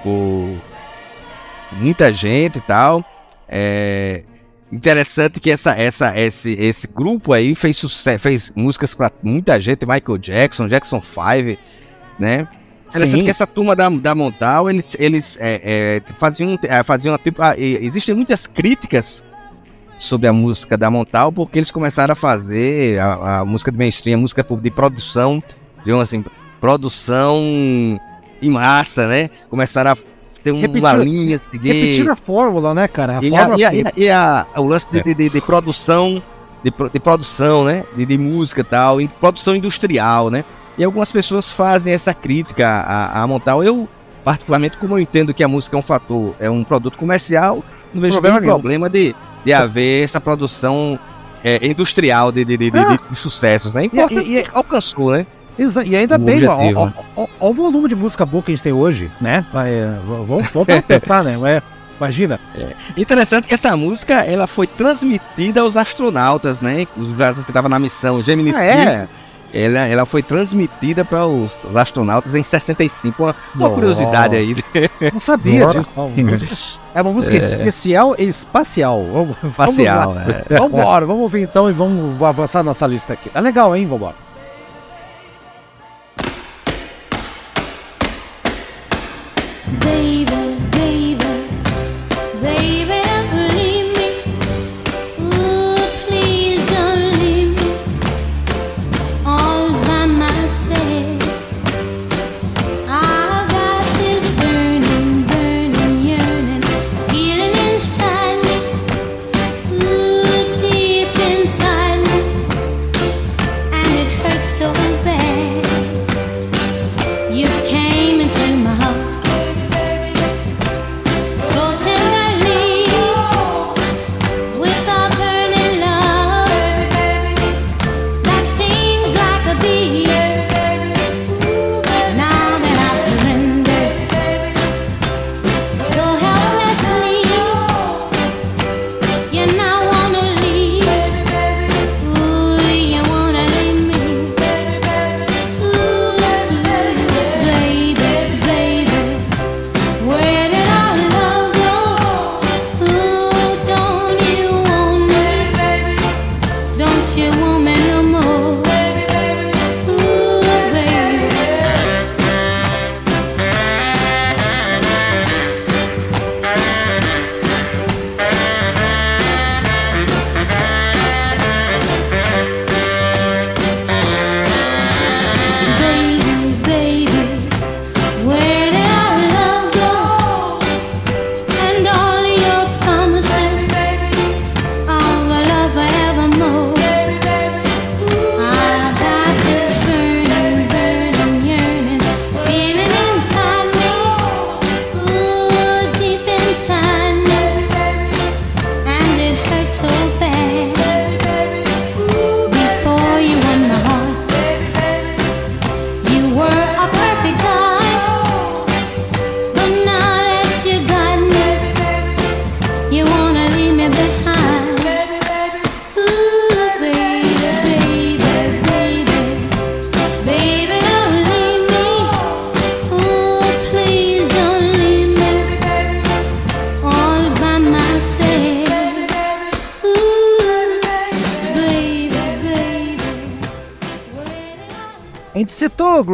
por 0.03 0.59
muita 1.73 2.13
gente 2.13 2.59
e 2.59 2.61
tal. 2.61 3.05
É, 3.49 4.23
Interessante 4.71 5.41
que 5.41 5.51
essa, 5.51 5.73
essa, 5.73 6.19
esse, 6.19 6.53
esse 6.53 6.87
grupo 6.89 7.33
aí 7.33 7.55
fez 7.55 7.77
sucesso, 7.79 8.19
fez 8.19 8.53
músicas 8.55 8.93
para 8.95 9.11
muita 9.23 9.59
gente, 9.59 9.87
Michael 9.87 10.19
Jackson, 10.19 10.69
Jackson 10.69 11.01
5, 11.01 11.59
né? 12.19 12.47
Interessante 12.89 13.21
Sim. 13.21 13.25
que 13.25 13.31
essa 13.31 13.47
turma 13.47 13.75
da, 13.75 13.89
da 13.89 14.15
Montal, 14.15 14.69
eles, 14.69 14.97
eles 14.99 15.39
é, 15.41 16.01
é, 16.07 16.13
faziam, 16.15 16.59
é, 16.63 16.83
faziam 16.83 17.17
tipo, 17.19 17.43
ah, 17.43 17.55
existem 17.59 18.15
muitas 18.15 18.47
críticas 18.47 19.25
sobre 19.99 20.29
a 20.29 20.33
música 20.33 20.77
da 20.77 20.91
Montal, 20.91 21.33
porque 21.33 21.59
eles 21.59 21.71
começaram 21.71 22.13
a 22.13 22.15
fazer 22.15 22.99
a, 22.99 23.41
a 23.41 23.45
música 23.45 23.73
de 23.73 23.79
mainstream, 23.79 24.19
a 24.19 24.21
música 24.21 24.43
de 24.43 24.71
produção, 24.71 25.43
digamos 25.83 26.03
assim, 26.03 26.25
produção 26.61 27.39
em 28.41 28.51
massa, 28.51 29.07
né? 29.07 29.31
Começaram 29.51 29.93
a 29.93 29.97
ter 30.41 30.53
um, 30.53 30.61
repetir, 30.61 30.81
uma 30.81 30.93
linha 30.95 31.37
a 31.37 31.39
seguir. 31.39 31.73
Repetir 31.73 32.11
a 32.11 32.17
fórmula, 32.17 32.75
né, 32.75 32.89
cara? 32.89 33.19
A 33.19 33.25
e, 33.25 33.35
a, 33.35 33.57
e, 33.57 33.65
a, 33.65 33.93
e, 33.97 34.11
a, 34.11 34.47
o 34.57 34.67
lance 34.67 34.91
de, 34.91 34.99
é. 34.99 35.15
de, 35.15 35.29
de, 35.29 35.41
produção, 35.41 36.23
de, 36.63 36.73
de 36.93 37.01
produção, 37.01 37.65
né? 37.65 37.85
De, 37.97 38.07
de 38.07 38.19
música 38.19 38.61
e 38.61 38.65
tal, 38.65 39.01
em 39.01 39.07
produção 39.07 39.55
industrial, 39.55 40.31
né? 40.31 40.45
E 40.77 40.85
algumas 40.85 41.11
pessoas 41.11 41.51
fazem 41.51 41.93
essa 41.93 42.15
crítica 42.15 42.69
a, 42.69 43.23
a 43.23 43.27
Montal. 43.27 43.65
Eu, 43.65 43.89
particularmente, 44.25 44.77
como 44.79 44.95
eu 44.95 45.01
entendo 45.01 45.35
que 45.35 45.43
a 45.43 45.49
música 45.49 45.77
é 45.77 45.79
um 45.79 45.83
fator, 45.83 46.35
é 46.39 46.49
um 46.49 46.63
produto 46.63 46.97
comercial, 46.97 47.65
não 47.93 48.01
vejo 48.01 48.15
problema 48.15 48.41
nenhum 48.41 48.53
problema 48.53 48.91
de, 48.91 49.15
de 49.45 49.53
haver 49.53 50.05
essa 50.05 50.21
produção 50.21 50.99
é, 51.43 51.67
industrial 51.67 52.31
de, 52.31 52.45
de, 52.45 52.57
de, 52.57 52.71
de, 52.71 52.99
de, 53.11 53.17
sucessos, 53.17 53.75
né? 53.75 53.85
Importante 53.85 54.29
e, 54.29 54.41
e, 54.41 54.47
alcançou, 54.53 55.13
né? 55.13 55.27
E 55.85 55.97
ainda 55.97 56.15
o 56.15 56.19
bem, 56.19 56.47
olha 56.47 56.95
o 57.41 57.53
volume 57.53 57.89
de 57.89 57.97
música 57.97 58.25
boa 58.25 58.43
que 58.43 58.53
a 58.53 58.55
gente 58.55 58.63
tem 58.63 58.73
hoje, 58.73 59.11
né? 59.21 59.45
É, 59.55 59.99
vamos, 60.07 60.51
vamos 60.53 60.69
pensar, 60.87 61.25
né? 61.25 61.37
É, 61.51 61.63
imagina. 61.97 62.39
É. 62.55 62.75
Interessante 62.97 63.49
que 63.49 63.55
essa 63.55 63.77
música 63.77 64.25
ela 64.25 64.47
foi 64.47 64.67
transmitida 64.67 65.61
aos 65.61 65.77
astronautas, 65.77 66.61
né? 66.61 66.87
Os 66.97 67.09
brasileiros 67.09 67.45
que 67.45 67.51
estavam 67.51 67.69
na 67.69 67.79
missão 67.79 68.23
Gemini 68.23 68.51
ah, 68.51 68.55
5. 68.55 68.63
É? 68.63 69.09
Ela, 69.53 69.87
ela 69.87 70.05
foi 70.05 70.23
transmitida 70.23 71.07
para 71.07 71.27
os, 71.27 71.59
os, 71.65 71.75
astronautas 71.75 72.35
em 72.35 72.43
65. 72.43 73.23
Uma, 73.23 73.35
uma 73.55 73.71
curiosidade 73.71 74.37
aí. 74.37 74.55
Não 75.13 75.21
sabia 75.21 75.67
disso. 75.69 76.79
É 76.95 77.01
uma 77.01 77.13
música 77.13 77.35
é. 77.35 77.39
especial 77.39 78.15
e 78.19 78.25
espacial. 78.25 79.03
Vamos, 79.11 79.37
espacial, 79.43 80.15
vamos, 80.15 80.29
é. 80.29 80.45
vamos 80.51 80.79
embora, 80.79 81.07
vamos 81.07 81.23
ouvir 81.23 81.43
então 81.43 81.69
e 81.71 81.73
vamos 81.73 82.23
avançar 82.23 82.63
nossa 82.63 82.87
lista 82.87 83.15
aqui. 83.15 83.31
É 83.35 83.41
legal, 83.41 83.75
hein? 83.75 83.87
Vamos 83.87 84.03
embora. 84.03 84.28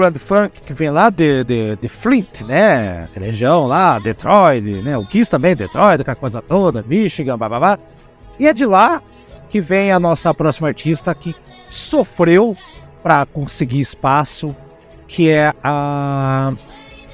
Grand 0.05 0.19
Funk, 0.19 0.61
que 0.61 0.75
vem 0.75 0.91
lá 0.91 1.09
de, 1.09 1.45
de, 1.45 1.77
de 1.77 1.89
Flint, 1.89 2.43
né? 2.43 3.09
Região 3.15 3.65
lá, 3.65 3.99
Detroit, 3.99 4.61
né? 4.83 4.99
O 4.99 5.07
Kiss 5.07 5.31
também, 5.31 5.57
Detroit, 5.57 6.03
aquela 6.03 6.15
coisa 6.15 6.43
toda, 6.43 6.85
Michigan, 6.87 7.39
babá. 7.39 7.79
E 8.39 8.47
é 8.47 8.53
de 8.53 8.67
lá 8.67 9.03
que 9.49 9.63
vem 9.63 9.93
a 9.93 9.99
nossa 9.99 10.35
próxima 10.35 10.69
artista 10.69 11.15
que 11.15 11.35
sofreu 11.71 12.55
para 13.03 13.25
conseguir 13.25 13.81
espaço, 13.81 14.55
que 15.09 15.31
é 15.31 15.55
a 15.63 16.53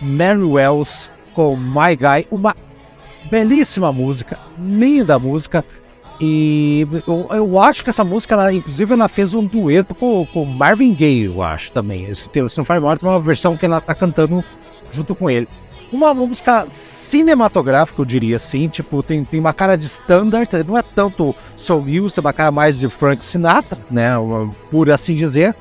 Mary 0.01 0.43
Wells 0.43 1.09
com 1.33 1.57
My 1.57 1.95
Guy, 1.95 2.27
uma 2.29 2.57
belíssima 3.31 3.93
música, 3.93 4.37
linda 4.59 5.17
música. 5.17 5.65
E 6.21 6.87
eu, 7.07 7.29
eu, 7.31 7.59
acho 7.59 7.83
que 7.83 7.89
essa 7.89 8.05
música, 8.05 8.35
ela, 8.35 8.53
inclusive, 8.53 8.93
ela 8.93 9.09
fez 9.09 9.33
um 9.33 9.45
dueto 9.45 9.95
com, 9.95 10.27
com 10.27 10.45
Marvin 10.45 10.93
Gaye, 10.93 11.25
eu 11.25 11.43
acho 11.43 11.73
também. 11.73 12.05
Esse, 12.05 12.29
se 12.29 12.59
não 12.59 12.65
faz 12.65 12.83
é 12.83 13.07
uma 13.07 13.19
versão 13.19 13.57
que 13.57 13.65
ela 13.65 13.81
tá 13.81 13.95
cantando 13.95 14.45
junto 14.93 15.15
com 15.15 15.31
ele. 15.31 15.49
Uma 15.91 16.13
música 16.13 16.67
cinematográfica, 16.69 18.01
eu 18.01 18.05
diria 18.05 18.37
assim, 18.37 18.69
tipo, 18.69 19.03
tem, 19.03 19.25
tem 19.25 19.41
uma 19.41 19.53
cara 19.53 19.77
de 19.77 19.87
standard, 19.87 20.49
não 20.67 20.77
é 20.77 20.83
tanto 20.83 21.35
soul 21.57 21.81
music, 21.81 22.15
tem 22.15 22.23
uma 22.23 22.33
cara 22.33 22.53
mais 22.53 22.79
de 22.79 22.89
Frank 22.89 23.25
Sinatra, 23.25 23.79
né, 23.91 24.11
por 24.71 24.89
assim 24.91 25.17
dizer, 25.17 25.57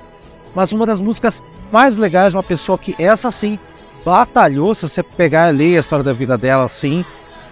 mas 0.54 0.72
uma 0.72 0.86
das 0.86 1.00
músicas 1.00 1.42
mais 1.72 1.98
legais 1.98 2.32
de 2.32 2.38
uma 2.38 2.44
pessoa 2.44 2.78
que 2.78 2.96
essa 3.00 3.32
sim 3.32 3.58
batalhou, 4.06 4.76
se 4.76 4.88
você 4.88 5.02
pegar 5.02 5.52
e 5.52 5.58
ler 5.58 5.78
a 5.78 5.80
história 5.80 6.04
da 6.04 6.14
vida 6.14 6.38
dela 6.38 6.66
assim, 6.66 7.04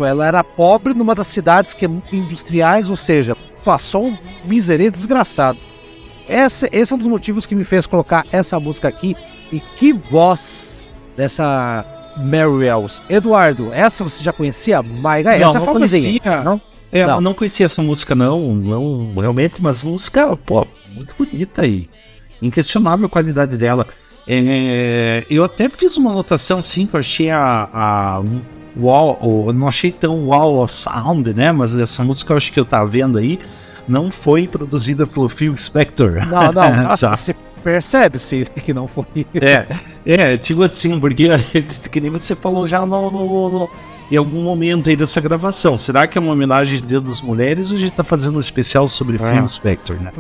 ela 0.05 0.25
era 0.25 0.43
pobre 0.43 0.93
numa 0.93 1.15
das 1.15 1.27
cidades 1.27 1.73
que 1.73 1.85
é 1.85 1.89
industriais, 2.11 2.89
ou 2.89 2.97
seja, 2.97 3.35
passou 3.63 4.07
um 4.07 4.17
miserê 4.45 4.89
desgraçado. 4.89 5.59
Esse, 6.27 6.67
esse 6.71 6.91
é 6.91 6.95
um 6.95 6.99
dos 6.99 7.07
motivos 7.07 7.45
que 7.45 7.55
me 7.55 7.63
fez 7.63 7.85
colocar 7.85 8.25
essa 8.31 8.59
música 8.59 8.87
aqui. 8.87 9.15
E 9.51 9.59
que 9.61 9.93
voz 9.93 10.81
dessa 11.15 11.85
Mary 12.17 12.47
Wells. 12.47 13.01
Eduardo, 13.09 13.71
essa 13.73 14.03
você 14.03 14.23
já 14.23 14.33
conhecia? 14.33 14.81
Maiga, 14.81 15.33
essa 15.33 15.53
não, 15.53 15.61
é 15.61 15.65
famosinha. 15.65 16.19
Conhecia. 16.19 16.43
Não? 16.43 16.61
É, 16.91 17.05
não. 17.05 17.21
não 17.21 17.33
conhecia 17.33 17.65
essa 17.65 17.81
música 17.81 18.15
não, 18.15 18.55
não 18.55 19.13
realmente, 19.15 19.61
mas 19.61 19.83
música, 19.83 20.35
pô, 20.37 20.65
muito 20.93 21.15
bonita 21.17 21.61
aí. 21.61 21.89
Inquestionável 22.41 23.07
a 23.07 23.09
qualidade 23.09 23.57
dela. 23.57 23.87
É, 24.27 25.25
eu 25.29 25.43
até 25.43 25.69
fiz 25.69 25.95
uma 25.97 26.11
anotação 26.11 26.59
assim, 26.59 26.85
que 26.85 26.95
eu 26.95 26.99
achei 26.99 27.29
a, 27.29 27.69
a 27.73 28.21
eu 28.79 29.53
não 29.53 29.67
achei 29.67 29.91
tão 29.91 30.27
wall 30.27 30.63
of 30.63 30.73
sound, 30.73 31.33
né? 31.33 31.51
Mas 31.51 31.75
essa 31.75 32.03
música 32.03 32.33
eu 32.33 32.37
acho 32.37 32.51
que 32.51 32.59
eu 32.59 32.65
tava 32.65 32.85
vendo 32.87 33.17
aí 33.17 33.39
não 33.87 34.11
foi 34.11 34.47
produzida 34.47 35.07
pelo 35.07 35.29
Phil 35.29 35.55
Spector. 35.55 36.25
Não, 36.27 36.51
não, 36.51 36.75
nossa, 36.83 37.15
você 37.15 37.35
percebe-se 37.63 38.45
que 38.63 38.73
não 38.73 38.87
foi. 38.87 39.25
É, 39.35 39.65
é, 40.05 40.37
tipo 40.37 40.63
assim, 40.63 40.99
porque 40.99 41.27
que 41.91 42.01
nem 42.01 42.11
você 42.11 42.35
falou 42.35 42.67
já 42.67 42.85
no, 42.85 43.11
no, 43.11 43.49
no, 43.49 43.69
em 44.11 44.17
algum 44.17 44.41
momento 44.41 44.89
aí 44.89 44.95
dessa 44.95 45.21
gravação. 45.21 45.77
Será 45.77 46.05
que 46.05 46.17
é 46.17 46.21
uma 46.21 46.33
homenagem 46.33 46.79
ao 46.79 46.85
Dia 46.85 47.01
das 47.01 47.21
Mulheres 47.21 47.71
ou 47.71 47.77
a 47.77 47.79
gente 47.79 47.91
tá 47.91 48.03
fazendo 48.03 48.35
um 48.35 48.39
especial 48.39 48.87
sobre 48.87 49.17
é. 49.17 49.33
Phil 49.33 49.47
Spector, 49.47 49.95
né? 49.97 50.11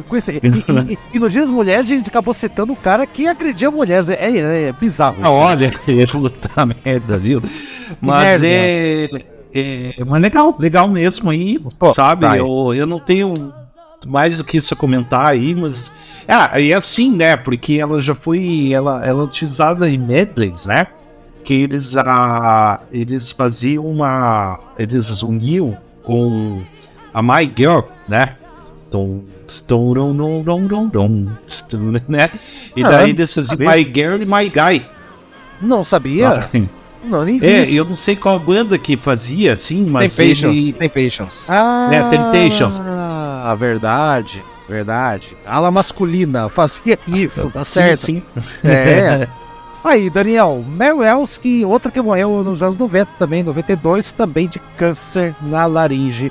E, 0.43 0.93
e, 0.93 0.99
e, 1.13 1.19
no 1.19 1.29
Dia 1.29 1.41
das 1.41 1.51
Mulheres 1.51 1.85
a 1.85 1.93
gente 1.93 2.09
acabou 2.09 2.33
citando 2.33 2.71
um 2.71 2.75
cara 2.75 3.05
que 3.05 3.27
agredia 3.27 3.69
mulheres. 3.69 4.09
É, 4.09 4.13
é, 4.15 4.63
é 4.63 4.71
bizarro. 4.71 5.17
Ah, 5.21 5.31
olha, 5.31 5.71
é 5.87 6.05
puta 6.05 6.65
merda, 6.65 7.17
viu? 7.17 7.41
Mas 8.01 8.43
é, 8.43 9.07
é, 9.53 9.93
Mas 10.05 10.21
legal, 10.21 10.55
legal 10.59 10.87
mesmo 10.87 11.29
aí, 11.29 11.59
Pô, 11.79 11.93
sabe? 11.93 12.25
Tá 12.25 12.37
eu, 12.37 12.73
eu 12.73 12.85
não 12.85 12.99
tenho 12.99 13.53
mais 14.05 14.37
do 14.37 14.43
que 14.43 14.57
isso 14.57 14.73
a 14.73 14.77
comentar 14.77 15.27
aí, 15.27 15.55
mas 15.55 15.91
ah, 16.27 16.59
e 16.59 16.73
assim, 16.73 17.15
né? 17.15 17.37
Porque 17.37 17.75
ela 17.75 18.01
já 18.01 18.13
foi. 18.13 18.71
Ela, 18.73 19.05
ela 19.05 19.21
é 19.21 19.25
utilizada 19.25 19.89
em 19.89 19.97
medleys, 19.97 20.65
né? 20.65 20.87
Que 21.43 21.53
eles, 21.53 21.95
ah, 21.95 22.81
eles 22.91 23.31
faziam 23.31 23.85
uma. 23.85 24.59
Eles 24.77 25.23
uniam 25.23 25.77
com 26.03 26.61
a 27.13 27.23
My 27.23 27.51
Girl, 27.55 27.79
né? 28.09 28.35
Tom, 28.91 29.21
stone, 29.47 29.93
dom, 30.17 30.43
dom, 30.43 30.67
dom, 30.67 30.87
dom, 30.89 31.27
né? 32.09 32.29
E 32.75 32.83
ah, 32.83 32.89
daí 32.89 33.11
eles 33.11 33.33
faziam 33.33 33.57
My 33.57 33.83
Girl 33.83 34.21
e 34.21 34.25
My 34.25 34.49
Guy. 34.49 34.85
Não 35.61 35.85
sabia? 35.85 36.29
Ah, 36.29 36.49
não, 37.03 37.23
nem 37.23 37.39
vi. 37.39 37.47
É, 37.47 37.63
isso. 37.63 37.75
eu 37.75 37.85
não 37.85 37.95
sei 37.95 38.15
qual 38.15 38.39
banda 38.39 38.77
que 38.77 38.97
fazia 38.97 39.53
assim, 39.53 39.85
mas. 39.85 40.15
Temptations. 40.15 40.63
Ele... 40.63 40.73
Temptations. 40.73 41.49
Ah, 41.49 41.89
é, 41.91 42.03
Temptations. 42.03 42.81
Ah, 42.83 43.55
verdade. 43.57 44.43
Verdade. 44.67 45.37
Ala 45.45 45.71
masculina, 45.71 46.49
fazia 46.49 46.99
isso, 47.07 47.49
tá 47.49 47.63
certo. 47.63 48.05
Sim, 48.05 48.15
sim. 48.15 48.67
É. 48.67 49.27
Aí, 49.83 50.09
Daniel, 50.09 50.65
Wells, 50.77 51.39
outra 51.65 51.89
que 51.89 52.01
morreu 52.01 52.43
nos 52.43 52.61
anos 52.61 52.77
90 52.77 53.11
também, 53.17 53.41
92, 53.41 54.11
também 54.11 54.49
de 54.49 54.59
câncer 54.75 55.33
na 55.41 55.65
laringe. 55.65 56.29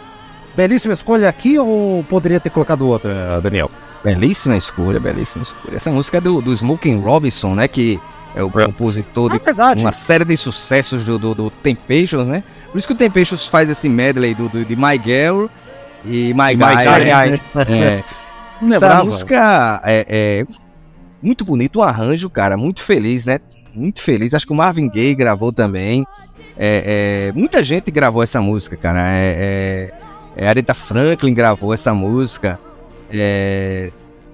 Belíssima 0.55 0.93
escolha 0.93 1.29
aqui 1.29 1.59
ou 1.59 2.05
poderia 2.05 2.39
ter 2.39 2.51
colocado 2.51 2.87
outra, 2.87 3.41
Daniel? 3.41 3.71
Belíssima 4.05 4.57
escolha, 4.57 5.01
belíssima 5.01 5.43
escolha. 5.43 5.77
Essa 5.77 5.91
música 5.91 6.19
é 6.19 6.21
do, 6.21 6.43
do 6.43 6.53
Smoking 6.53 7.01
Robinson, 7.01 7.55
né? 7.55 7.67
Que 7.67 7.99
é 8.37 8.45
o 8.45 8.49
é. 8.49 8.67
compositor 8.67 9.31
de 9.31 9.41
é 9.45 9.81
uma 9.81 9.93
série 9.93 10.25
de 10.25 10.37
sucessos 10.37 11.03
do, 11.03 11.19
do, 11.19 11.35
do 11.35 11.51
Temptations, 11.51 12.29
né? 12.29 12.45
Por 12.71 12.77
isso 12.77 12.87
que 12.87 12.93
o 12.93 12.97
Temptations 12.97 13.47
faz 13.47 13.71
esse 13.71 13.89
medley 13.89 14.35
do, 14.35 14.47
do, 14.47 14.63
de 14.63 14.77
My 14.77 15.01
Girl 15.03 15.47
e 16.05 16.35
My 16.35 16.55
Guy. 16.55 16.77
My 16.77 16.85
Guy. 16.85 17.31
Né? 17.55 18.03
É. 18.63 18.75
Essa 18.75 19.03
música 19.03 19.81
é, 19.85 20.07
é, 20.09 20.47
muito 21.23 21.45
bonito, 21.45 21.77
o 21.77 21.83
arranjo, 21.83 22.29
cara, 22.29 22.59
muito 22.59 22.83
feliz, 22.83 23.25
né? 23.25 23.39
Muito 23.75 24.03
feliz. 24.03 24.35
Acho 24.35 24.47
que 24.47 24.53
o 24.53 24.57
Marvin 24.57 24.89
Gaye 24.89 25.15
gravou 25.15 25.51
também. 25.51 26.07
É, 26.59 27.29
é, 27.29 27.33
muita 27.33 27.65
gente 27.65 27.91
gravou 27.91 28.23
essa 28.23 28.41
música, 28.41 28.77
cara. 28.77 29.01
É, 29.17 29.91
é, 30.37 30.45
é 30.45 30.49
Aretha 30.49 30.75
Franklin 30.75 31.33
gravou 31.35 31.73
essa 31.73 31.95
música. 31.95 32.59
É, 33.11 33.91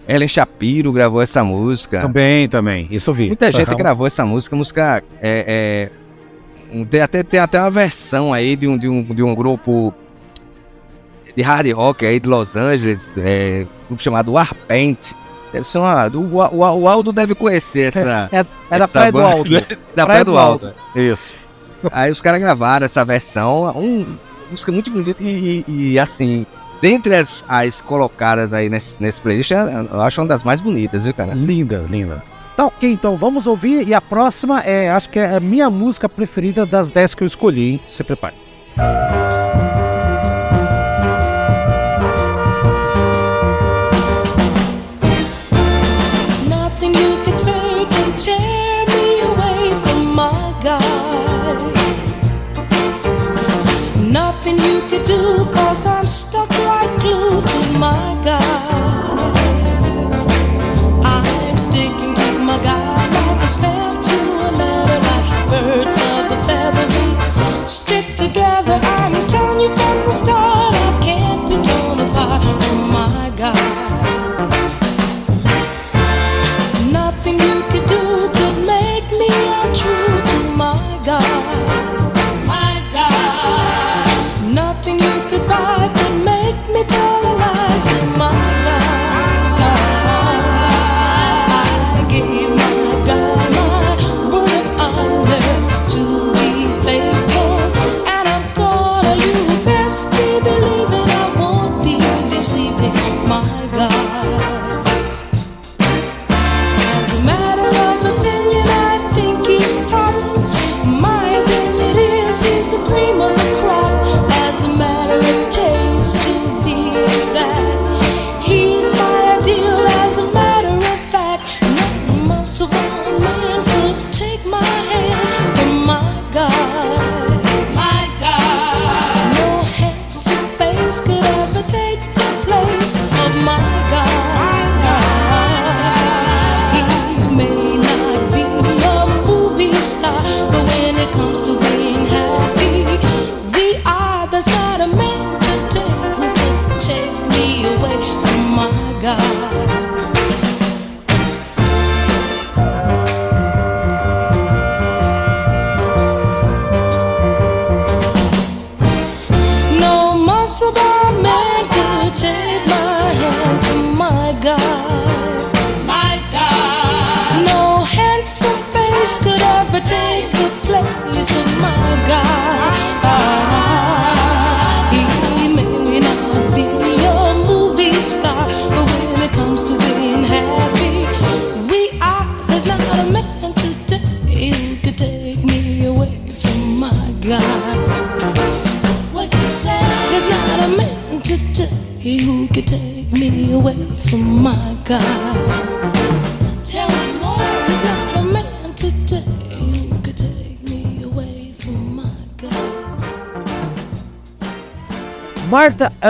Ellen 0.08 0.28
Shapiro 0.28 0.92
gravou 0.92 1.22
essa 1.22 1.44
música. 1.44 2.00
Também, 2.00 2.48
também. 2.48 2.88
Isso 2.90 3.10
eu 3.10 3.14
vi. 3.14 3.26
Muita 3.28 3.50
gente 3.52 3.70
uhum. 3.70 3.76
gravou 3.76 4.06
essa 4.06 4.24
música. 4.24 4.56
Música. 4.56 5.02
É, 5.20 5.90
é, 6.72 6.84
tem, 6.84 7.00
até, 7.00 7.22
tem 7.22 7.40
até 7.40 7.60
uma 7.60 7.70
versão 7.70 8.32
aí 8.32 8.56
de 8.56 8.66
um, 8.66 8.76
de 8.76 8.88
um, 8.88 9.02
de 9.02 9.22
um 9.22 9.34
grupo 9.34 9.94
de 11.36 11.42
hard 11.42 11.70
rock 11.72 12.04
aí 12.04 12.20
de 12.20 12.28
Los 12.28 12.56
Angeles, 12.56 13.10
é, 13.16 13.66
um 13.84 13.88
grupo 13.88 14.02
chamado 14.02 14.32
Warpaint. 14.32 15.12
Deve 15.52 15.66
ser 15.66 15.78
uma. 15.78 16.08
O, 16.08 16.38
o, 16.38 16.80
o 16.80 16.88
Aldo 16.88 17.12
deve 17.12 17.34
conhecer 17.34 17.94
essa. 17.94 18.28
É, 18.32 18.46
é 18.70 18.78
da 18.78 18.88
Praia 18.88 19.12
do 19.12 19.20
Aldo. 19.20 19.50
da 19.94 20.06
Praia, 20.06 20.24
do 20.24 20.38
Aldo. 20.38 20.66
Aldo. 20.66 20.76
Isso. 20.96 21.34
Aí 21.90 22.10
os 22.10 22.20
caras 22.20 22.40
gravaram 22.40 22.86
essa 22.86 23.04
versão, 23.04 23.70
um, 23.76 24.06
música 24.50 24.70
muito 24.70 24.90
bonita 24.90 25.20
e, 25.20 25.64
e, 25.66 25.92
e, 25.92 25.98
assim, 25.98 26.46
dentre 26.82 27.14
as, 27.14 27.44
as 27.48 27.80
colocadas 27.80 28.52
aí 28.52 28.68
nesse, 28.68 29.00
nesse 29.00 29.22
playlist, 29.22 29.52
eu 29.52 30.00
acho 30.02 30.20
uma 30.20 30.26
das 30.26 30.42
mais 30.42 30.60
bonitas, 30.60 31.04
viu, 31.04 31.14
cara? 31.14 31.32
Linda, 31.32 31.86
linda. 31.88 32.22
Tá 32.56 32.66
ok, 32.66 32.92
então 32.92 33.16
vamos 33.16 33.46
ouvir. 33.46 33.88
E 33.88 33.94
a 33.94 34.00
próxima 34.00 34.60
é, 34.60 34.90
acho 34.90 35.08
que 35.08 35.18
é 35.18 35.36
a 35.36 35.40
minha 35.40 35.70
música 35.70 36.08
preferida 36.08 36.66
das 36.66 36.90
10 36.90 37.14
que 37.14 37.22
eu 37.22 37.26
escolhi, 37.26 37.70
hein? 37.70 37.80
Se 37.86 38.02
prepare. 38.02 38.34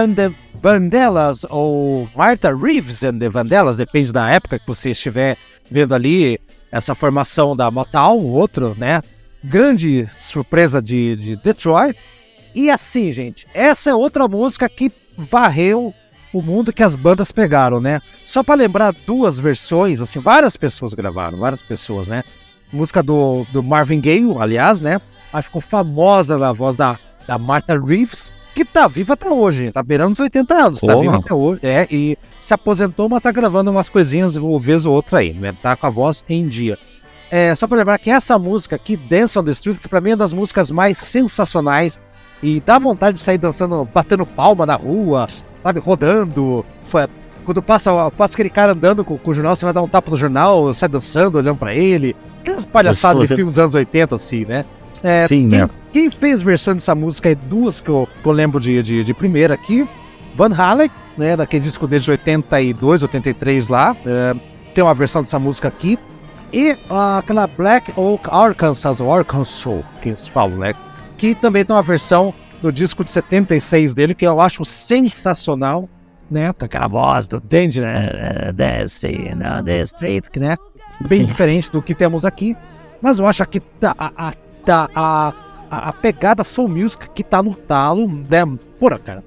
And 0.03 0.15
the 0.15 0.33
Vandellas, 0.61 1.45
ou 1.49 2.09
Martha 2.15 2.55
Reeves 2.55 3.03
and 3.03 3.19
the 3.19 3.29
Vandellas, 3.29 3.77
depende 3.77 4.13
da 4.13 4.29
época 4.31 4.59
que 4.59 4.67
você 4.67 4.91
estiver 4.91 5.37
vendo 5.71 5.95
ali 5.95 6.39
essa 6.71 6.95
formação 6.95 7.57
da 7.57 7.71
Motown, 7.71 8.27
outro, 8.27 8.75
né? 8.79 9.03
Grande 9.43 10.09
surpresa 10.17 10.81
de, 10.81 11.17
de 11.17 11.37
Detroit. 11.37 11.99
E 12.55 12.71
assim, 12.71 13.11
gente, 13.11 13.47
essa 13.55 13.91
é 13.91 13.95
outra 13.95 14.29
música 14.29 14.69
que 14.69 14.93
varreu 15.17 15.95
o 16.33 16.41
mundo 16.41 16.73
que 16.73 16.83
as 16.83 16.97
bandas 16.97 17.31
pegaram, 17.31 17.81
né? 17.81 18.01
Só 18.25 18.43
para 18.43 18.55
lembrar 18.55 18.95
duas 19.07 19.39
versões, 19.39 20.01
assim, 20.01 20.19
várias 20.19 20.57
pessoas 20.57 20.95
gravaram, 20.95 21.39
várias 21.39 21.63
pessoas, 21.63 22.09
né? 22.09 22.23
Música 22.73 23.03
do, 23.03 23.45
do 23.53 23.63
Marvin 23.63 24.01
Gaye, 24.01 24.25
aliás, 24.39 24.81
né? 24.81 25.01
Aí 25.33 25.43
ficou 25.43 25.61
famosa 25.61 26.39
na 26.39 26.53
voz 26.53 26.77
da, 26.77 26.99
da 27.27 27.39
Martha 27.39 27.79
Reeves, 27.79 28.31
que 28.55 28.65
tá 28.65 28.87
viva 28.87 29.15
até 29.15 29.31
hoje, 29.31 29.73
tá 29.73 29.83
beirando 29.83 30.13
os 30.13 30.21
80 30.21 30.55
anos, 30.55 30.81
tá 30.81 30.95
viva 30.95 31.17
até 31.17 31.33
hoje, 31.33 31.61
é, 31.63 31.87
e 31.91 32.19
se 32.41 32.53
aposentou, 32.53 33.09
mas 33.09 33.23
tá 33.23 33.33
gravando 33.33 33.71
umas 33.71 33.89
coisinhas, 33.89 34.37
uma 34.37 34.59
vez 34.59 34.85
ou 34.85 34.95
outra 34.95 35.19
aí, 35.19 35.33
né? 35.33 35.55
Tá 35.63 35.75
com 35.75 35.87
a 35.87 35.91
voz 35.91 36.25
em 36.29 36.47
dia. 36.47 36.79
É, 37.31 37.55
só 37.55 37.67
pra 37.67 37.79
lembrar 37.79 37.99
que 37.99 38.11
essa 38.11 38.39
música 38.39 38.77
aqui, 38.77 38.95
Dance 38.97 39.39
on 39.39 39.45
the 39.45 39.53
Street, 39.53 39.79
que 39.79 39.89
pra 39.89 40.03
mim 40.03 40.11
é 40.11 40.13
uma 40.13 40.19
das 40.19 40.35
músicas 40.35 40.71
mais 40.71 40.99
sensacionais 40.99 41.99
e 42.43 42.61
dá 42.61 42.79
vontade 42.79 43.15
de 43.15 43.21
sair 43.25 43.39
dançando, 43.39 43.89
batendo 43.93 44.27
palma 44.27 44.67
na 44.67 44.75
rua, 44.75 45.27
sabe, 45.63 45.81
rodando. 45.81 46.63
Foi, 46.85 47.09
quando 47.45 47.63
passa, 47.63 48.11
passa 48.11 48.35
aquele 48.35 48.51
cara 48.51 48.73
andando 48.73 49.03
com, 49.03 49.17
com, 49.17 49.31
o 49.31 49.35
jornal, 49.35 49.57
você 49.57 49.65
vai 49.65 49.73
dar 49.73 49.81
um 49.81 49.89
tapa 49.89 50.11
no 50.11 50.17
jornal, 50.17 50.75
sai 50.75 50.91
dançando, 50.91 51.39
olhando 51.39 51.57
para 51.57 51.75
ele. 51.75 52.15
Aquelas 52.41 52.67
palhaçadas 52.67 53.27
de 53.27 53.35
filme 53.35 53.51
dos 53.51 53.59
anos 53.59 53.75
80, 53.75 54.15
assim, 54.15 54.45
né? 54.45 54.67
É, 55.03 55.23
Sim, 55.23 55.49
quem, 55.49 55.61
né? 55.61 55.71
Quem 55.93 56.11
fez 56.11 56.43
versão 56.43 56.75
dessa 56.75 56.95
música 56.95 57.31
é 57.31 57.35
duas 57.35 57.81
que 57.81 57.89
eu, 57.89 58.09
que 58.23 58.27
eu 58.27 58.33
lembro 58.33 58.61
de, 58.61 58.83
de, 58.83 59.05
de, 59.05 59.15
primeira 59.15 59.55
aqui. 59.55 59.87
Van 60.35 60.55
Halen, 60.55 60.91
né, 61.19 61.37
daquele 61.37 61.65
disco 61.65 61.87
desde 61.87 62.11
82, 62.11 63.03
83 63.03 63.69
lá. 63.69 63.97
É, 64.07 64.35
tem 64.75 64.83
uma 64.83 64.95
versão 64.95 65.23
dessa 65.23 65.39
música 65.39 65.69
aqui. 65.69 65.99
E 66.53 66.73
uh, 66.73 67.19
aquela 67.19 67.47
Black 67.47 67.93
Oak 67.97 68.29
Arkansas, 68.31 69.01
ou 69.01 69.13
Arkansas, 69.13 69.83
que 70.03 70.11
eles 70.11 70.27
falam, 70.27 70.59
né? 70.59 70.75
que 71.23 71.37
também 71.37 71.65
tem 71.65 71.77
uma 71.77 71.85
versão 71.85 72.35
do 72.61 72.73
disco 72.73 73.05
de 73.05 73.11
76 73.11 73.95
dele, 73.95 74.13
que 74.13 74.27
eu 74.27 74.41
acho 74.41 74.65
sensacional, 74.65 75.89
né? 76.29 76.53
Com 76.53 76.65
aquela 76.65 76.89
voz 76.89 77.29
do 77.29 77.39
Danger, 77.39 77.85
né? 77.85 78.51
Dancing 78.53 79.29
on 79.35 79.63
the 79.63 79.83
Street, 79.83 80.25
né? 80.39 80.57
Bem 81.07 81.25
diferente 81.25 81.71
do 81.71 81.81
que 81.81 81.95
temos 81.95 82.25
aqui. 82.25 82.57
Mas 83.01 83.21
eu 83.21 83.27
acho 83.29 83.47
que 83.47 83.61
tá, 83.61 83.95
a, 83.97 84.11
a, 84.17 84.33
tá, 84.65 84.89
a, 84.95 85.33
a, 85.71 85.89
a 85.89 85.93
pegada 85.93 86.45
soul 86.45 86.69
music 86.69 87.09
que 87.11 87.23
tá 87.23 87.43
no 87.43 87.55
talo, 87.55 88.07
né? 88.09 88.45
Porra, 88.79 88.99
cara. 88.99 89.25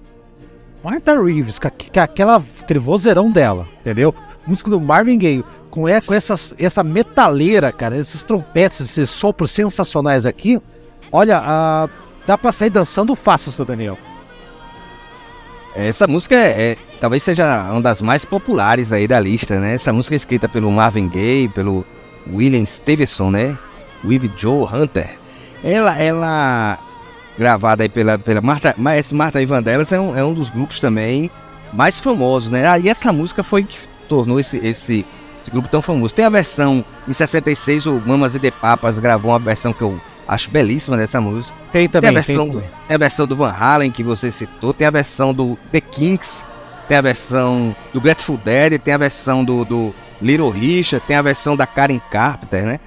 Martha 0.83 1.19
Reeves, 1.19 1.57
com, 1.57 1.69
com 1.69 1.99
aquela, 1.99 2.43
aquele 2.61 2.79
vozeirão 2.79 3.31
dela, 3.31 3.67
entendeu? 3.81 4.13
Música 4.45 4.69
do 4.69 4.79
Marvin 4.79 5.17
Gaye, 5.17 5.43
com, 5.71 5.87
é, 5.87 5.99
com 5.99 6.13
essas, 6.13 6.53
essa 6.59 6.83
metaleira, 6.83 7.71
cara, 7.71 7.97
esses 7.97 8.21
trompetes, 8.21 8.81
esses 8.81 9.09
sopros 9.09 9.49
sensacionais 9.49 10.25
aqui. 10.25 10.61
Olha, 11.11 11.41
uh, 11.41 11.89
dá 12.27 12.37
pra 12.37 12.51
sair 12.51 12.69
dançando 12.69 13.15
fácil, 13.15 13.51
seu 13.51 13.65
Daniel. 13.65 13.97
Essa 15.75 16.07
música 16.07 16.35
é, 16.35 16.71
é, 16.71 16.77
talvez 17.01 17.23
seja 17.23 17.71
uma 17.71 17.81
das 17.81 18.01
mais 18.01 18.23
populares 18.23 18.93
aí 18.93 19.07
da 19.07 19.19
lista, 19.19 19.59
né? 19.59 19.73
Essa 19.73 19.91
música 19.91 20.15
é 20.15 20.17
escrita 20.17 20.47
pelo 20.47 20.71
Marvin 20.71 21.09
Gaye, 21.09 21.49
pelo 21.49 21.83
William 22.31 22.65
Stevenson, 22.65 23.31
né? 23.31 23.57
With 24.03 24.31
Joe 24.35 24.65
Hunter. 24.71 25.24
Ela, 25.65 25.97
ela 25.99 26.79
gravada 27.37 27.83
aí 27.83 27.89
pela, 27.89 28.17
pela 28.17 28.41
Marta, 28.41 28.75
mas 28.77 29.11
Marta 29.11 29.41
e 29.41 29.45
Vandellas 29.45 29.91
é 29.91 29.99
um, 29.99 30.15
é 30.15 30.23
um 30.23 30.33
dos 30.33 30.49
grupos 30.49 30.79
também 30.79 31.29
mais 31.73 31.99
famosos, 31.99 32.51
né? 32.51 32.67
Ah, 32.67 32.79
e 32.79 32.87
essa 32.87 33.11
música 33.11 33.43
foi 33.43 33.63
que 33.63 33.77
tornou 34.07 34.39
esse, 34.39 34.57
esse, 34.65 35.05
esse 35.41 35.51
grupo 35.51 35.67
tão 35.67 35.81
famoso. 35.81 36.13
Tem 36.13 36.23
a 36.23 36.29
versão 36.29 36.85
em 37.07 37.13
66, 37.13 37.87
o 37.87 38.01
Mamas 38.05 38.35
e 38.35 38.39
The 38.39 38.51
Papas 38.51 38.99
gravou 38.99 39.31
uma 39.31 39.39
versão 39.39 39.73
que 39.73 39.81
eu 39.81 39.99
Acho 40.27 40.49
belíssima 40.49 40.97
dessa 40.97 41.21
música. 41.21 41.57
Tem 41.71 41.87
também. 41.87 42.09
Tem 42.09 42.17
a, 42.17 42.21
versão, 42.21 42.49
tem. 42.49 42.69
tem 42.87 42.95
a 42.95 42.97
versão 42.97 43.27
do 43.27 43.35
Van 43.35 43.51
Halen 43.51 43.91
que 43.91 44.03
você 44.03 44.31
citou, 44.31 44.73
tem 44.73 44.87
a 44.87 44.91
versão 44.91 45.33
do 45.33 45.57
The 45.71 45.81
Kinks, 45.81 46.45
tem 46.87 46.97
a 46.97 47.01
versão 47.01 47.75
do 47.93 48.01
Grateful 48.01 48.37
Dead, 48.37 48.79
tem 48.79 48.93
a 48.93 48.97
versão 48.97 49.45
do, 49.45 49.63
do 49.63 49.93
Little 50.19 50.49
Richard, 50.49 51.05
tem 51.05 51.15
a 51.15 51.21
versão 51.21 51.55
da 51.55 51.67
Karen 51.67 51.99
Carpenter, 52.09 52.65
né? 52.65 52.79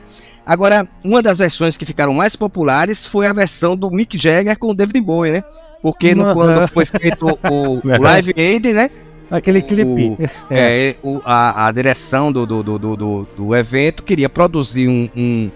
Agora, 0.49 0.89
uma 1.05 1.23
das 1.23 1.39
versões 1.39 1.77
que 1.77 1.85
ficaram 1.85 2.15
mais 2.15 2.35
populares 2.35 3.07
foi 3.07 3.27
a 3.27 3.35
versão 3.35 3.77
do 3.77 3.91
Mick 3.91 4.17
Jagger 4.17 4.59
com 4.59 4.71
o 4.71 4.75
David 4.75 4.99
Bowie, 5.03 5.31
né? 5.31 5.45
Porque 5.83 6.15
no, 6.15 6.33
quando 6.33 6.67
foi 6.69 6.87
feito 6.87 7.27
o, 7.27 7.75
o 7.77 7.83
Live 8.01 8.33
Aid, 8.35 8.73
né? 8.73 8.91
Aquele 9.31 9.61
clipe. 9.61 10.17
é, 10.51 10.97
o, 11.03 11.21
a, 11.23 11.67
a 11.67 11.73
direção 11.73 12.33
do, 12.33 12.47
do, 12.47 12.63
do, 12.63 12.79
do, 12.79 13.29
do 13.37 13.55
evento 13.55 14.03
queria 14.03 14.31
produzir 14.31 14.89
um, 14.89 15.11
um 15.15 15.51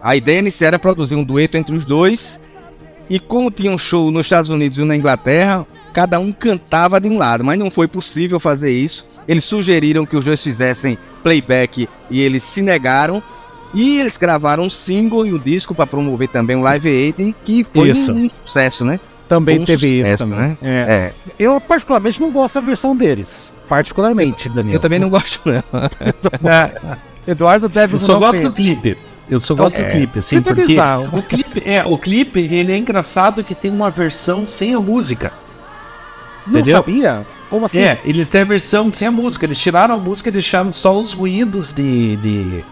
a 0.00 0.14
ideia 0.14 0.38
inicial 0.38 0.68
era 0.68 0.78
produzir 0.78 1.16
um 1.16 1.24
dueto 1.24 1.56
entre 1.56 1.74
os 1.74 1.84
dois, 1.84 2.40
e 3.08 3.18
como 3.18 3.50
tinha 3.50 3.72
um 3.72 3.76
show 3.76 4.12
nos 4.12 4.26
Estados 4.26 4.48
Unidos 4.48 4.78
e 4.78 4.84
na 4.84 4.94
Inglaterra, 4.94 5.66
cada 5.92 6.20
um 6.20 6.30
cantava 6.30 7.00
de 7.00 7.08
um 7.08 7.18
lado, 7.18 7.44
mas 7.44 7.58
não 7.58 7.68
foi 7.68 7.88
possível 7.88 8.38
fazer 8.38 8.70
isso. 8.70 9.08
Eles 9.26 9.44
sugeriram 9.44 10.06
que 10.06 10.16
os 10.16 10.24
dois 10.24 10.42
fizessem 10.42 10.96
playback 11.22 11.88
e 12.08 12.20
eles 12.20 12.42
se 12.42 12.62
negaram. 12.62 13.22
E 13.72 14.00
eles 14.00 14.16
gravaram 14.16 14.64
um 14.64 14.70
single 14.70 15.26
e 15.26 15.32
um 15.32 15.38
disco 15.38 15.74
para 15.74 15.86
promover 15.86 16.28
também 16.28 16.56
um 16.56 16.62
Live 16.62 16.88
Aid, 16.88 17.36
que 17.44 17.64
foi 17.64 17.90
isso. 17.90 18.12
Um, 18.12 18.28
sucesso, 18.44 18.84
né? 18.84 18.98
Também 19.28 19.60
um 19.60 19.64
teve 19.64 19.88
sucesso, 19.88 20.10
isso. 20.10 20.18
Também. 20.18 20.38
Né? 20.38 20.58
É. 20.60 20.92
é. 20.92 21.14
Eu, 21.38 21.60
particularmente, 21.60 22.20
não 22.20 22.32
gosto 22.32 22.56
da 22.56 22.60
versão 22.60 22.96
deles. 22.96 23.52
Particularmente, 23.68 24.48
Daniel. 24.48 24.74
Eu 24.74 24.80
também 24.80 24.98
não 24.98 25.08
gosto, 25.08 25.40
não. 25.46 25.62
é. 26.50 26.98
Eduardo 27.26 27.68
deve. 27.68 27.94
Eu 27.94 27.98
só 27.98 28.18
gosto 28.18 28.42
do 28.42 28.52
clipe. 28.52 28.98
Eu 29.30 29.38
só 29.38 29.54
gosto 29.54 29.78
é, 29.78 29.84
do 29.84 29.90
clipe, 29.92 30.18
assim, 30.18 30.38
é 30.38 30.40
porque 30.40 30.66
bizarro. 30.66 31.16
o 31.16 31.22
clipe, 31.22 31.62
é, 31.64 31.84
o 31.84 31.96
clipe, 31.96 32.40
ele 32.40 32.72
é 32.72 32.76
engraçado 32.76 33.44
que 33.44 33.54
tem 33.54 33.70
uma 33.70 33.88
versão 33.88 34.44
sem 34.44 34.74
a 34.74 34.80
música. 34.80 35.32
Não 36.44 36.58
entendeu? 36.58 36.78
sabia? 36.78 37.24
Como 37.48 37.66
assim? 37.66 37.78
É, 37.78 38.00
eles 38.04 38.28
têm 38.28 38.40
a 38.40 38.44
versão 38.44 38.92
sem 38.92 39.06
a 39.06 39.10
música. 39.10 39.46
Eles 39.46 39.58
tiraram 39.58 39.94
a 39.94 39.98
música 39.98 40.28
e 40.28 40.32
deixaram 40.32 40.72
só 40.72 40.98
os 40.98 41.12
ruídos 41.12 41.72
de. 41.72 42.16
de, 42.16 42.64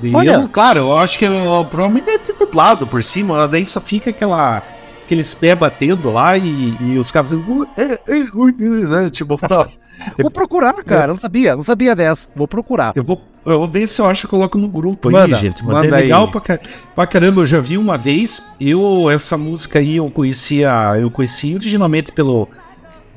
de 0.00 0.14
Olha, 0.14 0.34
eu, 0.34 0.48
claro, 0.48 0.80
eu 0.80 0.98
acho 0.98 1.18
que 1.18 1.24
eu, 1.24 1.66
provavelmente 1.70 2.04
deve 2.04 2.18
ter 2.18 2.34
dublado 2.34 2.86
por 2.86 3.02
cima, 3.02 3.48
daí 3.48 3.64
só 3.64 3.80
fica 3.80 4.10
aquela. 4.10 4.62
Aqueles 5.04 5.32
pés 5.34 5.56
batendo 5.56 6.10
lá 6.10 6.36
e, 6.36 6.76
e 6.80 6.98
os 6.98 7.12
caras 7.12 7.30
fazendo. 7.30 7.68
Né, 7.76 9.10
tipo, 9.10 9.38
Vou 10.18 10.30
procurar, 10.30 10.74
cara. 10.84 11.08
Não 11.08 11.16
sabia, 11.16 11.56
não 11.56 11.62
sabia 11.62 11.94
dessa. 11.94 12.28
Vou 12.34 12.46
procurar. 12.46 12.92
Eu 12.94 13.04
vou, 13.04 13.20
eu 13.44 13.58
vou 13.58 13.68
ver 13.68 13.86
se 13.86 14.00
eu 14.00 14.06
acho 14.06 14.22
que 14.22 14.26
eu 14.26 14.38
coloco 14.38 14.58
no 14.58 14.68
grupo 14.68 15.10
manda, 15.10 15.36
aí, 15.36 15.40
gente. 15.40 15.64
Mas 15.64 15.84
é 15.84 15.90
legal 15.90 16.30
pra, 16.30 16.58
pra, 16.94 17.06
caramba. 17.06 17.40
Eu 17.40 17.46
já 17.46 17.60
vi 17.60 17.78
uma 17.78 17.96
vez. 17.96 18.44
Eu, 18.60 19.10
essa 19.10 19.38
música 19.38 19.78
aí, 19.78 19.96
eu 19.96 20.10
conhecia. 20.10 20.70
Eu 21.00 21.10
conheci 21.10 21.54
originalmente 21.54 22.12
pelo 22.12 22.48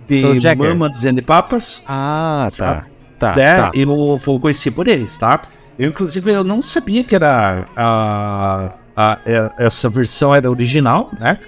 The 0.08 0.56
Mamas 0.56 1.06
and 1.06 1.18
Papas. 1.18 1.84
Ah, 1.88 2.48
tá. 2.50 2.52
Sabe? 2.52 2.86
Tá, 3.20 3.36
né? 3.36 3.58
tá. 3.58 3.72
Eu 3.74 4.18
vou 4.18 4.40
conhecer 4.40 4.72
por 4.72 4.88
eles, 4.88 5.18
tá? 5.18 5.42
Eu, 5.80 5.92
inclusive, 5.92 6.30
eu 6.30 6.44
não 6.44 6.62
sabia 6.62 7.06
que 7.06 7.16
era 7.16 7.66
a, 7.74 8.74
a, 8.94 9.14
a, 9.14 9.20
essa 9.58 9.88
versão 9.88 10.36
era 10.36 10.52
original, 10.52 11.10
né? 11.18 11.40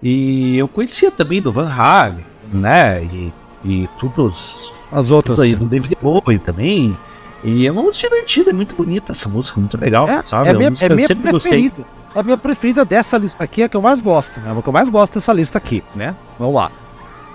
E 0.00 0.56
eu 0.56 0.68
conhecia 0.68 1.10
também 1.10 1.42
do 1.42 1.52
Van 1.52 1.68
Halen, 1.68 2.24
né? 2.52 3.02
E, 3.02 3.32
e 3.64 3.88
todos 3.98 4.72
as 4.92 5.10
outras. 5.10 5.40
Aí, 5.40 5.56
do 5.56 5.66
David 5.66 5.96
Bowie 6.00 6.38
também. 6.38 6.96
E 7.42 7.66
é 7.66 7.72
uma 7.72 7.82
música 7.82 8.08
divertida, 8.08 8.50
é 8.50 8.52
muito 8.52 8.76
bonita 8.76 9.10
essa 9.10 9.28
música, 9.28 9.58
muito 9.58 9.76
legal, 9.76 10.08
é, 10.08 10.22
sabe? 10.22 10.50
É, 10.50 10.52
minha, 10.52 10.68
é 10.68 10.88
minha 10.88 11.08
preferida. 11.08 11.32
Gostei. 11.32 11.72
A 12.14 12.22
minha 12.22 12.38
preferida 12.38 12.84
dessa 12.84 13.18
lista 13.18 13.42
aqui 13.42 13.62
é 13.62 13.64
a 13.64 13.68
que 13.68 13.76
eu 13.76 13.82
mais 13.82 14.00
gosto, 14.00 14.38
né? 14.38 14.54
A 14.56 14.62
que 14.62 14.68
eu 14.68 14.72
mais 14.72 14.88
gosto 14.88 15.14
dessa 15.14 15.32
lista 15.32 15.58
aqui, 15.58 15.82
né? 15.96 16.14
Vamos 16.38 16.54
lá. 16.54 16.70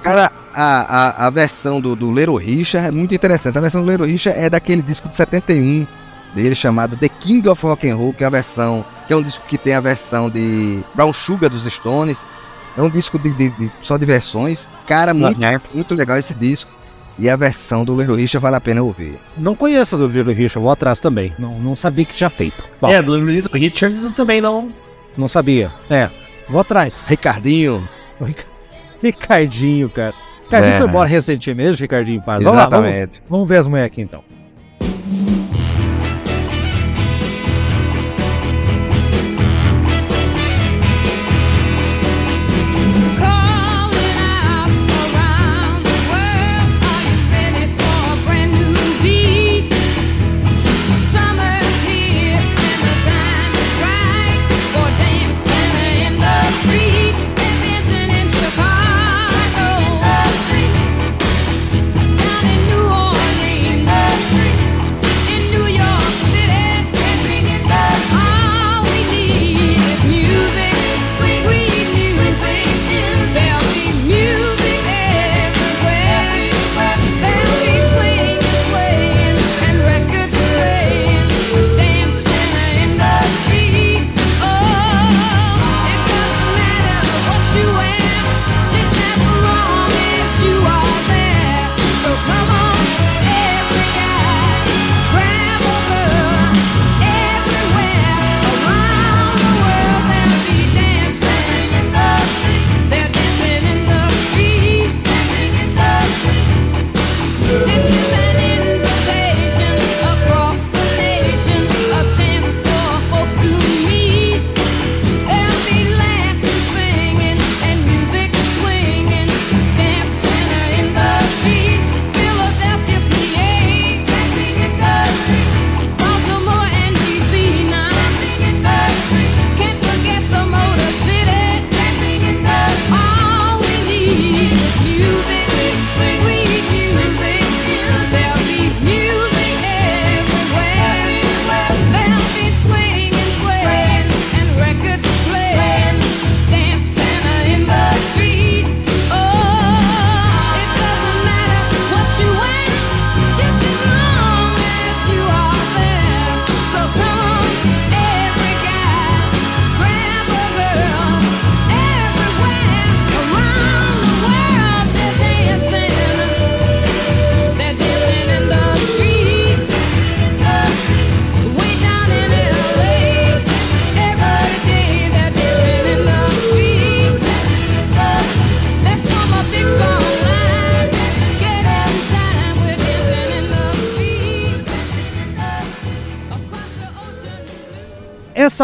Cara, 0.02 0.32
a, 0.54 1.24
a, 1.24 1.28
a 1.28 1.30
versão 1.30 1.82
do, 1.82 1.98
do 1.98 2.12
Lero 2.12 2.36
Richard 2.36 2.88
é 2.88 2.92
muito 2.92 3.14
interessante. 3.14 3.58
A 3.58 3.62
versão 3.62 3.82
do 3.82 3.88
Lero 3.88 4.06
Richard 4.06 4.40
é 4.40 4.50
daquele 4.50 4.82
disco 4.82 5.10
de 5.10 5.18
71 5.18 5.86
dele 6.36 6.54
chamado 6.54 6.98
The 6.98 7.08
King 7.08 7.48
of 7.48 7.66
Rock 7.66 7.90
and 7.90 7.96
Roll, 7.96 8.14
que 8.14 8.24
é 8.24 8.28
a 8.28 8.30
versão, 8.30 8.86
que 9.08 9.14
é 9.14 9.16
um 9.16 9.24
disco 9.24 9.46
que 9.48 9.58
tem 9.58 9.74
a 9.74 9.80
versão 9.80 10.30
de 10.30 10.84
Brown 10.94 11.14
Sugar 11.14 11.50
dos 11.50 11.64
Stones. 11.64 12.28
É 12.78 12.82
um 12.82 12.90
disco 12.90 13.18
de, 13.18 13.34
de, 13.34 13.50
de 13.52 13.72
só 13.82 13.98
de 13.98 14.06
versões. 14.06 14.68
Cara, 14.86 15.14
muito, 15.14 15.40
muito 15.74 15.96
legal 15.96 16.18
esse 16.18 16.34
disco. 16.34 16.72
E 17.18 17.30
a 17.30 17.38
versão 17.38 17.86
do 17.86 17.98
Little 17.98 18.18
Richard 18.18 18.42
vale 18.42 18.58
a 18.58 18.62
pena 18.62 18.84
ouvir. 18.84 19.18
Não 19.38 19.56
conheço 19.56 19.96
do 19.96 20.08
Little 20.08 20.34
Richard, 20.34 20.60
vou 20.60 20.70
atrás 20.70 21.00
também. 21.00 21.34
Não, 21.40 21.58
não 21.58 21.74
sabia 21.74 22.04
que 22.04 22.14
tinha 22.14 22.30
feito. 22.30 22.62
Bom, 22.82 22.90
é, 22.90 23.02
do 23.02 23.18
Little 23.18 23.58
Richard 23.58 23.96
eu 24.04 24.12
também 24.12 24.42
não. 24.42 24.68
Não 25.18 25.30
sabia. 25.30 25.72
É, 25.90 26.10
vou 26.50 26.60
atrás. 26.60 27.08
Ricardinho. 27.08 27.88
Ricardinho, 29.02 29.90
cara. 29.90 30.14
Ricardinho 30.44 30.74
é. 30.74 30.78
foi 30.80 30.88
embora 30.90 31.08
recentemente, 31.08 31.82
Ricardinho 31.82 32.22
Paz. 32.22 32.44
Vamos 32.44 32.58
lá, 32.58 32.68
vamos, 32.68 33.24
vamos 33.30 33.48
ver 33.48 33.58
as 33.58 33.68
mulheres 33.68 33.92
aqui 33.92 34.02
então. 34.02 34.22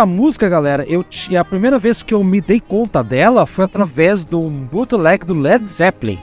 Essa 0.01 0.05
música, 0.05 0.49
galera, 0.49 0.83
eu 0.87 1.05
a 1.39 1.45
primeira 1.45 1.77
vez 1.77 2.01
que 2.01 2.11
eu 2.11 2.23
me 2.23 2.41
dei 2.41 2.59
conta 2.59 3.03
dela 3.03 3.45
foi 3.45 3.65
através 3.65 4.25
do 4.25 4.41
bootleg 4.49 5.23
do 5.23 5.35
Led 5.35 5.63
Zeppelin. 5.63 6.19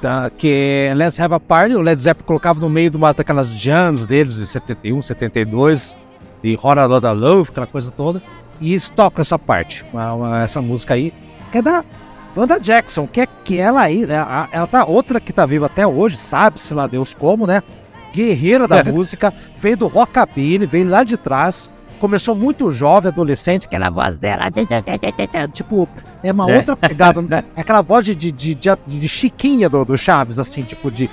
Tá, 0.00 0.30
que 0.30 0.92
Let's 0.94 1.18
Have 1.18 1.34
a 1.34 1.40
Party, 1.40 1.74
o 1.74 1.80
Led 1.80 2.00
Zeppelin 2.00 2.24
colocava 2.24 2.60
no 2.60 2.70
meio 2.70 2.90
de 2.90 2.96
uma 2.96 3.12
daquelas 3.12 3.48
jams 3.48 4.06
deles 4.06 4.36
de 4.36 4.46
71, 4.46 5.02
72, 5.02 5.96
de 6.40 6.56
Hora 6.62 6.84
Loda 6.84 7.10
Love, 7.10 7.50
aquela 7.50 7.66
coisa 7.66 7.90
toda, 7.90 8.22
e 8.60 8.70
eles 8.70 8.88
tocam 8.88 9.22
essa 9.22 9.36
parte, 9.36 9.84
uma, 9.92 10.12
uma, 10.12 10.42
essa 10.44 10.62
música 10.62 10.94
aí, 10.94 11.12
que 11.50 11.58
é 11.58 11.62
da 11.62 11.84
Wanda 12.36 12.60
Jackson, 12.60 13.08
que 13.08 13.22
é 13.22 13.26
que 13.26 13.58
ela 13.58 13.80
aí, 13.80 14.06
né, 14.06 14.24
ela 14.52 14.68
tá 14.68 14.84
outra 14.84 15.18
que 15.18 15.32
tá 15.32 15.44
viva 15.44 15.66
até 15.66 15.84
hoje, 15.84 16.16
sabe-se 16.16 16.72
lá 16.72 16.86
Deus 16.86 17.12
como, 17.12 17.48
né? 17.48 17.64
Guerreira 18.14 18.68
da 18.68 18.84
música, 18.86 19.34
veio 19.60 19.76
do 19.76 19.88
rockabilly, 19.88 20.64
veio 20.64 20.88
lá 20.88 21.02
de 21.02 21.16
trás, 21.16 21.68
começou 21.98 22.34
muito 22.34 22.70
jovem, 22.70 23.10
adolescente, 23.10 23.66
aquela 23.66 23.90
voz 23.90 24.18
dela, 24.18 24.44
tipo, 25.52 25.88
é 26.22 26.32
uma 26.32 26.50
é. 26.50 26.56
outra 26.56 26.76
pegada, 26.76 27.20
né? 27.22 27.44
aquela 27.56 27.82
voz 27.82 28.04
de, 28.04 28.14
de, 28.14 28.32
de, 28.32 28.54
de 28.54 29.08
chiquinha 29.08 29.68
do, 29.68 29.84
do 29.84 29.96
Chaves, 29.96 30.38
assim, 30.38 30.62
tipo, 30.62 30.90
de, 30.90 31.10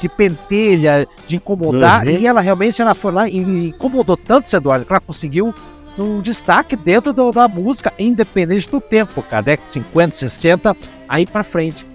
de 0.00 0.08
pentelha, 0.08 1.06
de 1.26 1.36
incomodar, 1.36 2.04
uhum. 2.04 2.10
e 2.10 2.26
ela 2.26 2.40
realmente 2.40 2.80
ela 2.80 2.94
foi 2.94 3.12
lá 3.12 3.28
e 3.28 3.38
incomodou 3.38 4.16
tanto 4.16 4.46
esse 4.46 4.56
Eduardo 4.56 4.84
que 4.84 4.92
ela 4.92 5.00
conseguiu 5.00 5.54
um 5.98 6.20
destaque 6.20 6.76
dentro 6.76 7.12
do, 7.12 7.30
da 7.32 7.46
música, 7.48 7.92
independente 7.98 8.68
do 8.68 8.80
tempo, 8.80 9.22
cara, 9.22 9.42
década 9.42 9.70
50, 9.70 10.14
60, 10.16 10.76
aí 11.08 11.26
pra 11.26 11.44
frente. 11.44 11.86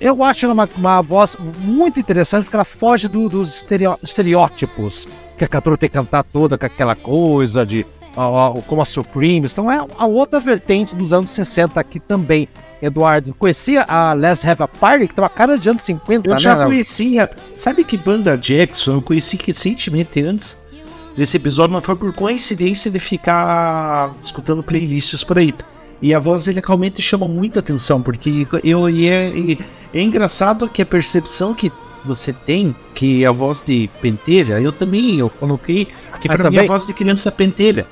Eu 0.00 0.22
acho 0.22 0.44
ela 0.44 0.54
uma, 0.54 0.68
uma 0.76 1.02
voz 1.02 1.36
muito 1.60 2.00
interessante 2.00 2.44
porque 2.44 2.56
ela 2.56 2.64
foge 2.64 3.08
do, 3.08 3.28
dos 3.28 3.64
estereótipos 4.02 5.06
que 5.36 5.44
a 5.44 5.48
cantora 5.48 5.76
tem 5.76 5.88
que 5.88 5.94
cantar 5.94 6.24
toda 6.24 6.58
com 6.58 6.66
aquela 6.66 6.94
coisa 6.94 7.64
de 7.64 7.86
como 8.66 8.82
a 8.82 8.84
Supremes. 8.84 9.52
Então 9.52 9.70
é 9.70 9.78
a 9.96 10.06
outra 10.06 10.40
vertente 10.40 10.94
dos 10.94 11.12
anos 11.12 11.30
60 11.30 11.78
aqui 11.78 12.00
também. 12.00 12.48
Eduardo, 12.80 13.34
conhecia 13.34 13.82
a 13.88 14.12
Let's 14.12 14.44
Have 14.44 14.62
a 14.62 14.68
Party, 14.68 15.08
que 15.08 15.14
tava 15.14 15.28
cara 15.28 15.58
de 15.58 15.68
anos 15.68 15.82
50, 15.82 16.28
Eu 16.28 16.32
né? 16.32 16.38
já 16.38 16.64
conhecia. 16.64 17.28
Sabe 17.54 17.82
que 17.82 17.96
banda 17.96 18.36
Jackson 18.36 18.94
eu 18.94 19.02
conheci 19.02 19.36
recentemente 19.44 20.22
antes 20.22 20.58
desse 21.16 21.36
episódio, 21.36 21.74
mas 21.74 21.84
foi 21.84 21.96
por 21.96 22.12
coincidência 22.12 22.88
de 22.90 23.00
ficar 23.00 24.14
escutando 24.20 24.62
playlists 24.62 25.24
por 25.24 25.38
aí. 25.38 25.52
E 26.00 26.14
a 26.14 26.18
voz 26.18 26.44
dele 26.44 26.62
realmente 26.64 27.02
chama 27.02 27.26
muita 27.26 27.58
atenção, 27.60 28.00
porque 28.00 28.46
eu, 28.62 28.88
e 28.88 29.08
é, 29.08 29.28
e 29.30 29.58
é 29.92 30.00
engraçado 30.00 30.68
que 30.68 30.80
a 30.80 30.86
percepção 30.86 31.54
que 31.54 31.72
você 32.04 32.32
tem, 32.32 32.74
que 32.94 33.24
é 33.24 33.26
a 33.26 33.32
voz 33.32 33.62
de 33.62 33.90
pentelha, 34.00 34.60
eu 34.60 34.72
também 34.72 35.18
eu 35.18 35.28
coloquei 35.28 35.86
que 36.20 36.28
ah, 36.28 36.36
para 36.36 36.50
mim 36.50 36.56
é 36.56 36.60
a 36.60 36.66
voz 36.66 36.86
de 36.86 36.92
criança 36.92 37.32
pentelha. 37.32 37.86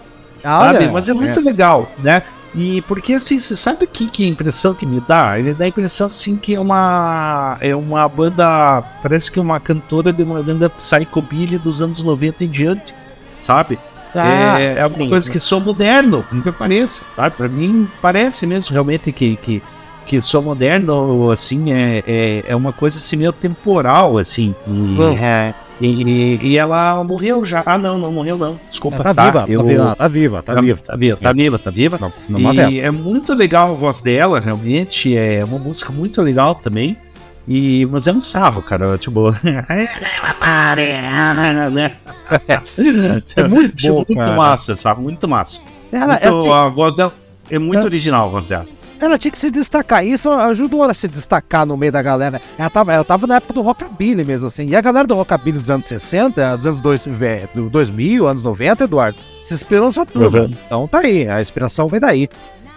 Ah, 0.45 0.73
sabe? 0.73 0.89
Mas 0.91 1.09
é 1.09 1.15
muito 1.15 1.41
é. 1.41 1.43
legal, 1.43 1.91
né? 1.99 2.23
E 2.55 2.81
porque 2.83 3.13
assim, 3.13 3.39
você 3.39 3.55
sabe 3.55 3.85
o 3.85 3.89
que, 3.89 4.09
que 4.09 4.25
a 4.25 4.29
impressão 4.29 4.73
que 4.73 4.87
me 4.87 5.01
dá? 5.01 5.39
Ele 5.39 5.53
dá 5.53 5.65
a 5.67 5.69
impressão 5.69 6.07
assim 6.07 6.37
que 6.37 6.55
é 6.55 6.61
uma 6.61 7.59
é 7.61 7.77
uma 7.77 8.09
banda, 8.09 8.83
parece 9.03 9.31
que 9.31 9.39
é 9.39 9.43
uma 9.43 9.61
cantora 9.61 10.13
de 10.13 10.23
uma 10.23 10.43
banda 10.43 10.71
psychobilly 10.71 11.59
dos 11.59 11.83
anos 11.83 12.03
90 12.03 12.45
em 12.45 12.49
diante, 12.49 12.95
sabe? 13.39 13.79
Ah, 14.23 14.61
é, 14.61 14.79
é 14.79 14.87
uma 14.87 14.99
sim. 14.99 15.09
coisa 15.09 15.31
que 15.31 15.41
sou 15.41 15.61
moderno, 15.61 16.25
que 16.43 16.53
pareça, 16.53 17.05
sabe? 17.15 17.37
Para 17.37 17.49
mim 17.49 17.89
parece 18.01 18.47
mesmo 18.47 18.73
realmente 18.73 19.13
que, 19.13 19.37
que 19.37 19.63
que 20.07 20.21
sou 20.21 20.41
moderno, 20.41 21.31
assim, 21.31 21.73
é, 21.73 22.03
é, 22.07 22.45
é 22.47 22.57
uma 22.57 22.73
coisa 22.73 22.97
assim 22.97 23.17
meio 23.17 23.33
temporal, 23.33 24.17
assim. 24.17 24.55
E, 24.67 24.71
uhum. 24.71 25.55
e, 25.81 26.39
e, 26.41 26.57
ela 26.57 27.03
morreu 27.03 27.45
já. 27.45 27.63
Ah, 27.67 27.77
não, 27.77 27.99
não 27.99 28.13
morreu 28.13 28.39
não. 28.39 28.59
Desculpa. 28.69 29.03
tá, 29.03 29.13
tá, 29.13 29.25
viva, 29.25 29.45
eu... 29.49 29.61
tá 29.61 29.65
viva, 29.67 29.97
tá 29.97 30.09
viva, 30.09 30.43
tá, 30.43 30.55
tá 30.55 30.61
viva. 30.61 30.79
Tá 30.79 30.97
viva, 30.97 31.17
tá 31.19 31.33
viva, 31.33 31.59
tá 31.59 31.71
viva. 31.71 31.99
Não, 32.29 32.39
não 32.39 32.55
e 32.71 32.81
é 32.81 32.91
muito 32.91 33.35
legal 33.35 33.73
a 33.73 33.75
voz 33.75 34.01
dela, 34.01 34.39
realmente. 34.41 35.17
É 35.17 35.45
uma 35.45 35.59
música 35.59 35.93
muito 35.93 36.23
legal 36.23 36.55
também. 36.55 36.97
E, 37.47 37.87
mas 37.87 38.07
é 38.07 38.13
um 38.13 38.21
sarro, 38.21 38.63
cara. 38.63 38.97
Tipo. 38.97 39.35
é 43.37 43.49
muito 43.49 43.75
bom. 43.87 43.95
Muito 43.95 44.15
cara. 44.15 44.37
massa, 44.37 44.75
sabe? 44.77 45.01
Muito 45.01 45.29
massa. 45.29 45.61
Ela, 45.93 46.19
muito, 46.21 46.53
a 46.53 46.69
voz 46.69 46.97
dela 46.97 47.13
é 47.51 47.59
muito 47.59 47.85
original, 47.85 48.27
a 48.27 48.31
voz 48.31 48.49
dela. 48.49 48.67
ela 49.01 49.19
tinha 49.19 49.31
que 49.31 49.39
se 49.39 49.51
destacar. 49.51 50.05
Isso 50.05 50.29
ajudou 50.31 50.83
ela 50.83 50.93
a 50.93 50.95
se 50.95 51.07
destacar 51.07 51.65
no 51.65 51.77
meio 51.77 51.93
da 51.93 52.03
galera. 52.03 52.41
Ela 52.59 52.71
tava, 52.71 52.93
ela 52.93 53.05
tava 53.05 53.27
na 53.27 53.37
época 53.37 53.55
do 53.55 53.63
rockabilly 53.63 54.25
mesmo, 54.25 54.49
assim. 54.49 54.67
E 54.67 54.77
a 54.77 54.81
galera 54.81 55.07
do 55.07 55.15
rockabilly 55.15 55.59
dos 55.59 55.71
anos 55.71 55.87
60, 55.87 56.57
dos 56.57 56.67
anos 56.67 56.81
2000, 56.81 58.27
anos 58.27 58.43
90, 58.43 58.85
Eduardo, 58.85 59.19
se 59.43 59.55
inspirou 59.55 59.87
nessa 59.87 60.05
turma. 60.05 60.41
Uhum. 60.41 60.51
Então 60.67 60.89
tá 60.89 60.99
aí, 60.99 61.29
a 61.29 61.41
inspiração 61.41 61.89
vem 61.89 62.01
daí. 62.01 62.29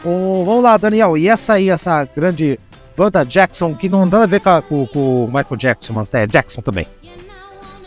Oh, 0.04 0.44
vamos 0.46 0.64
lá, 0.64 0.78
Daniel. 0.78 1.18
E 1.18 1.28
essa 1.28 1.54
aí, 1.54 1.70
essa 1.70 2.08
grande 2.16 2.60
Wanda 2.98 3.24
Jackson, 3.24 3.74
que 3.74 3.90
não 3.90 4.02
tem 4.02 4.12
nada 4.12 4.26
a 4.26 4.28
ver 4.28 4.42
com, 4.42 4.86
com 4.88 5.26
o 5.26 5.28
Michael 5.28 5.56
Jackson, 5.58 5.94
mas 5.94 6.14
é 6.14 6.28
Jackson 6.28 6.62
também. 6.62 6.86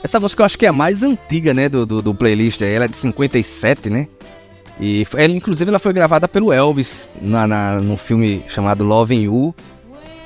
Essa 0.03 0.19
música 0.19 0.43
eu 0.43 0.47
acho 0.47 0.59
que 0.59 0.67
é 0.67 0.69
a 0.69 0.73
mais 0.73 1.03
antiga, 1.03 1.55
né, 1.55 1.69
do, 1.69 1.87
do, 1.87 2.03
do 2.03 2.15
playlist. 2.15 2.61
Ela 2.63 2.87
é 2.87 2.89
de 2.89 2.97
57, 2.97 3.89
né? 3.89 4.09
E 4.81 5.07
ela, 5.15 5.33
inclusive 5.33 5.69
ela 5.69 5.79
foi 5.79 5.93
gravada 5.93 6.27
pelo 6.27 6.53
Elvis 6.53 7.09
na, 7.21 7.47
na, 7.47 7.81
no 7.81 7.97
filme 7.97 8.45
chamado 8.49 8.85
Loving 8.85 9.23
You. 9.23 9.55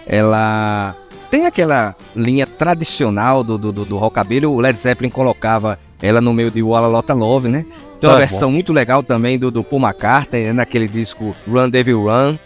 Ela 0.07 0.97
tem 1.31 1.47
aquela 1.47 1.95
linha 2.15 2.47
tradicional 2.47 3.45
do, 3.45 3.59
do, 3.59 3.73
do, 3.73 3.97
rockabilly. 3.99 4.47
O 4.47 4.61
Led 4.61 4.79
Zeppelin 4.79 5.11
colocava 5.11 5.79
ela 6.01 6.21
no 6.21 6.33
meio 6.33 6.51
de 6.51 6.63
Walla 6.63 6.87
Lotta 6.87 7.13
Love, 7.13 7.49
né? 7.49 7.67
Tem 8.01 8.09
uma 8.09 8.17
ah, 8.17 8.19
versão 8.19 8.49
bom. 8.49 8.55
muito 8.55 8.73
legal 8.73 9.03
também 9.03 9.39
do, 9.39 9.51
do 9.51 9.65
Paul 9.65 9.83
McCartney, 9.83 10.45
né? 10.45 10.53
naquele 10.53 10.87
disco 10.87 11.35
Run 11.47 11.69
Devil 11.69 12.05
Run. 12.05 12.39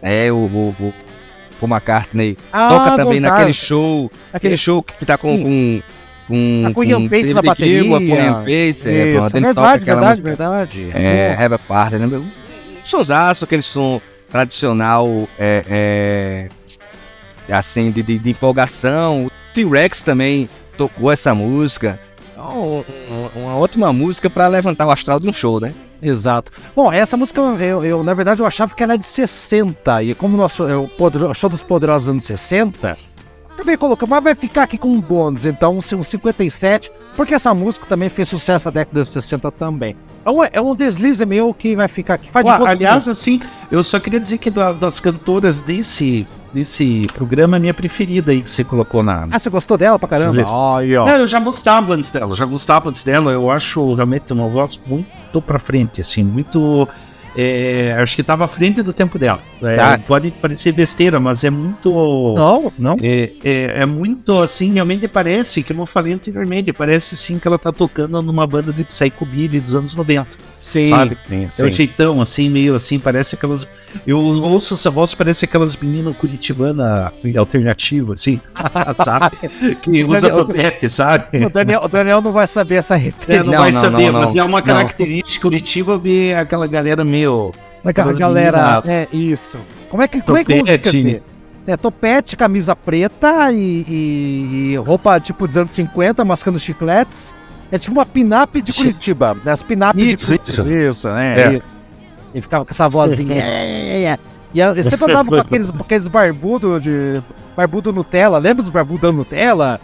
É, 0.00 0.30
o, 0.30 0.36
o, 0.36 0.74
o 0.78 0.94
Paul 1.60 1.72
McCartney 1.72 2.38
ah, 2.52 2.68
toca 2.68 2.96
também 2.96 3.20
naquele 3.20 3.52
show, 3.52 4.10
aquele 4.32 4.56
show 4.56 4.82
que, 4.82 4.94
que 4.94 5.04
tá 5.04 5.18
com, 5.18 5.42
com 5.42 5.82
com. 6.28 6.64
A 6.66 6.72
Cunham 6.72 7.08
Pace 7.08 7.34
na 7.34 7.42
bateria. 7.42 7.80
A 7.80 7.98
Cunham 7.98 8.44
Pace, 8.44 8.88
é, 8.88 9.14
pronto. 9.14 9.36
Ele 9.36 9.46
verdade, 9.46 9.54
toca 9.54 9.74
aquela 9.74 10.14
verdade, 10.14 10.20
música. 10.20 10.36
Verdade. 10.36 10.90
É, 10.94 11.34
Have 11.34 11.54
a 11.54 11.58
Party, 11.58 11.96
né? 11.96 12.06
Um 12.06 12.30
sonsaço, 12.84 13.44
aquele 13.44 13.62
som 13.62 14.00
tradicional, 14.30 15.28
é, 15.38 16.48
é 17.48 17.52
assim, 17.52 17.90
de, 17.90 18.02
de, 18.02 18.18
de 18.18 18.30
empolgação. 18.30 19.26
O 19.26 19.30
T-Rex 19.54 20.02
também 20.02 20.48
tocou 20.76 21.10
essa 21.10 21.34
música. 21.34 21.98
Então, 22.32 22.84
uma 23.34 23.56
ótima 23.56 23.92
música 23.92 24.30
para 24.30 24.46
levantar 24.46 24.86
o 24.86 24.90
astral 24.90 25.18
de 25.18 25.28
um 25.28 25.32
show, 25.32 25.58
né? 25.58 25.74
Exato. 26.00 26.52
Bom, 26.76 26.92
essa 26.92 27.16
música, 27.16 27.40
eu, 27.40 27.84
eu, 27.84 28.04
na 28.04 28.14
verdade, 28.14 28.40
eu 28.40 28.46
achava 28.46 28.74
que 28.74 28.82
era 28.82 28.96
de 28.96 29.06
60. 29.06 30.02
E 30.04 30.14
como 30.14 30.36
nós, 30.36 30.56
eu, 30.58 30.88
o 30.96 31.34
Show 31.34 31.50
dos 31.50 31.62
Poderosos 31.62 32.08
anos 32.08 32.24
60, 32.24 32.96
Acabei 33.58 33.76
colocando, 33.76 34.10
mas 34.10 34.22
vai 34.22 34.34
ficar 34.36 34.62
aqui 34.62 34.78
com 34.78 34.86
um 34.88 35.00
bônus, 35.00 35.44
então 35.44 35.76
um 35.76 35.80
57, 35.80 36.92
porque 37.16 37.34
essa 37.34 37.52
música 37.52 37.86
também 37.86 38.08
fez 38.08 38.28
sucesso 38.28 38.68
na 38.68 38.70
década 38.70 39.02
de 39.02 39.08
60 39.08 39.50
também. 39.50 39.96
É 40.24 40.30
um, 40.30 40.44
é 40.44 40.60
um 40.60 40.76
deslize 40.76 41.26
meu 41.26 41.52
que 41.52 41.74
vai 41.74 41.88
ficar 41.88 42.14
aqui. 42.14 42.30
Faz 42.30 42.46
Ué, 42.46 42.52
aliás, 42.64 43.08
assim, 43.08 43.40
eu 43.68 43.82
só 43.82 43.98
queria 43.98 44.20
dizer 44.20 44.38
que 44.38 44.48
das 44.48 45.00
cantoras 45.00 45.60
desse, 45.60 46.24
desse 46.54 47.08
programa, 47.14 47.56
a 47.56 47.60
minha 47.60 47.74
preferida 47.74 48.30
aí 48.30 48.42
que 48.42 48.48
você 48.48 48.62
colocou 48.62 49.02
na. 49.02 49.26
Ah, 49.28 49.40
você 49.40 49.50
gostou 49.50 49.76
dela 49.76 49.98
pra 49.98 50.06
caramba? 50.06 50.44
Ai, 50.76 50.96
ó. 50.96 51.04
Não, 51.04 51.16
eu 51.16 51.26
já 51.26 51.40
gostava 51.40 51.94
antes 51.94 52.12
dela, 52.12 52.36
já 52.36 52.44
gostava 52.44 52.88
antes 52.90 53.02
dela. 53.02 53.32
Eu 53.32 53.50
acho 53.50 53.92
realmente 53.94 54.32
uma 54.32 54.46
voz 54.46 54.78
muito 54.86 55.42
pra 55.42 55.58
frente, 55.58 56.00
assim, 56.00 56.22
muito 56.22 56.86
é, 57.40 57.92
acho 57.92 58.16
que 58.16 58.20
estava 58.20 58.44
à 58.46 58.48
frente 58.48 58.82
do 58.82 58.92
tempo 58.92 59.16
dela. 59.16 59.40
É, 59.62 59.76
tá. 59.76 59.98
Pode 59.98 60.32
parecer 60.32 60.72
besteira, 60.72 61.20
mas 61.20 61.44
é 61.44 61.50
muito. 61.50 62.34
Não, 62.36 62.72
não. 62.76 62.96
É, 63.00 63.30
é, 63.44 63.82
é, 63.82 63.86
muito 63.86 64.40
assim, 64.40 64.72
realmente 64.72 65.06
parece, 65.06 65.62
que 65.62 65.72
eu 65.72 65.76
não 65.76 65.86
falei 65.86 66.12
anteriormente, 66.12 66.72
parece 66.72 67.16
sim 67.16 67.38
que 67.38 67.46
ela 67.46 67.56
tá 67.56 67.70
tocando 67.70 68.20
numa 68.20 68.44
banda 68.44 68.72
de 68.72 68.82
psychobilly 68.82 69.60
dos 69.60 69.72
anos 69.76 69.94
90. 69.94 70.36
Sim, 70.60 70.88
sabe? 70.88 71.16
sim, 71.28 71.48
sim. 71.48 71.62
É 71.62 71.66
um 71.66 71.70
jeitão 71.70 72.20
assim, 72.20 72.50
meio 72.50 72.74
assim, 72.74 72.98
parece 72.98 73.36
aquelas. 73.36 73.68
Eu 74.06 74.18
ouço 74.18 74.74
essa 74.74 74.90
voz, 74.90 75.14
parece 75.14 75.44
aquelas 75.44 75.76
meninas 75.76 76.16
curitibana 76.16 77.12
alternativa, 77.36 78.14
assim, 78.14 78.40
sabe? 79.04 79.36
Que 79.82 80.04
usa 80.04 80.30
topete, 80.30 80.88
sabe? 80.88 81.44
O 81.44 81.50
Daniel, 81.50 81.82
o 81.84 81.88
Daniel 81.88 82.20
não 82.20 82.32
vai 82.32 82.46
saber 82.46 82.76
essa 82.76 82.96
referência. 82.96 83.40
É, 83.40 83.44
não, 83.44 83.52
não, 83.52 83.58
vai 83.58 83.72
não, 83.72 83.80
saber, 83.80 84.12
não, 84.12 84.20
mas 84.20 84.36
é 84.36 84.42
uma 84.42 84.62
característica 84.62 85.42
Curitiba 85.42 85.98
ver 85.98 86.36
aquela 86.36 86.66
galera 86.66 87.04
meio. 87.04 87.52
Aquela 87.84 88.12
galera. 88.12 88.82
É, 88.86 89.08
isso. 89.12 89.58
Como 89.88 90.02
é 90.02 90.08
que. 90.08 90.20
Como 90.20 90.36
é 90.36 90.44
que 90.44 90.54
música 90.54 90.90
é, 91.68 91.76
topete, 91.76 92.34
camisa 92.34 92.74
preta 92.74 93.52
e, 93.52 93.84
e, 93.86 94.70
e, 94.72 94.76
roupa 94.76 95.20
tipo 95.20 95.46
dos 95.46 95.54
anos 95.54 95.70
50, 95.72 96.24
mascando 96.24 96.58
chicletes. 96.58 97.34
É 97.70 97.78
tipo 97.78 97.92
uma 97.92 98.06
pin-up 98.06 98.62
de 98.62 98.72
Curitiba. 98.72 99.36
Né? 99.44 99.52
As 99.52 99.62
pin-up 99.62 99.94
de 99.94 100.16
Curitiba. 100.16 100.66
Isso, 100.66 101.08
né? 101.10 101.40
É. 101.40 101.52
E, 101.56 101.62
e, 102.34 102.40
ficava 102.40 102.64
com 102.64 102.70
essa 102.70 102.88
vozinha. 102.88 103.34
é, 103.42 104.02
é, 104.02 104.02
é. 104.04 104.18
E 104.54 104.60
eu 104.60 104.82
sempre 104.82 105.10
andava 105.10 105.28
com 105.28 105.36
aqueles, 105.36 105.70
aqueles 105.70 106.08
barbudos 106.08 106.82
de. 106.82 107.22
Barbudo 107.56 107.92
Nutella. 107.92 108.38
Lembra 108.38 108.62
dos 108.62 108.70
barbudos 108.70 109.12
Nutella? 109.12 109.80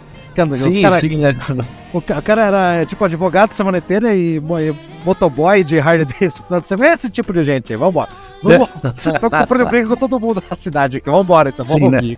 Sim, 0.57 0.81
cara, 0.81 0.99
sim, 0.99 1.17
né? 1.17 1.35
O 1.93 2.01
cara 2.01 2.45
era 2.45 2.85
tipo 2.85 3.05
advogado 3.05 3.53
semaneteira 3.53 4.13
e, 4.13 4.35
e 4.35 4.75
motoboy 5.05 5.63
de 5.63 5.79
Harley 5.79 6.03
Davidson. 6.03 6.43
Esse 6.83 7.09
tipo 7.09 7.31
de 7.31 7.45
gente 7.45 7.71
aí, 7.71 7.79
vambora. 7.79 8.09
Vamos, 8.43 8.67
tô 9.21 9.29
comprando 9.29 9.69
briga 9.69 9.87
com 9.87 9.95
todo 9.95 10.19
mundo 10.19 10.43
na 10.49 10.57
cidade 10.57 10.97
aqui. 10.97 11.09
Vambora 11.09 11.49
então, 11.49 11.63
vamos 11.63 12.01
sim, 12.01 12.17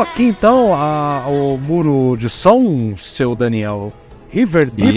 Aqui 0.00 0.24
então 0.24 0.74
a, 0.74 1.24
o 1.28 1.56
muro 1.56 2.16
de 2.16 2.28
som, 2.28 2.96
seu 2.96 3.34
Daniel. 3.34 3.92
River 4.30 4.70
Deep. 4.70 4.92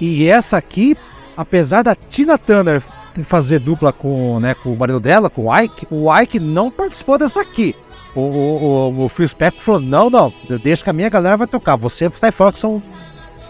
E 0.00 0.26
essa 0.26 0.56
aqui, 0.56 0.96
apesar 1.36 1.82
da 1.82 1.94
Tina 1.94 2.38
Turner 2.38 2.82
fazer 3.24 3.58
dupla 3.58 3.92
com, 3.92 4.40
né, 4.40 4.54
com 4.54 4.72
o 4.72 4.76
marido 4.76 4.98
dela, 4.98 5.28
com 5.28 5.46
o 5.46 5.60
Ike, 5.60 5.86
o 5.90 6.12
Ike 6.18 6.40
não 6.40 6.70
participou 6.70 7.18
dessa 7.18 7.40
aqui. 7.40 7.76
O, 8.14 8.20
o, 8.20 8.92
o, 9.00 9.04
o 9.04 9.08
Phil 9.08 9.28
Spector 9.28 9.62
falou: 9.62 9.80
não, 9.80 10.08
não, 10.08 10.32
deixa 10.62 10.84
que 10.84 10.90
a 10.90 10.92
minha 10.92 11.08
galera 11.08 11.36
vai 11.36 11.46
tocar. 11.46 11.76
Você 11.76 12.10
sai 12.10 12.30
fora 12.30 12.52
que 12.52 12.58
são 12.58 12.82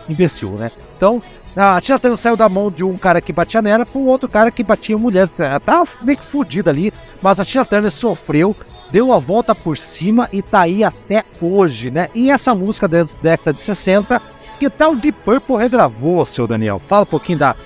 imbecil, 0.08 0.50
né? 0.50 0.70
Então, 0.96 1.22
a 1.56 1.80
Tina 1.80 1.98
Turner 1.98 2.16
saiu 2.16 2.36
da 2.36 2.48
mão 2.48 2.70
de 2.70 2.84
um 2.84 2.96
cara 2.96 3.20
que 3.20 3.32
batia 3.32 3.60
nela 3.60 3.84
para 3.84 4.00
um 4.00 4.06
outro 4.06 4.28
cara 4.28 4.50
que 4.50 4.62
batia 4.62 4.96
mulher. 4.96 5.28
Ela 5.38 5.60
tava 5.60 5.88
meio 6.02 6.18
que 6.18 6.24
fodida 6.24 6.70
ali, 6.70 6.92
mas 7.20 7.38
a 7.38 7.44
Tina 7.44 7.64
Turner 7.64 7.90
sofreu, 7.90 8.56
deu 8.92 9.10
a 9.10 9.18
volta 9.18 9.54
por 9.54 9.76
cima 9.76 10.28
e 10.30 10.42
tá 10.42 10.60
aí 10.60 10.84
até 10.84 11.24
hoje, 11.40 11.90
né? 11.90 12.10
E 12.14 12.30
essa 12.30 12.54
música 12.54 12.86
da 12.86 13.04
década 13.22 13.54
de 13.54 13.62
60, 13.62 14.20
que 14.60 14.68
tal 14.68 14.94
Deep 14.94 15.18
Purple 15.24 15.56
regravou, 15.56 16.24
seu 16.26 16.46
Daniel? 16.46 16.78
Fala 16.78 17.02
um 17.02 17.06
pouquinho 17.06 17.38
da 17.38 17.56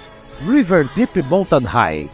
River 0.47 0.89
Deep 0.95 1.21
Mountain 1.23 1.65
High. 1.65 2.09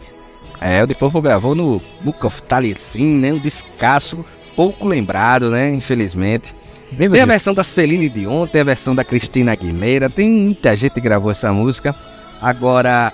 É, 0.59 0.81
o 0.81 0.87
Deep 0.87 0.99
Purple 0.99 1.21
gravou 1.21 1.53
no 1.53 1.79
Book 2.01 2.25
of 2.25 2.41
Taliesin, 2.41 3.19
né? 3.19 3.31
Um 3.31 3.37
descasso 3.37 4.25
pouco 4.55 4.87
lembrado, 4.87 5.51
né? 5.51 5.69
Infelizmente. 5.69 6.55
Bem 6.91 7.09
tem 7.09 7.21
a 7.21 7.25
versão 7.25 7.53
da 7.53 7.63
Celine 7.63 8.09
Dion, 8.09 8.45
tem 8.45 8.61
a 8.61 8.65
versão 8.65 8.93
da 8.93 9.03
Cristina 9.03 9.51
Aguilera, 9.51 10.09
tem 10.09 10.29
muita 10.29 10.75
gente 10.75 10.93
que 10.93 11.01
gravou 11.01 11.31
essa 11.31 11.51
música. 11.51 11.95
Agora, 12.39 13.11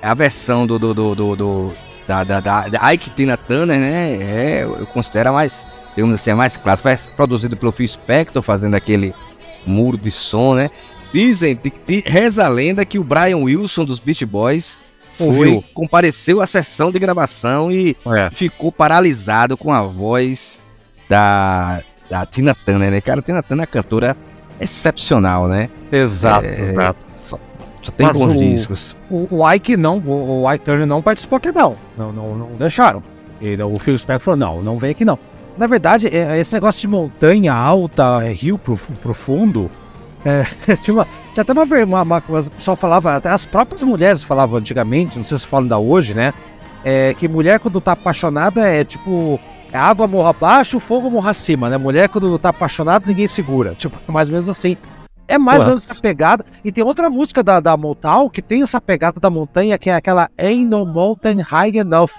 a 0.00 0.14
versão 0.14 0.66
do, 0.66 0.78
do, 0.78 0.94
do, 0.94 1.14
do, 1.14 1.36
do 1.36 1.72
da, 2.10 2.24
da, 2.24 2.40
da, 2.40 2.68
da 2.68 2.92
Ike 2.92 3.10
Tina 3.10 3.36
Turner, 3.36 3.78
né? 3.78 4.18
É, 4.20 4.62
eu 4.64 4.86
considero 4.86 5.30
a 5.30 5.32
mais, 5.32 5.64
digamos 5.94 6.16
assim, 6.16 6.30
a 6.30 6.36
mais 6.36 6.56
clássica. 6.56 6.96
Foi 6.96 7.12
produzido 7.14 7.56
pelo 7.56 7.70
Phil 7.70 7.86
Spector, 7.86 8.42
fazendo 8.42 8.74
aquele 8.74 9.14
muro 9.64 9.96
de 9.96 10.10
som, 10.10 10.54
né? 10.54 10.70
Dizem, 11.12 11.58
reza 12.04 12.44
a 12.44 12.48
lenda 12.48 12.84
que 12.84 12.98
o 12.98 13.04
Brian 13.04 13.38
Wilson 13.38 13.84
dos 13.84 14.00
Beach 14.00 14.24
Boys 14.26 14.80
foi, 15.12 15.62
compareceu 15.72 16.40
à 16.40 16.46
sessão 16.46 16.90
de 16.90 16.98
gravação 16.98 17.70
e 17.70 17.96
é. 18.06 18.30
ficou 18.32 18.72
paralisado 18.72 19.56
com 19.56 19.72
a 19.72 19.82
voz 19.82 20.60
da, 21.08 21.82
da 22.08 22.26
Tina 22.26 22.54
Turner, 22.54 22.90
né? 22.90 23.00
Cara, 23.00 23.20
a 23.20 23.22
Tina 23.22 23.42
Turner 23.42 23.64
é 23.64 23.66
cantora 23.66 24.16
excepcional, 24.60 25.46
né? 25.46 25.68
Exato, 25.92 26.46
é, 26.46 26.60
exato. 26.60 27.09
Só, 27.82 27.92
tem 27.92 28.06
Mas 28.06 28.16
bons 28.16 28.34
o, 28.34 28.38
discos. 28.38 28.96
O, 29.10 29.26
o 29.30 29.52
Ike 29.52 29.76
não, 29.76 29.98
o, 29.98 30.42
o 30.42 30.52
Ike 30.52 30.64
Turner 30.64 30.86
não 30.86 31.00
participou 31.00 31.36
aqui 31.36 31.50
não. 31.52 31.76
Não, 31.96 32.12
não, 32.12 32.34
não 32.34 32.48
deixaram. 32.58 33.02
E 33.40 33.56
o 33.62 33.78
Phil 33.78 33.98
Spector 33.98 34.20
falou, 34.20 34.38
não, 34.38 34.62
não 34.62 34.78
vem 34.78 34.90
aqui 34.90 35.04
não. 35.04 35.18
Na 35.56 35.66
verdade, 35.66 36.06
é, 36.06 36.38
esse 36.38 36.52
negócio 36.52 36.80
de 36.80 36.88
montanha 36.88 37.52
alta, 37.52 38.20
é, 38.22 38.32
rio 38.32 38.58
profundo, 38.58 39.70
é, 40.24 40.44
tinha, 40.76 40.94
uma, 40.94 41.06
tinha 41.32 41.42
até 41.42 41.52
uma, 41.52 41.64
uma, 41.64 42.02
uma, 42.02 42.18
o 42.18 42.50
pessoal 42.50 42.76
falava, 42.76 43.16
até 43.16 43.30
as 43.30 43.46
próprias 43.46 43.82
mulheres 43.82 44.22
falavam 44.22 44.58
antigamente, 44.58 45.16
não 45.16 45.24
sei 45.24 45.38
se 45.38 45.46
falam 45.46 45.66
da 45.66 45.78
hoje, 45.78 46.14
né? 46.14 46.34
É, 46.84 47.14
que 47.14 47.28
mulher 47.28 47.60
quando 47.60 47.80
tá 47.80 47.92
apaixonada 47.92 48.66
é 48.66 48.84
tipo, 48.84 49.38
é 49.72 49.78
água 49.78 50.06
morra 50.06 50.30
abaixo, 50.30 50.80
fogo 50.80 51.10
morra 51.10 51.30
acima, 51.30 51.68
né? 51.68 51.76
Mulher 51.76 52.08
quando 52.08 52.38
tá 52.38 52.50
apaixonada 52.50 53.06
ninguém 53.06 53.26
segura, 53.26 53.74
tipo, 53.74 53.96
mais 54.10 54.28
ou 54.28 54.34
menos 54.34 54.48
assim. 54.48 54.76
É 55.30 55.38
mais 55.38 55.60
ou 55.60 55.66
menos 55.66 55.88
essa 55.88 56.00
pegada. 56.00 56.44
E 56.64 56.72
tem 56.72 56.82
outra 56.82 57.08
música 57.08 57.40
da, 57.40 57.60
da 57.60 57.76
Motown 57.76 58.28
que 58.28 58.42
tem 58.42 58.62
essa 58.62 58.80
pegada 58.80 59.20
da 59.20 59.30
montanha, 59.30 59.78
que 59.78 59.88
é 59.88 59.94
aquela 59.94 60.28
Ain't 60.36 60.68
No 60.68 60.84
Mountain 60.84 61.40
High 61.40 61.76
Enough, 61.76 62.10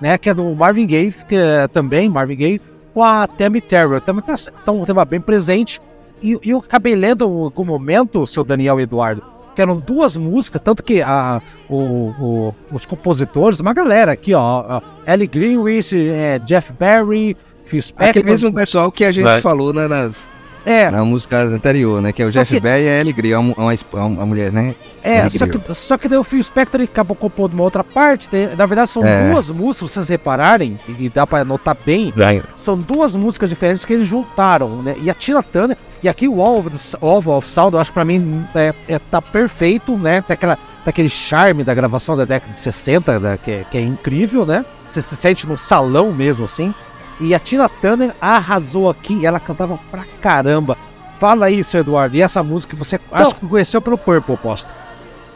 né? 0.00 0.18
Que 0.18 0.30
é 0.30 0.34
do 0.34 0.52
Marvin 0.52 0.84
Gaye, 0.84 1.14
que 1.28 1.36
é 1.36 1.68
também 1.68 2.08
Marvin 2.10 2.34
Gaye, 2.34 2.60
com 2.92 3.04
a 3.04 3.24
Tammy 3.28 3.60
Terrell. 3.60 4.00
Também 4.00 4.20
tá, 4.24 4.34
tá 4.64 4.72
um 4.72 4.84
tema 4.84 5.04
bem 5.04 5.20
presente. 5.20 5.80
E, 6.20 6.36
e 6.42 6.50
eu 6.50 6.58
acabei 6.58 6.96
lendo 6.96 7.24
em 7.24 7.44
algum 7.44 7.64
momento, 7.64 8.26
seu 8.26 8.42
Daniel 8.42 8.80
Eduardo, 8.80 9.22
que 9.54 9.62
eram 9.62 9.78
duas 9.78 10.16
músicas, 10.16 10.60
tanto 10.60 10.82
que 10.82 11.00
a, 11.00 11.40
o, 11.70 11.76
o, 11.76 12.54
os 12.72 12.84
compositores, 12.84 13.60
uma 13.60 13.72
galera 13.72 14.10
aqui, 14.10 14.34
ó, 14.34 14.80
Ellie 15.06 15.28
Greenwich, 15.28 15.96
é, 16.10 16.40
Jeff 16.40 16.72
Barry, 16.72 17.36
Phil 17.64 17.80
Spector... 17.80 18.08
Aquele 18.08 18.24
mesmo 18.24 18.52
pessoal 18.52 18.90
que 18.90 19.04
a 19.04 19.12
gente 19.12 19.24
Vai. 19.24 19.40
falou 19.40 19.72
né, 19.72 19.86
nas, 19.86 20.28
é. 20.66 20.90
Na 20.90 21.04
música 21.04 21.42
anterior, 21.42 22.02
né? 22.02 22.10
Que 22.10 22.22
é 22.22 22.26
o 22.26 22.32
Jeff 22.32 22.52
que... 22.52 22.58
Beck 22.58 22.82
e 22.82 22.88
a 22.88 23.00
Ellie 23.00 23.12
Gray, 23.12 23.36
uma, 23.36 23.54
uma, 23.56 24.04
uma, 24.04 24.26
mulher, 24.26 24.50
né? 24.50 24.74
É, 25.00 25.30
só 25.30 25.46
que, 25.46 25.74
só 25.74 25.96
que 25.96 26.08
daí 26.08 26.18
o 26.18 26.24
Phil 26.24 26.42
Spector 26.42 26.80
acabou 26.80 27.16
compondo 27.16 27.54
uma 27.54 27.62
outra 27.62 27.84
parte. 27.84 28.28
Na 28.58 28.66
verdade, 28.66 28.90
são 28.90 29.04
é. 29.04 29.28
duas 29.28 29.48
músicas, 29.48 29.90
se 29.90 29.94
vocês 29.94 30.08
repararem, 30.08 30.80
e 30.98 31.08
dá 31.08 31.24
pra 31.24 31.44
notar 31.44 31.76
bem. 31.86 32.12
Vai. 32.16 32.42
São 32.56 32.76
duas 32.76 33.14
músicas 33.14 33.48
diferentes 33.48 33.84
que 33.84 33.92
eles 33.92 34.08
juntaram, 34.08 34.82
né? 34.82 34.96
E 35.00 35.08
a 35.08 35.14
Tina 35.14 35.40
Turner, 35.40 35.76
e 36.02 36.08
aqui 36.08 36.26
o 36.26 36.42
All 36.42 36.58
of, 36.58 37.48
Sound, 37.48 37.74
eu 37.74 37.80
acho 37.80 37.90
que 37.90 37.94
pra 37.94 38.04
mim 38.04 38.44
é, 38.52 38.74
é, 38.88 38.98
tá 38.98 39.22
perfeito, 39.22 39.96
né? 39.96 40.20
Tem, 40.20 40.34
aquela, 40.34 40.56
tem 40.56 40.90
aquele 40.90 41.08
charme 41.08 41.62
da 41.62 41.74
gravação 41.74 42.16
da 42.16 42.24
década 42.24 42.52
de 42.52 42.58
60, 42.58 43.20
né? 43.20 43.38
que, 43.40 43.64
que 43.70 43.78
é 43.78 43.82
incrível, 43.82 44.44
né? 44.44 44.64
Você 44.88 45.00
se 45.00 45.14
sente 45.14 45.46
no 45.46 45.56
salão 45.56 46.12
mesmo, 46.12 46.44
assim. 46.44 46.74
E 47.20 47.34
a 47.34 47.38
Tina 47.38 47.68
Turner 47.68 48.14
arrasou 48.20 48.90
aqui, 48.90 49.24
ela 49.24 49.40
cantava 49.40 49.78
pra 49.90 50.04
caramba. 50.20 50.76
Fala 51.18 51.50
isso, 51.50 51.76
Eduardo. 51.76 52.16
E 52.16 52.22
essa 52.22 52.42
música 52.42 52.76
você 52.76 52.96
então, 52.96 53.18
acho 53.18 53.34
que 53.36 53.46
conheceu 53.46 53.80
pelo 53.80 53.96
Purple, 53.96 54.36
posto. 54.36 54.72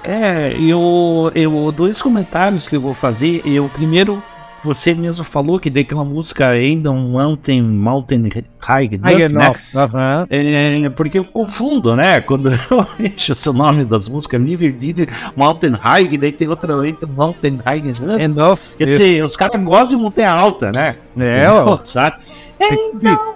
É, 0.02 0.54
eu, 0.58 1.30
eu 1.34 1.72
dois 1.72 2.00
comentários 2.00 2.68
que 2.68 2.76
eu 2.76 2.80
vou 2.80 2.94
fazer. 2.94 3.42
Eu 3.46 3.68
primeiro 3.68 4.22
você 4.62 4.94
mesmo 4.94 5.24
falou 5.24 5.58
que 5.58 5.70
daquela 5.70 6.04
música 6.04 6.48
ainda 6.48 6.90
um 6.90 7.10
Mountain, 7.10 7.62
Mountain 7.62 8.28
High 8.60 8.90
Enough, 8.94 9.32
né? 9.32 9.52
Uhum. 9.74 10.86
É, 10.86 10.90
porque 10.90 11.18
eu 11.18 11.24
confundo, 11.24 11.96
né? 11.96 12.20
Quando 12.20 12.50
eu 12.70 12.86
encho 12.98 13.32
o 13.50 13.52
nome 13.52 13.84
das 13.84 14.08
músicas, 14.08 14.42
River 14.42 14.72
Did 14.72 15.08
Mountain 15.36 15.72
High, 15.72 16.18
daí 16.18 16.32
tem 16.32 16.48
outra 16.48 16.76
Mountain 17.08 17.60
High 17.64 17.78
Enough. 17.80 18.20
enough. 18.20 18.58
Quer 18.76 18.86
dizer, 18.86 19.24
os 19.24 19.36
caras 19.36 19.62
gostam 19.62 19.96
de 19.98 20.04
montanha 20.04 20.30
alta, 20.30 20.70
né? 20.72 20.96
É, 21.16 21.50
ó. 21.50 21.78
Sabe? 21.84 22.16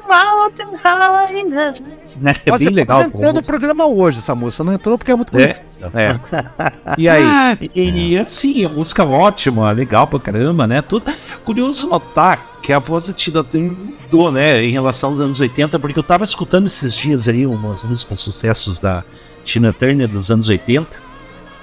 Mountain 0.07 0.77
High 0.83 1.41
Enough. 1.41 2.04
Né? 2.21 2.35
É 2.45 2.59
bem 2.59 2.69
legal. 2.69 3.03
Entrou 3.03 3.33
no 3.33 3.43
programa 3.43 3.87
hoje 3.87 4.19
essa 4.19 4.35
música, 4.35 4.65
não 4.65 4.73
entrou 4.73 4.97
porque 4.97 5.11
é 5.11 5.17
muito 5.17 5.37
é. 5.37 5.47
conhecida. 5.47 5.91
É. 5.95 6.11
é. 6.11 6.95
E 6.97 7.09
aí? 7.09 7.23
Ah, 7.23 7.59
e, 7.75 8.17
assim, 8.19 8.65
a 8.65 8.69
música 8.69 9.05
ótima, 9.05 9.71
legal 9.73 10.07
pra 10.07 10.21
caramba, 10.21 10.67
né? 10.67 10.81
Tudo. 10.81 11.11
Curioso 11.45 11.89
notar 11.89 12.61
que 12.63 12.73
a 12.73 12.79
voz 12.79 13.09
da 13.09 13.13
Tina 13.13 13.45
mudou, 13.45 14.33
né, 14.33 14.65
em 14.65 14.71
relação 14.71 15.11
aos 15.11 15.21
anos 15.21 15.39
80, 15.39 15.79
porque 15.79 15.99
eu 15.99 16.03
tava 16.03 16.25
escutando 16.25 16.67
esses 16.67 16.95
dias 16.95 17.29
aí 17.29 17.47
umas 17.47 17.83
músicas 17.83 18.21
sucessos 18.21 18.79
da 18.79 19.05
Tina 19.45 19.73
Turner 19.73 20.09
dos 20.09 20.31
anos 20.31 20.49
80, 20.49 20.99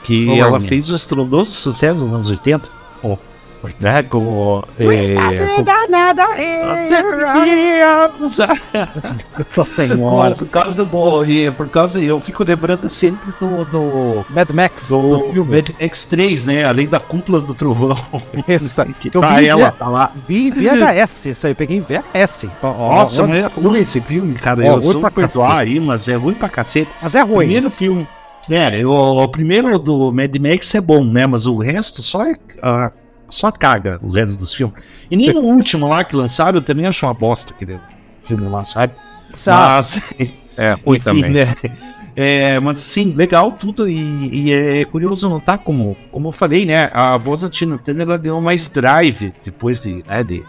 que 0.04 0.28
oh, 0.28 0.36
ela 0.36 0.60
fez 0.60 0.90
o 0.90 0.96
estrondoso 0.96 1.52
sucesso 1.52 2.02
nos 2.02 2.14
anos 2.14 2.30
80. 2.30 2.70
Oh, 3.02 3.18
né, 3.80 4.04
com, 4.04 4.64
é, 4.80 5.16
Nossa 8.20 9.66
senhora. 9.66 10.36
Por 10.36 10.48
causa 10.48 10.86
do. 10.86 11.26
Por 11.56 11.70
causa. 11.70 12.00
Eu 12.02 12.20
fico 12.20 12.44
lembrando 12.44 12.90
sempre 12.90 13.34
do. 13.40 13.66
do 13.66 14.26
Mad 14.30 14.50
Max. 14.52 14.90
Do, 14.90 15.32
do 15.32 15.46
Mad 15.46 15.70
Max 15.80 16.06
3, 16.06 16.46
né? 16.46 16.66
Além 16.66 16.88
da 16.88 17.00
cúpula 17.00 17.40
do 17.40 17.54
trovão. 17.54 17.96
Isso 18.48 18.84
que 19.00 19.10
eu 19.14 19.22
tá 19.22 19.36
vi, 19.36 19.48
ela, 19.48 19.72
tá 19.72 19.88
lá. 19.88 20.12
Vi 20.28 20.50
VHS, 20.50 21.26
isso 21.26 21.48
aí, 21.48 21.54
peguei 21.54 21.78
em 21.78 21.82
VHS. 21.82 22.48
Nossa, 22.62 23.28
mas 23.28 23.44
é 23.44 23.48
ruim 23.48 23.80
esse 23.80 24.02
filme, 24.02 24.36
cara. 24.36 24.62
Ó, 24.64 24.76
eu 24.76 24.82
sou 24.82 25.12
perdoar 25.12 25.58
aí, 25.60 25.80
mas 25.80 26.08
é 26.08 26.16
ruim 26.16 26.34
pra 26.34 26.50
cacete. 26.50 26.92
Mas 27.02 27.16
é 27.16 27.22
ruim. 27.22 27.46
Primeiro 27.46 27.70
filme. 27.70 28.08
É, 28.50 28.86
o, 28.86 29.24
o, 29.24 29.28
primeiro 29.28 29.78
do 29.78 30.12
Mad 30.12 30.36
Max 30.38 30.74
é 30.74 30.82
bom, 30.82 31.04
né? 31.04 31.28
Mas 31.28 31.46
o 31.46 31.58
resto 31.58 32.02
só 32.02 32.26
é 32.26 32.32
uh, 32.32 32.92
só 33.32 33.52
caga 33.52 34.00
o 34.04 34.12
resto 34.12 34.38
dos 34.38 34.54
filmes. 34.54 34.76
E 35.10 35.16
nem 35.16 35.32
o 35.32 35.42
último 35.42 35.88
lá 35.88 36.04
que 36.04 36.16
lançaram 36.16 36.60
eu 36.60 36.62
também 36.62 36.86
achou 36.86 37.08
uma 37.10 37.16
bosta 37.16 37.54
aquele 37.54 37.80
filme 38.28 38.48
lá, 38.48 38.64
sabe? 38.64 38.94
Mas, 39.48 40.02
é, 40.58 40.74
ruim 40.86 40.98
enfim, 40.98 41.04
também. 41.04 41.32
Né? 41.32 41.48
É, 42.16 42.60
mas 42.60 42.78
assim, 42.78 43.14
legal 43.14 43.52
tudo 43.54 43.90
e, 43.90 44.50
e, 44.50 44.54
é 44.54 44.86
curioso 44.86 45.30
notar 45.30 45.58
como, 45.60 45.96
como 46.12 46.28
eu 46.28 46.32
falei, 46.32 46.66
né? 46.66 46.90
A 46.94 47.18
voz 47.18 47.42
da 47.42 47.50
Tina 47.50 47.78
Turner 47.78 48.06
ela 48.06 48.18
deu 48.18 48.40
mais 48.42 48.68
drive 48.68 49.34
depois 49.44 49.80
de, 49.80 50.04
né, 50.06 50.24
de 50.24 50.44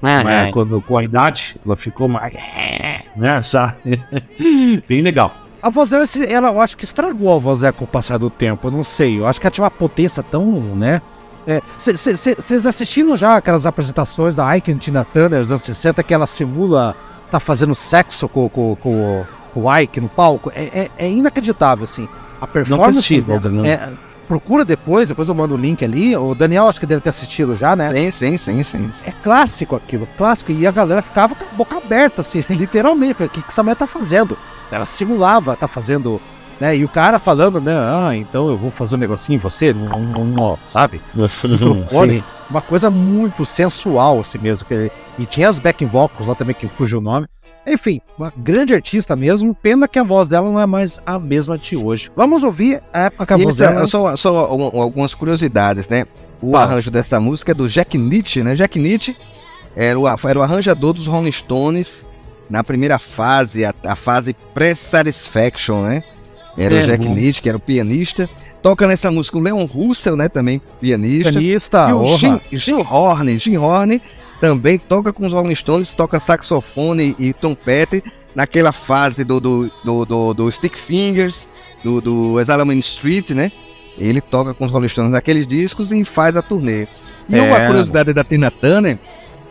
ah, 0.00 0.22
né, 0.22 0.52
quando 0.52 0.80
com 0.80 0.96
a 0.96 1.02
idade 1.02 1.56
ela 1.66 1.76
ficou 1.76 2.08
mais, 2.08 2.32
né, 3.16 3.42
sabe? 3.42 4.00
Bem 4.88 5.02
legal. 5.02 5.34
A 5.60 5.70
voz 5.70 5.90
dela, 5.90 6.04
ela, 6.28 6.48
eu 6.50 6.60
acho 6.60 6.76
que 6.76 6.84
estragou 6.84 7.34
a 7.34 7.38
voz 7.38 7.60
dela 7.60 7.72
com 7.72 7.84
o 7.84 7.88
passar 7.88 8.16
do 8.16 8.30
tempo, 8.30 8.68
eu 8.68 8.70
não 8.70 8.84
sei. 8.84 9.18
Eu 9.18 9.26
acho 9.26 9.40
que 9.40 9.46
ela 9.46 9.50
tinha 9.50 9.64
uma 9.64 9.70
potência 9.70 10.22
tão, 10.22 10.46
né? 10.76 11.02
Vocês 11.78 12.64
é, 12.66 12.68
assistiram 12.68 13.16
já 13.16 13.36
aquelas 13.36 13.64
apresentações 13.64 14.36
da 14.36 14.54
Ike 14.54 14.74
Tina 14.74 15.04
Turner 15.04 15.40
dos 15.40 15.50
anos 15.50 15.62
60 15.62 16.02
que 16.02 16.12
ela 16.12 16.26
simula 16.26 16.94
tá 17.30 17.40
fazendo 17.40 17.74
sexo 17.74 18.28
com, 18.28 18.48
com, 18.48 18.76
com, 18.76 19.24
com 19.54 19.60
o 19.60 19.78
Ike 19.78 20.00
no 20.00 20.08
palco? 20.08 20.52
É, 20.54 20.64
é, 20.64 20.90
é 20.98 21.10
inacreditável, 21.10 21.84
assim. 21.84 22.08
A 22.40 22.46
performance. 22.46 22.98
Assisti, 22.98 23.24
é, 23.66 23.88
procura 24.28 24.64
depois, 24.64 25.08
depois 25.08 25.28
eu 25.28 25.34
mando 25.34 25.54
o 25.54 25.58
link 25.58 25.82
ali. 25.84 26.14
O 26.16 26.34
Daniel 26.34 26.68
acho 26.68 26.78
que 26.78 26.86
deve 26.86 27.00
ter 27.00 27.08
assistido 27.08 27.54
já, 27.56 27.74
né? 27.74 27.92
Sim, 27.94 28.10
sim, 28.10 28.62
sim, 28.62 28.62
sim. 28.62 29.06
É 29.06 29.10
clássico 29.10 29.74
aquilo, 29.74 30.06
clássico. 30.18 30.52
E 30.52 30.66
a 30.66 30.70
galera 30.70 31.00
ficava 31.00 31.34
com 31.34 31.44
a 31.44 31.56
boca 31.56 31.78
aberta, 31.78 32.20
assim, 32.20 32.44
literalmente. 32.50 33.22
O 33.22 33.28
que, 33.28 33.42
que 33.42 33.50
essa 33.50 33.62
mulher 33.62 33.76
tá 33.76 33.86
fazendo? 33.86 34.36
Ela 34.70 34.84
simulava, 34.84 35.56
tá 35.56 35.66
fazendo 35.66 36.20
Né? 36.60 36.76
E 36.76 36.84
o 36.84 36.88
cara 36.88 37.18
falando, 37.18 37.60
né? 37.60 37.72
Ah, 37.72 38.16
então 38.16 38.48
eu 38.48 38.56
vou 38.56 38.70
fazer 38.70 38.96
um 38.96 38.98
negocinho 38.98 39.36
em 39.36 39.38
você, 39.38 39.72
um, 39.72 39.86
um, 39.96 40.52
um, 40.52 40.56
sabe? 40.66 41.00
Uma 42.50 42.60
coisa 42.60 42.90
muito 42.90 43.44
sensual, 43.44 44.20
assim 44.20 44.38
mesmo. 44.38 44.66
E 45.18 45.26
tinha 45.26 45.48
as 45.48 45.58
backing 45.58 45.86
vocals 45.86 46.26
lá 46.26 46.34
também, 46.34 46.54
que 46.54 46.66
fugiu 46.68 46.98
o 46.98 47.02
nome. 47.02 47.26
Enfim, 47.66 48.00
uma 48.18 48.32
grande 48.34 48.72
artista 48.72 49.14
mesmo. 49.14 49.54
Pena 49.54 49.86
que 49.86 49.98
a 49.98 50.02
voz 50.02 50.30
dela 50.30 50.50
não 50.50 50.58
é 50.58 50.66
mais 50.66 50.98
a 51.04 51.18
mesma 51.18 51.58
de 51.58 51.76
hoje. 51.76 52.10
Vamos 52.16 52.42
ouvir 52.42 52.82
a 52.92 53.02
época 53.04 53.26
que 53.26 53.32
a 53.34 53.36
voz 53.36 53.56
dela. 53.56 53.86
Só, 53.86 54.16
só 54.16 54.36
algumas 54.38 55.14
curiosidades, 55.14 55.88
né? 55.88 56.06
O 56.40 56.56
arranjo 56.56 56.90
dessa 56.90 57.20
música 57.20 57.52
é 57.52 57.54
do 57.54 57.68
Jack 57.68 57.98
Nietzsche, 57.98 58.42
né? 58.42 58.54
Jack 58.54 58.78
Nietzsche 58.78 59.16
era 59.76 59.98
o, 59.98 60.08
era 60.08 60.38
o 60.38 60.42
arranjador 60.42 60.92
dos 60.94 61.06
Rolling 61.06 61.32
Stones 61.32 62.06
na 62.48 62.64
primeira 62.64 62.98
fase, 62.98 63.64
a, 63.64 63.74
a 63.84 63.94
fase 63.94 64.34
pré-satisfaction, 64.54 65.82
né? 65.82 66.02
Era 66.58 66.74
é, 66.74 66.82
o 66.82 66.86
Jack 66.86 67.08
Nietzsche, 67.08 67.40
que 67.40 67.48
era 67.48 67.56
o 67.56 67.60
pianista. 67.60 68.28
Toca 68.60 68.86
nessa 68.86 69.10
música 69.10 69.38
o 69.38 69.40
Leon 69.40 69.64
Russell, 69.64 70.16
né? 70.16 70.28
Também 70.28 70.60
pianista. 70.80 71.32
Pianista, 71.32 71.86
E 71.88 71.92
o 71.92 72.18
Jim, 72.18 72.40
Jim 72.52 72.84
Horn. 72.90 73.38
Jim 73.38 73.56
Horn 73.56 74.02
também 74.40 74.78
toca 74.78 75.12
com 75.12 75.26
os 75.26 75.32
Rolling 75.32 75.54
Stones, 75.54 75.92
toca 75.92 76.18
saxofone 76.18 77.14
e 77.18 77.32
trompete 77.32 78.02
naquela 78.34 78.72
fase 78.72 79.24
do, 79.24 79.40
do, 79.40 79.70
do, 79.84 80.04
do, 80.04 80.34
do 80.34 80.50
Stick 80.50 80.76
Fingers, 80.76 81.48
do, 81.82 82.00
do 82.00 82.40
Exalament 82.40 82.80
Street, 82.80 83.30
né? 83.30 83.50
Ele 83.96 84.20
toca 84.20 84.54
com 84.54 84.64
os 84.64 84.72
Rolling 84.72 84.88
Stones 84.88 85.12
naqueles 85.12 85.46
discos 85.46 85.90
e 85.92 86.04
faz 86.04 86.36
a 86.36 86.42
turnê. 86.42 86.86
E 87.28 87.36
é. 87.36 87.42
uma 87.42 87.66
curiosidade 87.66 88.12
da 88.12 88.24
Tina 88.24 88.50
Turner, 88.50 88.98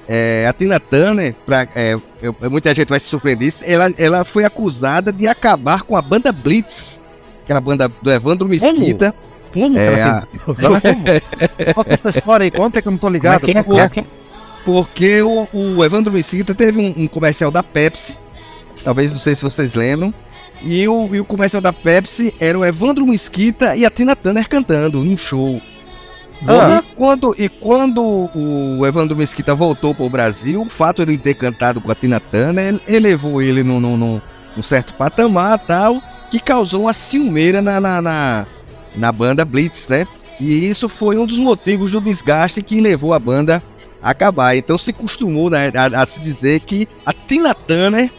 é, 0.08 0.47
a 0.47 0.53
Tina 0.53 0.80
Turner, 0.80 1.36
pra, 1.45 1.68
é, 1.76 1.97
eu, 2.22 2.36
muita 2.49 2.74
gente 2.74 2.88
vai 2.88 2.99
se 2.99 3.08
surpreender, 3.08 3.53
ela, 3.64 3.91
ela 3.97 4.24
foi 4.24 4.45
acusada 4.45 5.12
de 5.12 5.28
acabar 5.28 5.84
com 5.84 5.95
a 5.95 6.01
banda 6.01 6.32
Blitz, 6.32 7.01
aquela 7.43 7.60
banda 7.60 7.91
do 8.01 8.12
Evandro 8.12 8.47
Mesquita. 8.47 9.14
Como? 9.53 9.78
é, 9.78 9.86
ela 9.86 10.80
fez? 10.80 11.22
Como? 11.60 11.74
Conta 11.74 11.93
essa 11.93 12.10
história 12.10 12.43
aí, 12.45 12.51
conta 12.51 12.82
que 12.82 12.88
eu 12.88 12.91
não 12.91 12.97
tô 12.97 13.10
ligado. 13.10 13.41
Quem 13.41 13.58
é, 13.58 13.64
quem 13.64 13.80
é, 13.80 13.89
quem 13.89 14.03
é? 14.03 14.08
Porque 14.64 15.22
o, 15.22 15.47
o 15.53 15.84
Evandro 15.84 16.12
Mesquita 16.12 16.53
teve 16.53 16.80
um, 16.80 17.03
um, 17.03 17.08
comercial 17.08 17.49
da 17.49 17.64
Pepsi, 17.64 18.18
talvez 18.84 19.12
não 19.12 19.20
sei 19.20 19.36
se 19.36 19.41
vocês 19.41 19.76
lembram, 19.76 20.14
e 20.62 20.88
o, 20.88 21.16
e 21.16 21.20
o 21.20 21.26
comercial 21.26 21.62
da 21.62 21.72
Pepsi 21.72 22.34
era 22.39 22.58
o 22.58 22.66
Evandro 22.66 23.05
Mesquita 23.05 23.76
e 23.76 23.86
a 23.86 23.89
Tina 23.89 24.16
Turner 24.16 24.47
cantando 24.47 25.03
num 25.03 25.18
show. 25.18 25.62
Ah. 26.45 26.83
E, 26.83 26.95
quando, 26.95 27.35
e 27.38 27.49
quando 27.49 28.29
o 28.35 28.85
Evandro 28.85 29.15
Mesquita 29.15 29.55
voltou 29.55 29.95
para 29.95 30.05
o 30.05 30.09
Brasil, 30.09 30.61
o 30.61 30.69
fato 30.69 31.05
de 31.05 31.13
ele 31.13 31.21
ter 31.21 31.33
cantado 31.33 31.81
com 31.81 31.91
a 31.91 31.95
Tina 31.95 32.19
Turner 32.19 32.79
elevou 32.88 33.41
ele 33.41 33.63
num, 33.63 33.79
num, 33.79 34.21
num 34.55 34.61
certo 34.61 34.93
patamar 34.93 35.57
tal, 35.59 36.01
que 36.29 36.39
causou 36.39 36.83
uma 36.83 36.93
ciumeira 36.93 37.61
na, 37.61 37.79
na, 37.79 38.01
na, 38.01 38.47
na 38.95 39.11
banda 39.11 39.43
Blitz, 39.45 39.88
né? 39.88 40.05
E 40.39 40.69
isso 40.69 40.88
foi 40.88 41.17
um 41.17 41.25
dos 41.25 41.39
motivos 41.39 41.91
do 41.91 41.99
desgaste 41.99 42.61
que 42.61 42.79
levou 42.79 43.13
a 43.13 43.19
banda 43.19 43.61
a 44.01 44.11
acabar. 44.11 44.55
Então 44.55 44.77
se 44.77 44.93
costumou 44.93 45.49
né, 45.49 45.71
a, 45.75 46.03
a, 46.03 46.05
se 46.05 46.19
dizer 46.19 46.59
que 46.59 46.88
a 47.05 47.11
Tina 47.11 47.55
Turner 47.55 48.11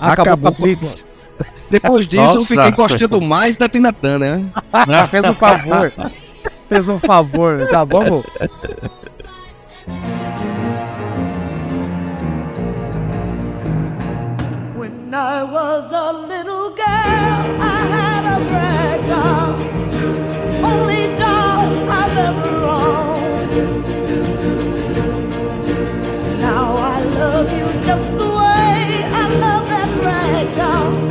acabou, 0.00 0.48
acabou 0.48 0.52
com 0.52 1.44
Depois 1.70 2.08
disso 2.08 2.22
Nossa. 2.22 2.38
eu 2.38 2.44
fiquei 2.44 2.72
gostando 2.72 3.20
mais 3.22 3.56
da 3.56 3.68
Tina 3.68 3.92
Turner. 3.92 4.38
Né? 4.38 5.06
Fez 5.08 5.24
um 5.24 5.34
favor. 5.34 5.92
Fez 6.70 6.88
um 6.88 7.00
favor, 7.00 7.66
tá 7.68 7.84
bom? 7.84 8.22
When 14.76 15.12
I 15.12 15.42
was 15.42 15.92
a 15.92 16.12
little 16.12 16.70
girl, 16.70 16.86
I 16.86 17.78
had 17.90 18.24
a 18.24 18.38
rag 18.54 19.00
doll. 19.08 19.56
Only 20.64 21.08
doll 21.18 21.90
I've 21.90 22.16
ever 22.16 22.54
owned. 22.64 23.50
Now 26.38 26.76
I 26.76 27.02
love 27.02 27.50
you 27.50 27.66
just 27.84 28.08
the 28.12 28.28
way 28.28 29.02
I 29.12 29.26
love 29.40 29.66
that 29.68 29.90
rag 30.04 30.54
doll. 30.56 31.09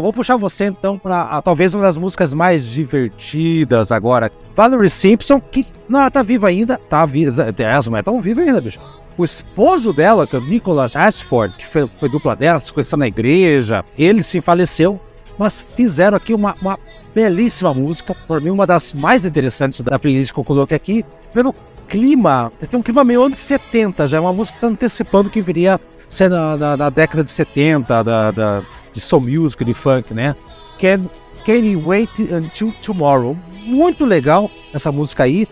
Vou 0.00 0.12
puxar 0.12 0.36
você 0.36 0.66
então 0.66 0.98
para 0.98 1.40
talvez 1.42 1.74
uma 1.74 1.82
das 1.82 1.96
músicas 1.96 2.34
mais 2.34 2.64
divertidas 2.64 3.92
agora. 3.92 4.30
Valerie 4.54 4.90
Simpson, 4.90 5.40
que 5.40 5.66
não, 5.88 6.00
ela 6.00 6.10
tá 6.10 6.22
viva 6.22 6.48
ainda, 6.48 6.78
tá 6.88 7.04
viva, 7.06 7.46
as 7.76 7.86
mulheres 7.88 8.04
tão 8.04 8.20
viva 8.20 8.40
ainda, 8.40 8.60
bicho. 8.60 8.80
O 9.18 9.24
esposo 9.24 9.92
dela, 9.92 10.26
que 10.26 10.34
é 10.34 10.38
o 10.38 10.42
Nicholas 10.42 10.96
Ashford, 10.96 11.56
que 11.56 11.66
foi, 11.66 11.86
foi 11.98 12.08
dupla 12.08 12.34
dela, 12.34 12.60
se 12.60 12.72
conheceu 12.72 12.96
na 12.96 13.06
igreja, 13.06 13.84
ele 13.98 14.22
se 14.22 14.40
faleceu, 14.40 15.00
mas 15.38 15.64
fizeram 15.74 16.16
aqui 16.16 16.32
uma, 16.32 16.54
uma 16.60 16.78
belíssima 17.14 17.74
música, 17.74 18.14
por 18.26 18.40
mim 18.40 18.50
uma 18.50 18.66
das 18.66 18.92
mais 18.92 19.24
interessantes 19.24 19.80
da 19.80 19.98
playlist 19.98 20.32
que 20.32 20.38
eu 20.38 20.44
coloquei 20.44 20.76
aqui, 20.76 21.04
pelo 21.34 21.54
clima, 21.88 22.52
tem 22.70 22.78
um 22.78 22.82
clima 22.82 23.02
meio 23.02 23.24
anos 23.24 23.38
70, 23.38 24.06
já 24.06 24.16
é 24.16 24.20
uma 24.20 24.32
música 24.32 24.54
que 24.54 24.60
tá 24.60 24.68
antecipando 24.68 25.28
que 25.28 25.42
viria 25.42 25.80
ser 26.08 26.30
na, 26.30 26.56
na, 26.56 26.76
na, 26.76 26.90
década 26.90 27.24
de 27.24 27.30
70, 27.30 28.04
da, 28.04 28.30
da, 28.30 28.62
de 28.92 29.00
soul 29.00 29.22
music, 29.22 29.64
de 29.64 29.74
funk, 29.74 30.12
né? 30.14 30.34
Can, 30.78 31.04
can 31.44 31.56
you 31.56 31.82
wait 31.86 32.10
until 32.32 32.72
tomorrow? 32.82 33.36
Muito 33.64 34.04
legal 34.04 34.50
essa 34.72 34.90
música 34.90 35.24
aí. 35.24 35.46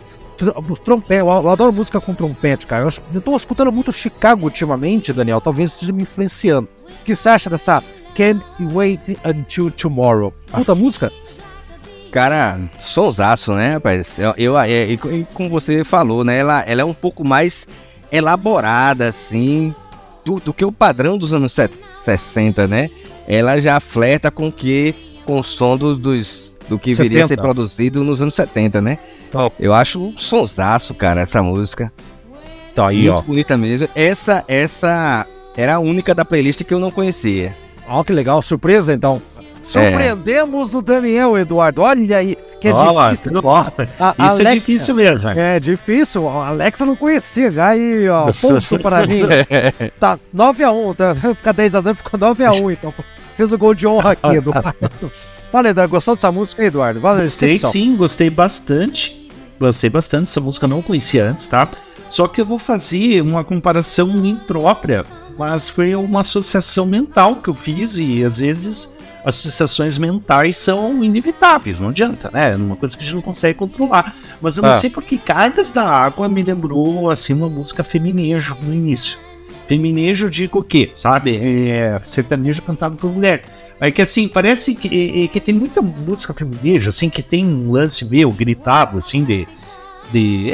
Trompete, 0.84 1.20
eu 1.20 1.50
adoro 1.50 1.72
música 1.72 2.00
com 2.00 2.14
trompete, 2.14 2.66
cara. 2.66 2.88
Eu, 3.12 3.20
tô 3.20 3.36
escutando 3.36 3.72
muito 3.72 3.92
Chicago 3.92 4.44
ultimamente, 4.44 5.12
Daniel. 5.12 5.40
Talvez 5.40 5.72
esteja 5.72 5.92
me 5.92 6.02
influenciando. 6.02 6.68
O 6.88 7.04
que 7.04 7.16
você 7.16 7.28
acha 7.28 7.50
dessa 7.50 7.82
Can 8.14 8.40
You 8.60 8.74
Wait 8.74 9.18
Until 9.24 9.70
Tomorrow? 9.72 10.32
Puta 10.52 10.74
música? 10.76 11.10
Cara, 12.12 12.58
sonsaço, 12.78 13.52
né, 13.52 13.74
rapaz? 13.74 14.18
Eu, 14.18 14.34
eu, 14.38 14.58
é, 14.58 14.96
como 15.34 15.50
você 15.50 15.84
falou, 15.84 16.24
né? 16.24 16.38
Ela, 16.38 16.62
ela 16.62 16.82
é 16.82 16.84
um 16.84 16.94
pouco 16.94 17.24
mais 17.24 17.68
elaborada, 18.10 19.08
assim, 19.08 19.74
do, 20.24 20.40
do 20.40 20.54
que 20.54 20.64
o 20.64 20.72
padrão 20.72 21.18
dos 21.18 21.32
anos 21.32 21.54
60, 21.96 22.66
né? 22.66 22.88
Ela 23.30 23.60
já 23.60 23.78
flerta 23.78 24.30
com 24.30 24.50
que 24.50 24.94
com 25.26 25.40
o 25.40 25.44
som 25.44 25.76
do, 25.76 25.94
dos, 25.94 26.54
do 26.70 26.78
que 26.78 26.96
70. 26.96 27.02
viria 27.02 27.24
a 27.26 27.28
ser 27.28 27.36
produzido 27.36 28.02
nos 28.02 28.22
anos 28.22 28.32
70, 28.32 28.80
né? 28.80 28.98
Top. 29.30 29.54
Eu 29.60 29.74
acho 29.74 30.02
um 30.02 30.16
sonsaço, 30.16 30.94
cara, 30.94 31.20
essa 31.20 31.42
música. 31.42 31.92
Tá 32.74 32.88
aí, 32.88 33.02
Muito 33.02 33.12
ó. 33.12 33.20
bonita 33.20 33.54
mesmo. 33.58 33.86
Essa, 33.94 34.42
essa 34.48 35.26
era 35.54 35.74
a 35.74 35.78
única 35.78 36.14
da 36.14 36.24
playlist 36.24 36.64
que 36.64 36.72
eu 36.72 36.80
não 36.80 36.90
conhecia. 36.90 37.54
Ó, 37.86 38.02
que 38.02 38.12
legal, 38.14 38.40
surpresa 38.40 38.94
então. 38.94 39.20
Surpreendemos 39.62 40.72
é. 40.72 40.76
o 40.78 40.80
Daniel, 40.80 41.36
Eduardo. 41.36 41.82
Olha 41.82 42.16
aí, 42.16 42.38
que 42.58 42.68
é 42.68 42.72
Olá, 42.72 43.12
difícil. 43.12 43.42
A, 43.46 44.32
Isso 44.32 44.40
é 44.40 44.46
Alexa, 44.46 44.48
é 44.48 44.54
difícil 44.54 44.94
mesmo. 44.94 45.28
É 45.28 45.60
difícil. 45.60 46.28
A 46.28 46.48
Alexa 46.48 46.86
não 46.86 46.96
conhecia. 46.96 47.52
Aí, 47.62 48.08
ó, 48.08 48.32
ponto 48.32 48.78
para 48.78 49.06
mim. 49.06 49.24
Tá 50.00 50.18
9x1. 50.34 50.96
Tá, 50.96 51.14
fica 51.34 51.52
10x0, 51.52 51.94
ficou 51.96 52.18
9x1. 52.18 52.72
Então, 52.72 52.94
fez 53.38 53.52
o 53.52 53.56
gol 53.56 53.72
de 53.72 53.86
honra 53.86 54.12
aqui, 54.12 54.26
Eduardo. 54.36 55.12
Fala, 55.52 55.68
Eduardo, 55.68 55.92
gostou 55.92 56.16
dessa 56.16 56.32
música, 56.32 56.64
Eduardo? 56.64 57.00
Valeu, 57.00 57.22
gostei 57.22 57.54
então. 57.54 57.70
sim, 57.70 57.96
gostei 57.96 58.28
bastante. 58.28 59.30
Gostei 59.60 59.88
bastante. 59.88 60.24
Essa 60.24 60.40
música 60.40 60.66
eu 60.66 60.70
não 60.70 60.82
conhecia 60.82 61.24
antes, 61.24 61.46
tá? 61.46 61.70
Só 62.10 62.26
que 62.26 62.40
eu 62.40 62.44
vou 62.44 62.58
fazer 62.58 63.22
uma 63.22 63.44
comparação 63.44 64.10
imprópria, 64.26 65.04
mas 65.38 65.68
foi 65.68 65.94
uma 65.94 66.20
associação 66.20 66.84
mental 66.84 67.36
que 67.36 67.48
eu 67.48 67.54
fiz 67.54 67.96
e 67.96 68.24
às 68.24 68.38
vezes 68.38 68.96
associações 69.24 69.98
mentais 69.98 70.56
são 70.56 71.04
inevitáveis, 71.04 71.80
não 71.80 71.90
adianta, 71.90 72.30
né? 72.32 72.52
É 72.52 72.56
uma 72.56 72.76
coisa 72.76 72.96
que 72.96 73.02
a 73.02 73.06
gente 73.06 73.14
não 73.14 73.22
consegue 73.22 73.58
controlar. 73.58 74.16
Mas 74.40 74.56
eu 74.56 74.62
não 74.62 74.70
ah. 74.70 74.74
sei 74.74 74.90
porque 74.90 75.16
Cargas 75.16 75.70
da 75.70 75.84
Água 75.84 76.28
me 76.28 76.42
lembrou, 76.42 77.08
assim, 77.10 77.34
uma 77.34 77.48
música 77.48 77.84
feminejo 77.84 78.56
no 78.62 78.74
início. 78.74 79.27
Feminejo, 79.68 80.30
digo 80.30 80.60
o 80.60 80.64
quê? 80.64 80.90
Sabe? 80.96 81.36
É 81.36 82.00
sertanejo 82.04 82.62
cantado 82.62 82.96
por 82.96 83.12
mulher. 83.12 83.42
É 83.80 83.90
que 83.92 84.02
assim, 84.02 84.26
parece 84.26 84.74
que, 84.74 85.24
é, 85.24 85.28
que 85.28 85.38
tem 85.38 85.54
muita 85.54 85.80
música 85.80 86.34
femineja, 86.34 86.88
assim, 86.88 87.08
que 87.08 87.22
tem 87.22 87.46
um 87.46 87.70
lance 87.70 88.04
meio 88.04 88.30
gritado, 88.30 88.98
assim, 88.98 89.22
de 89.22 89.46
de. 90.12 90.50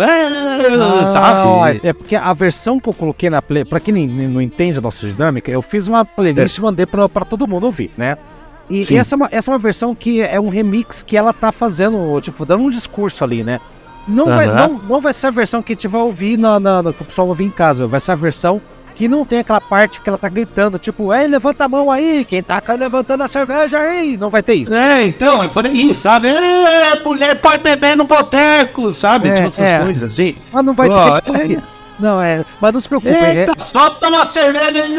Ah, 0.00 1.04
sabe? 1.04 1.80
É 1.82 1.92
porque 1.92 2.16
a 2.16 2.32
versão 2.32 2.80
que 2.80 2.88
eu 2.88 2.92
coloquei 2.92 3.30
na 3.30 3.40
play, 3.40 3.64
pra 3.64 3.80
quem 3.80 4.06
não 4.06 4.42
entende 4.42 4.78
a 4.78 4.80
nossa 4.80 5.08
dinâmica, 5.08 5.50
eu 5.50 5.62
fiz 5.62 5.88
uma 5.88 6.04
playlist 6.04 6.58
é. 6.58 6.60
e 6.60 6.62
mandei 6.62 6.86
pra, 6.86 7.08
pra 7.08 7.24
todo 7.24 7.46
mundo 7.46 7.64
ouvir, 7.64 7.90
né? 7.96 8.16
E, 8.68 8.80
e, 8.92 8.96
essa, 8.96 9.14
é 9.14 9.16
uma, 9.16 9.28
essa 9.30 9.50
é 9.50 9.52
uma 9.52 9.58
versão 9.58 9.94
que 9.94 10.20
é 10.20 10.38
um 10.38 10.48
remix 10.48 11.02
que 11.02 11.16
ela 11.16 11.32
tá 11.32 11.50
fazendo, 11.50 12.20
tipo, 12.20 12.44
dando 12.44 12.64
um 12.64 12.70
discurso 12.70 13.24
ali, 13.24 13.42
né? 13.42 13.60
Não, 14.08 14.26
vai, 14.26 14.46
não, 14.46 14.80
não 14.88 15.00
vai 15.00 15.12
ser 15.12 15.26
a 15.26 15.30
versão 15.30 15.62
que 15.62 15.72
a 15.72 15.74
gente 15.74 15.86
vai 15.86 16.00
ouvir 16.00 16.38
na, 16.38 16.58
na, 16.58 16.82
na, 16.82 16.92
que 16.92 17.02
o 17.02 17.04
pessoal 17.04 17.28
ouvir 17.28 17.44
em 17.44 17.50
casa, 17.50 17.86
vai 17.86 18.00
ser 18.00 18.12
a 18.12 18.16
versão 18.16 18.60
que 18.98 19.06
não 19.06 19.24
tem 19.24 19.38
aquela 19.38 19.60
parte 19.60 20.00
que 20.00 20.08
ela 20.08 20.18
tá 20.18 20.28
gritando, 20.28 20.76
tipo, 20.76 21.14
ei, 21.14 21.28
levanta 21.28 21.64
a 21.64 21.68
mão 21.68 21.88
aí, 21.88 22.24
quem 22.24 22.42
tá 22.42 22.60
levantando 22.76 23.22
a 23.22 23.28
cerveja 23.28 23.78
aí, 23.78 24.16
não 24.16 24.28
vai 24.28 24.42
ter 24.42 24.54
isso. 24.54 24.74
É, 24.74 25.04
então, 25.06 25.40
é 25.40 25.46
por 25.46 25.64
aí, 25.64 25.94
sabe? 25.94 26.26
É, 26.26 27.00
mulher 27.04 27.40
pode 27.40 27.62
beber 27.62 27.96
no 27.96 28.04
boteco, 28.04 28.92
sabe? 28.92 29.28
É, 29.28 29.34
tipo 29.34 29.46
essas 29.46 29.64
é. 29.64 29.78
coisas 29.78 30.12
assim. 30.12 30.34
Mas 30.52 30.64
não 30.64 30.74
vai 30.74 30.88
oh, 30.88 31.20
ter. 31.20 31.52
É. 31.52 31.62
Não, 31.98 32.20
é. 32.20 32.44
Mas 32.60 32.72
não 32.72 32.80
se 32.80 32.88
preocupe. 32.88 33.12
Eita, 33.12 33.54
é... 33.56 33.60
Solta 33.60 34.08
uma 34.08 34.26
cerveja 34.26 34.84
aí, 34.84 34.96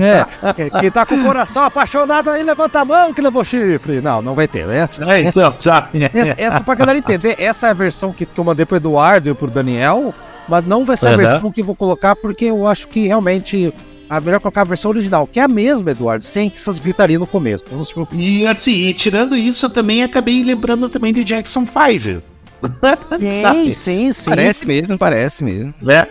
É. 0.00 0.80
Quem 0.80 0.90
tá 0.90 1.04
com 1.04 1.14
o 1.16 1.24
coração 1.24 1.64
apaixonado 1.64 2.30
aí, 2.30 2.42
levanta 2.42 2.80
a 2.80 2.84
mão 2.84 3.12
que 3.12 3.20
levou 3.20 3.44
chifre. 3.44 4.00
Não, 4.00 4.22
não 4.22 4.34
vai 4.34 4.48
ter, 4.48 4.66
né? 4.66 4.88
É, 5.06 5.22
então, 5.22 5.54
sabe? 5.58 6.04
Essa, 6.12 6.34
essa, 6.36 6.60
pra 6.60 6.74
galera 6.74 6.98
entender, 6.98 7.36
essa 7.38 7.68
é 7.68 7.70
a 7.70 7.74
versão 7.74 8.12
que, 8.12 8.24
que 8.24 8.38
eu 8.38 8.44
mandei 8.44 8.64
pro 8.64 8.76
Eduardo 8.76 9.28
e 9.28 9.34
pro 9.34 9.50
Daniel 9.50 10.14
mas 10.48 10.66
não 10.66 10.84
vai 10.84 10.96
ser 10.96 11.06
uhum. 11.06 11.14
a 11.14 11.16
versão 11.16 11.52
que 11.52 11.60
eu 11.60 11.64
vou 11.64 11.76
colocar, 11.76 12.16
porque 12.16 12.46
eu 12.46 12.66
acho 12.66 12.88
que 12.88 13.06
realmente 13.06 13.72
a 14.10 14.20
melhor 14.20 14.40
colocar 14.40 14.62
a 14.62 14.64
versão 14.64 14.90
original, 14.90 15.24
que 15.24 15.38
é 15.38 15.44
a 15.44 15.48
mesma, 15.48 15.92
Eduardo, 15.92 16.24
sem 16.24 16.52
essas 16.54 16.80
gritarias 16.80 17.20
no 17.20 17.26
começo. 17.28 17.64
Não 17.70 17.84
se 17.84 17.94
E 18.12 18.44
assim, 18.44 18.92
tirando 18.92 19.36
isso, 19.36 19.66
eu 19.66 19.70
também 19.70 20.02
acabei 20.02 20.42
lembrando 20.42 20.88
também 20.88 21.12
de 21.12 21.22
Jackson 21.22 21.64
5. 21.64 22.20
sim, 23.18 23.72
sim, 23.72 24.12
sim. 24.12 24.30
Parece 24.30 24.66
mesmo, 24.66 24.98
parece 24.98 25.44
mesmo. 25.44 25.74
É. 25.88 26.06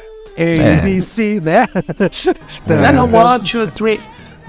ABC, 0.79 1.37
é. 1.37 1.39
né? 1.41 1.67
I 1.67 2.93
don't 2.93 3.13
want 3.13 3.53
you 3.53 3.67
three. 3.67 3.99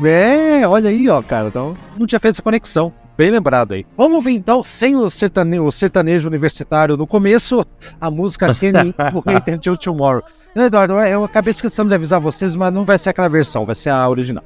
É, 0.02 0.66
olha 0.66 0.89
aí, 0.89 1.09
ó, 1.09 1.20
cara. 1.22 1.48
Então, 1.48 1.77
não 1.98 2.06
tinha 2.06 2.20
feito 2.20 2.36
essa 2.36 2.43
conexão. 2.43 2.93
Bem 3.18 3.31
lembrado 3.31 3.72
aí. 3.72 3.85
Vamos 3.97 4.24
ver 4.24 4.31
então, 4.31 4.62
sem 4.62 4.97
o 4.97 5.10
sertanejo, 5.10 5.64
o 5.64 5.72
sertanejo 5.72 6.27
universitário 6.27 6.97
no 6.97 7.06
começo, 7.06 7.66
a 8.01 8.10
música 8.10 8.52
Kenny 8.55 8.94
Wait 9.27 9.48
Until 9.48 9.77
Tomorrow. 9.77 10.22
Eduardo, 10.56 10.94
eu 10.94 11.24
acabei 11.24 11.52
esquecendo 11.52 11.90
de 11.90 11.94
avisar 11.94 12.18
vocês, 12.18 12.56
mas 12.56 12.72
não 12.72 12.85
vai 12.85 12.98
ser 12.98 13.10
aquela 13.10 13.28
versão, 13.28 13.66
vai 13.66 13.74
ser 13.74 13.90
a 13.90 14.09
original. 14.09 14.43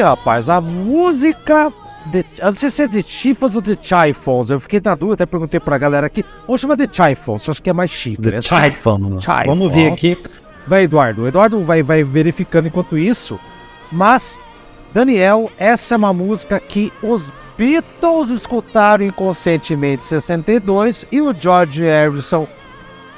Rapaz, 0.00 0.48
a 0.48 0.60
música. 0.60 1.72
De, 2.06 2.24
eu 2.38 2.46
não 2.46 2.54
sei 2.54 2.70
se 2.70 2.82
é 2.82 2.88
de 2.88 3.02
Chifas 3.02 3.54
ou 3.54 3.60
de 3.60 3.78
Chifons. 3.80 4.50
Eu 4.50 4.58
fiquei 4.58 4.80
na 4.82 4.94
dúvida, 4.94 5.14
até 5.14 5.26
perguntei 5.26 5.60
pra 5.60 5.76
galera 5.78 6.06
aqui. 6.06 6.24
Vamos 6.46 6.60
chamar 6.60 6.76
de 6.76 6.88
Chifons, 6.90 7.48
acho 7.48 7.62
que 7.62 7.70
é 7.70 7.72
mais 7.72 7.90
chique. 7.90 8.22
The 8.22 8.30
né? 8.30 8.40
Typhon. 8.40 9.18
Vamos 9.46 9.72
ver 9.72 9.92
aqui. 9.92 10.18
Vai, 10.66 10.84
Eduardo. 10.84 11.22
O 11.22 11.28
Eduardo 11.28 11.62
vai, 11.64 11.82
vai 11.82 12.02
verificando 12.02 12.68
enquanto 12.68 12.96
isso. 12.96 13.38
Mas, 13.92 14.38
Daniel, 14.92 15.50
essa 15.58 15.94
é 15.94 15.98
uma 15.98 16.12
música 16.12 16.58
que 16.60 16.92
os 17.02 17.32
Beatles 17.58 18.30
escutaram 18.30 19.04
inconscientemente 19.04 20.04
em 20.04 20.08
62 20.08 21.06
e 21.12 21.20
o 21.20 21.34
George 21.38 21.82
Harrison 21.82 22.48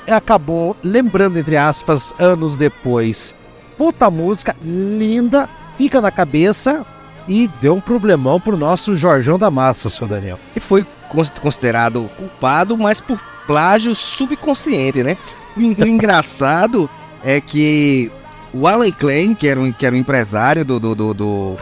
acabou 0.07 0.77
lembrando, 0.83 1.39
entre 1.39 1.57
aspas, 1.57 2.13
anos 2.19 2.57
depois. 2.57 3.35
Puta 3.77 4.11
música, 4.11 4.57
linda, 4.63 5.49
fica 5.77 6.01
na 6.01 6.11
cabeça 6.11 6.85
e 7.28 7.49
deu 7.61 7.74
um 7.77 7.81
problemão 7.81 8.40
pro 8.40 8.57
nosso 8.57 8.97
Jorjão 8.97 9.39
da 9.39 9.51
Massa, 9.51 9.89
seu 9.89 10.07
Daniel. 10.07 10.39
E 10.57 10.61
foi 10.61 10.85
cons- 11.09 11.31
considerado 11.40 12.11
culpado, 12.16 12.77
mas 12.77 13.01
por 13.01 13.20
plágio 13.47 13.94
subconsciente, 13.94 15.03
né? 15.03 15.16
O, 15.57 15.61
en- 15.61 15.74
o 15.78 15.86
engraçado 15.86 16.89
é 17.23 17.40
que 17.40 18.11
o 18.53 18.66
Alan 18.66 18.90
Klein, 18.90 19.35
que 19.35 19.47
era 19.49 19.61
um, 19.61 19.73
que 19.73 19.86
era 19.86 19.94
um 19.94 19.99
empresário 19.99 20.65
do, 20.65 20.78
do, 20.81 20.94
do, 20.94 21.15
do 21.15 21.57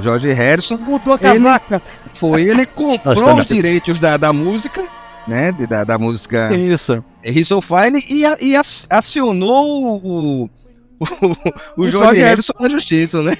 George 0.00 0.30
Harrison, 0.32 0.76
Mudou 0.76 1.14
a 1.14 1.16
Ele- 1.16 1.44
casaca. 1.44 1.82
foi, 2.14 2.42
ele 2.42 2.66
comprou 2.66 3.34
os 3.38 3.46
direitos 3.46 3.98
da, 3.98 4.16
da 4.16 4.32
música, 4.32 4.86
né? 5.26 5.52
Da, 5.52 5.84
da 5.84 5.98
música 5.98 6.54
Isso. 6.54 7.02
So 7.44 7.60
Fine 7.60 8.04
e, 8.08 8.22
e 8.50 8.56
ac- 8.56 8.86
acionou 8.90 9.96
o, 10.02 10.50
o, 11.00 11.82
o, 11.82 11.88
George 11.88 12.20
Harrison 12.20 12.52
na 12.60 12.68
justiça, 12.68 13.22
né? 13.22 13.32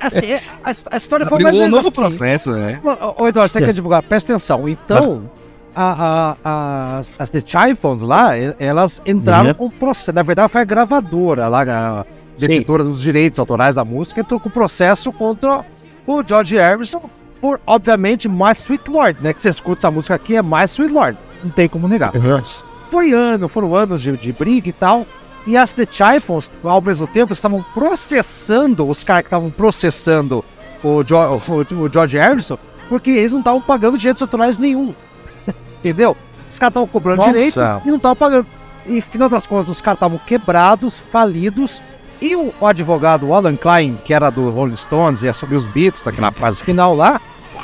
Assim, 0.00 0.32
a, 0.62 0.94
a 0.94 0.96
história 0.96 1.26
foi 1.26 1.42
mais 1.42 1.56
um 1.56 1.68
novo 1.68 1.88
assim. 1.88 1.90
processo, 1.90 2.50
né? 2.52 2.80
Ô, 2.84 3.24
ô, 3.24 3.28
Eduardo, 3.28 3.52
você 3.52 3.60
quer 3.60 3.72
divulgar? 3.72 4.02
Presta 4.02 4.32
atenção. 4.34 4.68
Então, 4.68 5.24
a, 5.74 6.36
a, 6.44 6.98
as, 6.98 7.12
as 7.18 7.30
The 7.30 7.40
Typhons 7.40 8.02
lá, 8.02 8.32
elas 8.58 9.02
entraram 9.04 9.48
Uhum. 9.50 9.54
com 9.54 9.70
processo. 9.70 10.12
Na 10.12 10.22
verdade, 10.22 10.50
foi 10.52 10.60
a 10.60 10.64
gravadora 10.64 11.48
lá, 11.48 11.62
a 11.62 12.04
detentora 12.38 12.84
dos 12.84 13.00
direitos 13.00 13.38
autorais 13.38 13.74
da 13.76 13.84
música, 13.84 14.20
entrou 14.20 14.38
com 14.38 14.50
processo 14.50 15.12
contra 15.12 15.64
o 16.06 16.22
George 16.26 16.56
Harrison 16.56 17.10
por, 17.40 17.60
obviamente, 17.66 18.28
My 18.28 18.52
Sweet 18.52 18.90
Lord, 18.90 19.22
né? 19.22 19.32
Que 19.32 19.40
você 19.42 19.50
escuta 19.50 19.80
essa 19.80 19.90
música 19.90 20.14
aqui, 20.14 20.36
é 20.36 20.42
My 20.42 20.64
Sweet 20.64 20.92
Lord. 20.92 21.18
Não 21.42 21.50
tem 21.50 21.68
como 21.68 21.86
negar. 21.88 22.12
Foi 22.90 23.12
ano, 23.12 23.48
foram 23.48 23.74
anos 23.74 24.00
de, 24.00 24.16
de 24.16 24.32
briga 24.32 24.68
e 24.68 24.72
tal. 24.72 25.06
E 25.46 25.56
as 25.56 25.72
The 25.74 25.86
Typhons, 25.86 26.50
ao 26.64 26.80
mesmo 26.80 27.06
tempo, 27.06 27.32
estavam 27.32 27.64
processando, 27.72 28.86
os 28.88 29.02
caras 29.04 29.22
que 29.22 29.28
estavam 29.28 29.50
processando 29.50 30.44
o, 30.82 31.02
Jo- 31.04 31.40
o- 31.48 31.82
o 31.84 31.92
George 31.92 32.18
Harrison, 32.18 32.58
porque 32.88 33.10
eles 33.10 33.32
não 33.32 33.38
estavam 33.40 33.60
pagando 33.60 33.96
direitos 33.96 34.22
autorais 34.22 34.58
nenhum. 34.58 34.92
Entendeu? 35.78 36.16
Os 36.48 36.58
caras 36.58 36.70
estavam 36.72 36.86
cobrando 36.88 37.18
Nossa. 37.18 37.32
direito 37.32 37.60
e 37.84 37.88
não 37.88 37.96
estavam 37.96 38.16
pagando. 38.16 38.46
E, 38.86 39.00
final 39.00 39.28
das 39.28 39.46
contas, 39.46 39.68
os 39.68 39.80
caras 39.80 39.96
estavam 39.96 40.18
quebrados, 40.18 40.98
falidos. 40.98 41.82
E 42.20 42.34
o, 42.36 42.52
o 42.60 42.66
advogado 42.66 43.32
Alan 43.32 43.56
Klein, 43.56 43.98
que 44.04 44.14
era 44.14 44.30
do 44.30 44.50
Rolling 44.50 44.76
Stones 44.76 45.22
e 45.22 45.28
assumiu 45.28 45.58
os 45.58 45.66
Beatles 45.66 46.06
aqui 46.06 46.20
na 46.20 46.32
fase 46.32 46.60
final 46.62 46.94
lá, 46.94 47.20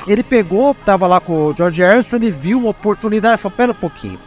ele 0.06 0.22
pegou, 0.22 0.74
tava 0.84 1.06
lá 1.06 1.20
com 1.20 1.46
o 1.46 1.54
George 1.56 1.80
Harrison, 1.80 2.16
ele 2.16 2.30
viu 2.30 2.58
uma 2.58 2.70
oportunidade 2.70 3.36
e 3.36 3.38
falou: 3.38 3.56
pera 3.56 3.72
um 3.72 3.74
pouquinho, 3.74 4.18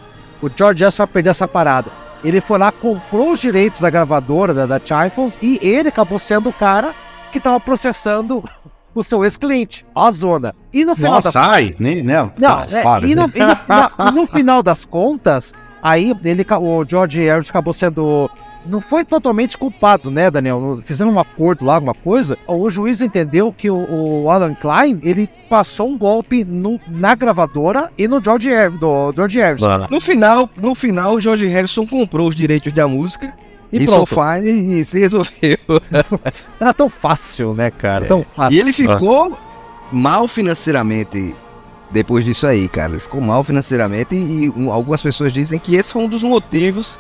o 0.41 0.49
George 0.55 0.81
Harrison 0.83 1.03
vai 1.03 1.07
perder 1.13 1.29
essa 1.31 1.47
parada. 1.47 1.91
Ele 2.23 2.41
foi 2.41 2.57
lá, 2.57 2.71
comprou 2.71 3.31
os 3.31 3.39
direitos 3.39 3.79
da 3.79 3.89
gravadora, 3.89 4.53
da, 4.53 4.65
da 4.65 4.79
Typhons, 4.79 5.33
e 5.41 5.59
ele 5.61 5.89
acabou 5.89 6.17
sendo 6.19 6.49
o 6.49 6.53
cara 6.53 6.93
que 7.31 7.39
tava 7.39 7.59
processando 7.59 8.43
o 8.95 9.03
seu 9.03 9.23
ex-cliente, 9.23 9.85
a 9.95 10.09
zona. 10.11 10.55
E 10.73 10.85
no 10.85 10.95
final 10.95 11.21
das 11.21 11.25
Nossa, 11.35 11.41
ai, 11.41 11.75
nem, 11.77 12.01
né? 12.01 12.17
não, 12.21 12.29
Tá, 12.29 12.67
é, 12.71 12.81
para. 12.81 13.05
e, 13.05 13.13
no, 13.13 13.29
e 13.35 13.39
no- 13.39 13.57
na- 13.67 14.11
no 14.11 14.25
final 14.25 14.63
das 14.63 14.85
contas, 14.85 15.53
aí 15.83 16.15
ele, 16.23 16.45
o 16.59 16.85
George 16.87 17.21
Harris 17.23 17.49
acabou 17.49 17.73
sendo. 17.73 18.29
Não 18.67 18.81
foi 18.81 19.05
totalmente 19.05 19.57
culpado, 19.57 20.09
né, 20.09 20.29
Daniel? 20.31 20.79
Fizeram 20.83 21.11
um 21.11 21.19
acordo 21.19 21.65
lá, 21.65 21.75
alguma 21.75 21.93
coisa. 21.93 22.37
O 22.47 22.69
juiz 22.69 22.99
entendeu 23.01 23.53
que 23.55 23.69
o, 23.69 24.23
o 24.23 24.29
Alan 24.29 24.55
Klein 24.55 24.99
ele 25.03 25.29
passou 25.49 25.89
um 25.89 25.97
golpe 25.97 26.43
no- 26.43 26.79
na 26.87 27.13
gravadora 27.15 27.91
e 27.97 28.07
no 28.07 28.21
George, 28.23 28.51
Har- 28.53 28.71
do 28.71 29.13
George 29.15 29.37
Harrison. 29.39 29.87
No 29.89 30.01
final, 30.01 30.49
no 30.61 30.73
final, 30.73 31.13
o 31.15 31.21
George 31.21 31.45
Harrison 31.47 31.85
comprou 31.85 32.27
os 32.29 32.35
direitos 32.35 32.73
da 32.73 32.87
música. 32.87 33.33
E 33.71 33.85
So 33.87 34.05
pronto. 34.05 34.15
Fine 34.37 34.79
e 34.81 34.85
se 34.85 34.99
resolveu. 34.99 35.57
Era 36.59 36.73
tão 36.73 36.89
fácil, 36.89 37.53
né, 37.53 37.69
cara? 37.71 38.05
Tão 38.05 38.21
E 38.21 38.25
fácil. 38.35 38.59
ele 38.59 38.71
ficou 38.73 39.37
mal 39.91 40.27
financeiramente 40.27 41.35
depois 41.91 42.23
disso 42.23 42.47
aí, 42.47 42.67
cara. 42.69 42.93
Ele 42.93 43.01
ficou 43.01 43.19
mal 43.21 43.43
financeiramente 43.43 44.15
e 44.15 44.49
um, 44.55 44.71
algumas 44.71 45.01
pessoas 45.01 45.31
dizem 45.33 45.59
que 45.59 45.75
esse 45.75 45.91
foi 45.93 46.03
um 46.03 46.07
dos 46.07 46.23
motivos 46.23 46.99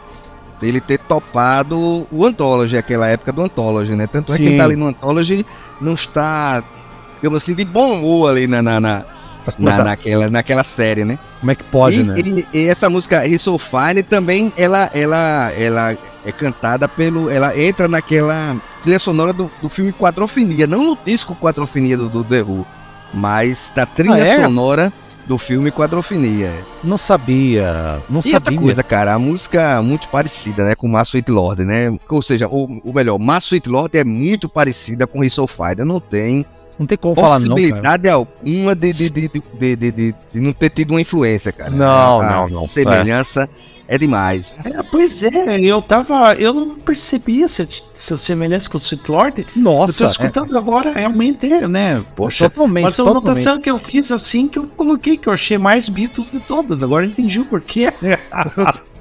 dele 0.61 0.79
ter 0.79 0.97
topado 0.99 2.07
o 2.11 2.25
Anthology, 2.25 2.77
aquela 2.77 3.07
época 3.07 3.31
do 3.31 3.41
Anthology, 3.43 3.93
né? 3.95 4.07
Tanto 4.07 4.33
é 4.33 4.37
que 4.37 4.43
Sim. 4.43 4.49
quem 4.51 4.57
tá 4.57 4.63
ali 4.65 4.75
no 4.75 4.87
Anthology 4.87 5.45
não 5.81 5.93
está, 5.93 6.63
digamos 7.17 7.41
assim, 7.43 7.53
de 7.53 7.65
bom 7.65 7.93
humor 7.93 8.31
ali 8.31 8.47
na, 8.47 8.61
na, 8.61 8.79
na, 8.79 9.05
na- 9.59 9.83
naquela, 9.83 10.29
naquela 10.29 10.63
série, 10.63 11.03
né? 11.05 11.19
Como 11.39 11.51
é 11.51 11.55
que 11.55 11.63
pode, 11.65 11.99
e, 11.99 12.03
né? 12.03 12.15
e- 12.17 12.47
e 12.57 12.67
essa 12.67 12.89
música 12.89 13.27
He's 13.27 13.41
So 13.41 13.57
Fine 13.57 14.01
também, 14.03 14.51
ela, 14.57 14.89
ela, 14.93 15.51
ela 15.51 15.97
é 16.25 16.31
cantada 16.31 16.87
pelo. 16.87 17.29
Ela 17.29 17.57
entra 17.59 17.87
naquela 17.87 18.55
trilha 18.81 18.97
sonora 18.99 19.31
do, 19.33 19.51
do 19.61 19.69
filme 19.69 19.91
Quadrofinia, 19.93 20.65
não 20.65 20.83
no 20.83 20.97
disco 21.05 21.35
Quadrofinia 21.35 21.97
do, 21.97 22.09
do 22.09 22.23
The 22.23 22.41
Who, 22.41 22.65
mas 23.13 23.71
da 23.75 23.85
trilha 23.85 24.15
Ah, 24.15 24.19
é? 24.19 24.35
sonora 24.35 24.93
do 25.25 25.37
filme 25.37 25.71
Quadrofinia. 25.71 26.53
Não 26.83 26.97
sabia, 26.97 28.01
não 28.09 28.21
E 28.23 28.33
outra 28.33 28.51
sabia. 28.51 28.59
coisa, 28.59 28.83
cara, 28.83 29.13
a 29.13 29.19
música 29.19 29.61
é 29.61 29.81
muito 29.81 30.07
parecida, 30.09 30.63
né, 30.63 30.75
com 30.75 30.87
Mass 30.87 31.09
Sweet 31.09 31.31
Lord, 31.31 31.65
né? 31.65 31.97
Ou 32.09 32.21
seja, 32.21 32.47
o, 32.47 32.65
o 32.83 32.93
melhor, 32.93 33.17
Mass 33.17 33.45
Sweet 33.45 33.69
Lord 33.69 33.97
é 33.97 34.03
muito 34.03 34.47
parecida 34.47 35.07
com 35.07 35.27
Soul 35.27 35.47
Fighter. 35.47 35.85
Não 35.85 35.99
tem 35.99 36.45
Não 36.77 36.85
tem 36.85 36.97
como 36.97 37.15
falar 37.15 37.39
não, 37.39 37.55
possibilidade 37.55 38.07
alguma 38.07 38.75
de, 38.75 38.93
de, 38.93 39.09
de, 39.09 39.29
de, 39.91 40.15
não 40.35 40.53
ter 40.53 40.69
tido 40.69 40.91
uma 40.91 41.01
influência, 41.01 41.51
cara. 41.51 41.71
Não, 41.71 42.21
não, 42.21 42.49
não. 42.49 42.67
semelhança 42.67 43.43
é, 43.43 43.74
demais. 43.97 44.51
É, 44.65 44.81
pois 44.83 45.21
é, 45.21 45.59
eu 45.59 45.81
tava. 45.81 46.33
Eu 46.35 46.53
não 46.53 46.75
percebi 46.75 47.43
essa, 47.43 47.67
essa 47.93 48.17
semelhança 48.17 48.69
com 48.69 48.77
o 48.77 48.79
Sweet 48.81 49.11
Lord. 49.11 49.41
Eu 49.41 49.47
tô 49.53 49.59
Nossa, 49.59 50.03
é, 50.03 50.07
escutando 50.07 50.57
agora, 50.57 50.91
realmente 50.91 51.51
é, 51.51 51.67
né? 51.67 52.03
Poxa. 52.15 52.49
totalmente, 52.49 52.83
Mas 52.85 52.93
a 52.99 53.03
totalmente. 53.03 53.27
anotação 53.29 53.61
que 53.61 53.69
eu 53.69 53.77
fiz 53.77 54.11
assim, 54.11 54.47
que 54.47 54.57
eu 54.57 54.67
coloquei, 54.75 55.17
que 55.17 55.27
eu 55.29 55.33
achei 55.33 55.57
mais 55.57 55.87
Beatles 55.87 56.31
de 56.31 56.39
todas. 56.39 56.83
Agora 56.83 57.05
eu 57.05 57.09
entendi 57.09 57.39
o 57.39 57.45
porquê. 57.45 57.93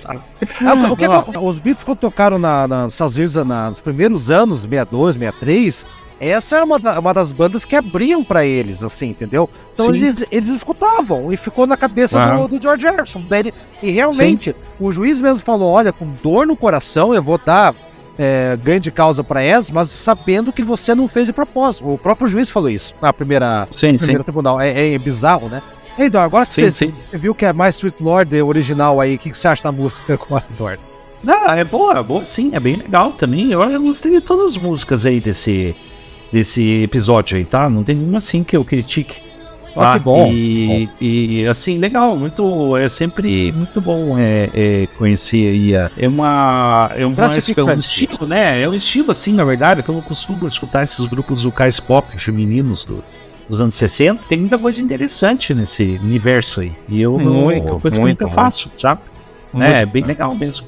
Ah, 0.07 0.91
o 0.91 0.97
que 0.97 1.07
que- 1.09 1.39
os 1.39 1.57
Beatles 1.59 1.85
quando 1.85 1.99
tocaram 1.99 2.39
na, 2.39 2.67
na, 2.69 2.85
nos 2.85 2.95
Estados 2.95 3.17
Unidos 3.17 3.37
na- 3.47 3.69
nos 3.71 3.81
primeiros 3.81 4.29
anos, 4.31 4.63
62, 4.63 5.15
63, 5.15 5.87
essa 6.21 6.57
era 6.57 6.65
uma, 6.65 6.79
da- 6.79 6.99
uma 6.99 7.13
das 7.13 7.33
bandas 7.33 7.65
que 7.65 7.75
abriam 7.77 8.23
pra 8.25 8.45
eles, 8.45 8.83
assim, 8.83 9.09
entendeu? 9.09 9.49
Então 9.73 9.87
Sim. 9.87 9.97
eles, 10.07 10.25
eles 10.31 10.49
escutavam 10.49 11.33
e 11.33 11.37
ficou 11.37 11.67
na 11.67 11.77
cabeça 11.77 12.19
do, 12.37 12.49
do 12.49 12.63
George 12.63 12.85
Harrison. 12.87 13.23
Daí 13.29 13.53
e 13.83 13.91
realmente, 13.91 14.55
o 14.81 14.93
juiz 14.93 15.21
mesmo 15.21 15.41
falou: 15.45 15.71
olha, 15.73 15.93
com 15.93 16.07
dor 16.23 16.47
no 16.47 16.57
coração, 16.57 17.15
eu 17.15 17.23
vou 17.23 17.39
dar 17.45 17.75
é, 18.19 18.57
ganho 18.63 18.81
de 18.81 18.91
causa 18.91 19.25
pra 19.25 19.43
eles, 19.45 19.71
mas 19.71 19.91
sabendo 19.91 20.53
que 20.53 20.63
você 20.63 20.95
não 20.95 21.09
fez 21.09 21.27
de 21.27 21.33
propósito. 21.33 21.89
O 21.89 21.99
próprio 21.99 22.29
juiz 22.29 22.49
falou 22.49 22.71
isso 22.71 22.95
na 23.03 23.13
primeira, 23.13 23.67
Sim, 23.73 23.91
sim. 23.93 23.97
primeira 23.99 24.23
tribunal. 24.25 24.61
É, 24.61 24.95
é 24.95 24.99
bizarro, 24.99 25.49
né? 25.49 25.61
Ei, 25.99 26.11
Dor, 26.11 26.23
agora 26.23 26.45
que 26.47 26.55
Sim, 26.55 26.63
você, 26.63 26.73
sim. 26.87 26.95
viu 27.13 27.35
que 27.35 27.45
é 27.45 27.53
mais 27.53 27.77
Sweet 27.77 28.03
Lord 28.03 28.43
original 28.43 29.01
aí, 29.01 29.15
o 29.15 29.19
que, 29.19 29.31
que 29.31 29.39
você 29.39 29.47
acha 29.47 29.63
da 29.63 29.71
música 29.71 30.19
com 30.19 30.37
a 30.37 30.43
Dor? 30.59 30.77
Não, 31.23 31.51
é 31.53 31.63
boa, 31.65 32.03
boa 32.03 32.25
sim, 32.25 32.51
é 32.53 32.59
bem 32.61 32.77
legal 32.77 33.13
também. 33.13 33.51
Eu 33.53 33.61
já 33.71 33.79
gostei 33.79 34.11
de 34.13 34.21
todas 34.21 34.45
as 34.51 34.57
músicas 34.57 35.07
aí 35.07 35.21
desse, 35.21 35.75
desse 36.33 36.83
episódio 36.83 37.37
aí, 37.37 37.45
tá? 37.45 37.69
Não 37.71 37.83
tem 37.85 37.95
nenhuma 37.97 38.19
assim 38.19 38.43
que 38.43 38.57
eu 38.57 38.65
critique. 38.65 39.17
Ah, 39.77 39.99
que 39.99 40.05
bom. 40.05 40.31
E, 40.33 40.89
e, 41.01 41.47
assim, 41.49 41.79
legal, 41.79 42.17
muito. 42.17 42.77
É 42.77 42.89
sempre 42.89 43.51
muito 43.51 43.81
bom 43.81 44.17
é, 44.17 44.49
é, 44.55 44.87
conhecer 44.97 45.49
aí. 45.49 45.77
a- 45.77 45.91
É 45.99 46.07
uma. 46.07 46.91
É 46.95 47.05
um, 47.05 47.13
é 47.13 47.65
um 47.65 47.79
estilo, 47.81 48.27
né? 48.27 48.63
É 48.63 48.69
um 48.69 48.75
estilo, 48.75 49.11
assim, 49.11 49.33
na 49.33 49.45
verdade, 49.45 49.83
que 49.83 49.89
eu 49.89 49.95
não 49.95 50.03
costumo 50.03 50.47
escutar 50.47 50.85
esses 50.85 51.05
grupos 51.07 51.43
vocais 51.43 51.81
pop 51.81 52.07
femininos 52.19 52.85
do, 52.85 53.03
dos 53.49 53.61
anos 53.61 53.75
60. 53.75 54.23
Tem 54.29 54.39
muita 54.39 54.59
coisa 54.59 54.81
interessante 54.81 55.53
nesse 55.53 55.99
universo 56.03 56.61
aí. 56.61 56.73
E 56.89 57.03
eu 57.03 57.19
não. 57.19 57.33
Muito, 57.33 57.67
é 57.67 57.71
uma 57.73 57.81
coisa 57.81 58.01
muito, 58.01 58.17
que 58.19 58.23
eu 58.23 58.29
nunca 58.29 58.41
faço, 58.43 58.71
sabe? 58.79 59.01
Muito. 59.53 59.67
É, 59.69 59.85
bem 59.85 60.05
legal 60.05 60.35
mesmo. 60.37 60.67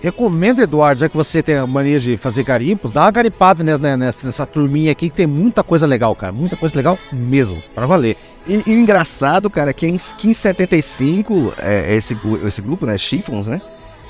Recomendo, 0.00 0.60
Eduardo, 0.62 1.00
já 1.00 1.08
que 1.08 1.16
você 1.16 1.42
tem 1.42 1.56
a 1.56 1.66
mania 1.66 1.98
de 1.98 2.16
fazer 2.16 2.44
garimpos, 2.44 2.92
dá 2.92 3.02
uma 3.02 3.10
garimpada 3.10 3.64
né, 3.64 3.76
né, 3.76 3.96
nessa, 3.96 4.24
nessa 4.26 4.46
turminha 4.46 4.92
aqui 4.92 5.10
que 5.10 5.16
tem 5.16 5.26
muita 5.26 5.62
coisa 5.64 5.86
legal, 5.86 6.14
cara. 6.14 6.32
Muita 6.32 6.56
coisa 6.56 6.76
legal 6.76 6.96
mesmo, 7.12 7.60
pra 7.74 7.84
valer. 7.84 8.16
E, 8.46 8.62
e 8.64 8.76
o 8.76 8.78
engraçado, 8.80 9.50
cara, 9.50 9.72
que 9.72 9.86
em, 9.86 9.96
que 10.16 10.28
em 10.28 10.32
75, 10.34 11.52
é, 11.58 11.94
esse, 11.96 12.16
esse 12.46 12.62
grupo, 12.62 12.86
né, 12.86 12.96
Chiffons, 12.96 13.48
né? 13.48 13.60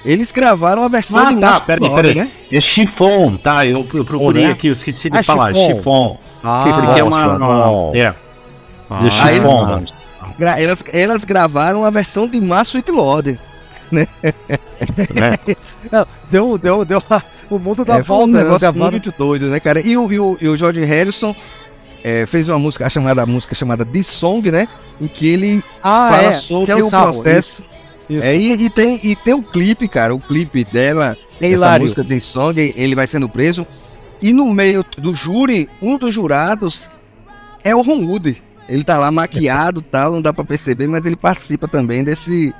Eles 0.04 0.30
gravaram 0.30 0.84
a 0.84 0.88
versão 0.88 1.18
Ah, 1.26 1.32
de 1.32 1.40
tá, 1.40 1.60
peraí, 1.60 1.90
peraí. 1.94 2.14
né? 2.14 2.30
É 2.52 2.60
chifon, 2.60 3.36
tá? 3.36 3.66
Eu, 3.66 3.86
eu 3.92 4.04
procurei 4.04 4.44
né? 4.44 4.52
aqui, 4.52 4.68
eu 4.68 4.72
esqueci 4.72 5.10
de 5.10 5.18
Ah, 5.18 5.22
falar. 5.24 5.52
chifon. 5.54 5.74
Chifon. 5.76 6.18
Ah, 6.44 6.60
Porque 6.62 7.00
é 7.00 7.02
uma. 7.02 7.32
chifon. 7.32 7.92
é, 7.96 8.14
Ah, 8.90 9.00
eles- 9.02 10.58
elas, 10.58 10.84
elas 10.92 11.24
gravaram 11.24 11.84
a 11.84 11.90
versão 11.90 12.28
de 12.28 12.40
Master 12.40 12.82
Lord. 12.90 13.38
né? 13.92 14.06
Deu, 16.30 16.58
deu, 16.58 16.84
deu. 16.84 17.02
O 17.50 17.58
mundo 17.58 17.84
dá 17.84 17.94
É, 17.98 18.04
foi 18.04 18.16
volta, 18.16 18.24
um 18.24 18.32
né? 18.32 18.38
negócio 18.44 18.60
Gravaram- 18.60 18.90
muito 18.90 19.12
doido, 19.16 19.46
né, 19.46 19.58
cara? 19.60 19.80
E 19.80 19.96
o, 19.96 20.12
e 20.12 20.20
o, 20.20 20.38
e 20.40 20.48
o 20.48 20.56
George 20.56 20.84
Harrison 20.84 21.34
é, 22.04 22.26
fez 22.26 22.46
uma 22.48 22.58
música, 22.58 22.86
a 22.86 22.90
chamada 22.90 23.22
a 23.22 23.26
música 23.26 23.54
chamada 23.54 23.84
The 23.84 24.02
Song, 24.02 24.50
né? 24.50 24.68
Em 25.00 25.06
que 25.08 25.26
ele 25.28 25.62
Ah, 25.82 26.08
fala 26.10 26.22
é, 26.28 26.32
sobre 26.32 26.72
é 26.72 26.76
o 26.76 26.86
o 26.86 26.90
processo. 26.90 27.62
Isso. 28.08 28.22
É, 28.24 28.36
e, 28.36 28.64
e 28.64 28.70
tem, 28.70 29.00
e 29.02 29.14
tem 29.16 29.34
o 29.34 29.42
clipe, 29.42 29.86
cara, 29.86 30.14
o 30.14 30.20
clipe 30.20 30.64
dela, 30.64 31.16
É 31.40 31.50
essa 31.52 31.78
música 31.78 32.02
The 32.04 32.18
Song, 32.20 32.74
ele 32.76 32.94
vai 32.94 33.06
sendo 33.06 33.28
preso. 33.28 33.66
E 34.20 34.32
no 34.32 34.52
meio 34.52 34.84
do 34.96 35.14
júri, 35.14 35.68
um 35.80 35.96
dos 35.96 36.12
jurados 36.14 36.90
é 37.62 37.74
o 37.74 37.82
Ron 37.82 38.04
Wood. 38.06 38.42
Ele 38.68 38.82
tá 38.84 38.98
lá 38.98 39.10
maquiado 39.10 39.80
e 39.80 39.82
tal, 39.82 40.12
não 40.12 40.20
dá 40.22 40.32
pra 40.32 40.44
perceber, 40.44 40.86
mas 40.88 41.06
ele 41.06 41.16
participa 41.16 41.66
também 41.68 42.02
desse, 42.04 42.52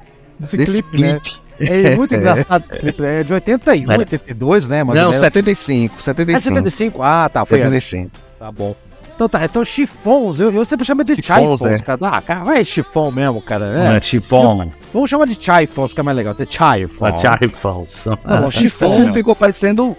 Esse 0.42 0.56
desse 0.56 0.82
clipe, 0.82 1.00
né? 1.02 1.20
clipe. 1.20 1.48
É 1.60 1.96
muito 1.96 2.14
engraçado 2.14 2.62
esse 2.62 2.70
clipe. 2.80 3.04
É 3.04 3.22
de 3.24 3.32
81, 3.32 3.90
É. 3.92 3.98
82, 3.98 4.68
né? 4.68 4.84
mais 4.84 4.96
ou 4.96 5.02
Não, 5.04 5.10
menos. 5.10 5.16
75, 5.20 5.94
É 5.96 6.00
75. 6.00 6.40
75? 6.42 7.02
Ah, 7.02 7.28
tá. 7.32 7.44
Foi 7.44 7.60
antes. 7.62 7.84
75. 7.84 8.10
Tá 8.38 8.52
bom. 8.52 8.74
Então 9.14 9.28
tá, 9.28 9.44
então 9.44 9.64
chifons, 9.64 10.38
eu, 10.38 10.52
eu 10.52 10.64
sempre 10.64 10.86
chamo 10.86 11.02
de 11.02 11.16
Chifons, 11.16 11.58
chifons, 11.58 11.62
é. 11.62 11.78
cara. 11.80 11.98
Ah, 12.02 12.22
cara, 12.22 12.44
vai 12.44 12.64
chifão 12.64 13.10
mesmo, 13.10 13.42
cara. 13.42 13.72
né? 13.72 13.96
É, 13.96 14.00
chifon. 14.00 14.70
Vamos 14.94 15.10
chamar 15.10 15.26
de 15.26 15.34
chifons, 15.34 15.92
que 15.92 15.98
é 15.98 16.02
mais 16.04 16.16
legal. 16.16 16.34
De 16.34 16.46
chifons. 16.48 17.20
Chifon. 17.20 17.84
Tá 18.22 18.40
bom, 18.40 18.50
chifão. 18.52 18.96
Chifão 18.98 19.12
ficou 19.12 19.34
parecendo 19.34 19.96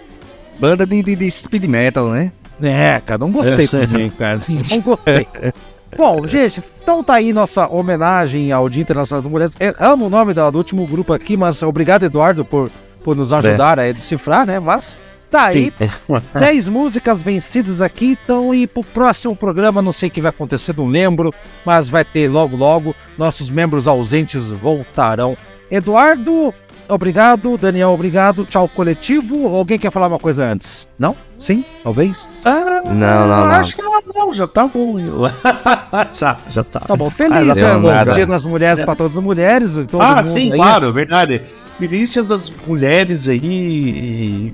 banda 0.57 0.85
de, 0.85 1.03
de, 1.03 1.17
de 1.17 1.29
speed 1.29 1.65
metal, 1.65 2.09
né? 2.11 2.31
É, 2.61 3.01
cara, 3.05 3.17
não 3.17 3.31
gostei 3.31 3.65
É, 3.65 3.67
também, 3.67 4.09
cara. 4.09 4.39
Não 4.47 4.81
gostei. 4.81 5.27
Bom, 5.97 6.25
gente, 6.27 6.63
então 6.81 7.03
tá 7.03 7.15
aí 7.15 7.33
nossa 7.33 7.67
homenagem 7.67 8.51
ao 8.51 8.69
Dia 8.69 8.81
Internacional 8.81 9.21
das 9.21 9.31
Mulheres. 9.31 9.53
Eu 9.59 9.73
amo 9.79 10.05
o 10.05 10.09
nome 10.09 10.33
da- 10.33 10.49
do 10.49 10.57
último 10.57 10.85
grupo 10.87 11.11
aqui, 11.13 11.35
mas 11.35 11.61
obrigado, 11.63 12.03
Eduardo, 12.03 12.45
por, 12.45 12.69
por 13.03 13.15
nos 13.15 13.33
ajudar 13.33 13.79
a 13.79 13.91
decifrar, 13.91 14.45
né? 14.45 14.59
Mas 14.59 14.95
tá 15.29 15.45
aí, 15.45 15.73
Sim. 15.77 15.89
10 16.39 16.67
músicas 16.67 17.21
vencidas 17.21 17.81
aqui, 17.81 18.17
então 18.23 18.53
e 18.53 18.65
pro 18.67 18.83
próximo 18.83 19.35
programa, 19.35 19.81
não 19.81 19.91
sei 19.91 20.09
o 20.09 20.11
que 20.11 20.21
vai 20.21 20.29
acontecer, 20.29 20.75
não 20.77 20.87
lembro, 20.87 21.33
mas 21.65 21.89
vai 21.89 22.05
ter 22.05 22.29
logo 22.29 22.55
logo, 22.55 22.95
nossos 23.17 23.49
membros 23.49 23.87
ausentes 23.87 24.47
voltarão. 24.51 25.35
Eduardo, 25.71 26.53
obrigado, 26.89 27.57
Daniel, 27.57 27.91
obrigado, 27.91 28.45
tchau 28.45 28.67
coletivo, 28.67 29.47
alguém 29.55 29.77
quer 29.79 29.91
falar 29.91 30.07
uma 30.07 30.19
coisa 30.19 30.43
antes? 30.45 30.87
Não? 30.97 31.15
Sim? 31.37 31.63
Talvez? 31.83 32.27
Ah, 32.43 32.81
Não, 32.85 32.93
não, 32.93 33.27
não. 33.27 33.45
Acho 33.51 33.75
que 33.75 33.81
não, 33.81 34.01
não, 34.13 34.33
já 34.33 34.47
tá 34.47 34.67
bom. 34.67 34.95
já, 36.11 36.37
já 36.49 36.63
tá. 36.63 36.81
Tá 36.81 36.95
bom, 36.95 37.07
Ah, 37.07 37.11
feliz, 37.11 37.47
não 37.47 37.55
né? 37.55 37.55
deu 37.55 37.81
Bom. 37.81 38.13
Dia 38.13 38.27
das 38.27 38.43
Mulheres 38.45 38.83
para 38.83 38.95
todas 38.95 39.15
as 39.17 39.23
mulheres, 39.23 39.73
todo 39.89 40.01
ah, 40.01 40.15
mundo 40.17 40.25
sim, 40.25 40.51
aí. 40.51 40.57
claro, 40.57 40.91
verdade. 40.91 41.41
Feliz 41.77 42.11
dia 42.11 42.23
das 42.23 42.51
mulheres 42.67 43.27
aí. 43.29 43.39
e 43.43 44.53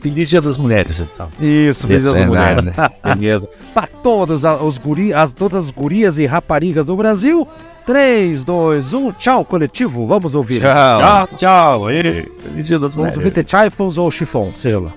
Feliz 0.00 0.28
dia 0.28 0.40
das 0.40 0.56
mulheres 0.56 1.00
então. 1.00 1.28
Isso, 1.40 1.86
feliz 1.86 2.04
Dia 2.04 2.12
das 2.12 2.26
mulheres. 2.26 2.64
Beleza. 3.02 3.48
Para 3.74 3.86
todos 3.86 4.42
os 4.44 4.78
guri, 4.78 5.12
as, 5.12 5.32
todas 5.32 5.64
as 5.66 5.70
gurias 5.70 6.18
e 6.18 6.26
raparigas 6.26 6.86
do 6.86 6.94
Brasil, 6.94 7.48
3, 7.88 8.44
2, 8.44 8.92
1, 8.92 9.12
tchau 9.12 9.44
coletivo, 9.46 10.06
vamos 10.06 10.34
ouvir. 10.34 10.60
Tchau. 10.60 10.98
Tchau, 11.00 11.28
tchau. 11.38 11.90
E, 11.90 12.30
feliz 12.42 12.66
dia 12.66 12.78
das 12.78 12.92
Vamos 12.92 13.16
ouvir 13.16 13.30
The 13.30 13.42
Chifons 13.42 13.96
ou 13.96 14.10
Chifon, 14.10 14.52
sei 14.54 14.76
lá. 14.76 14.92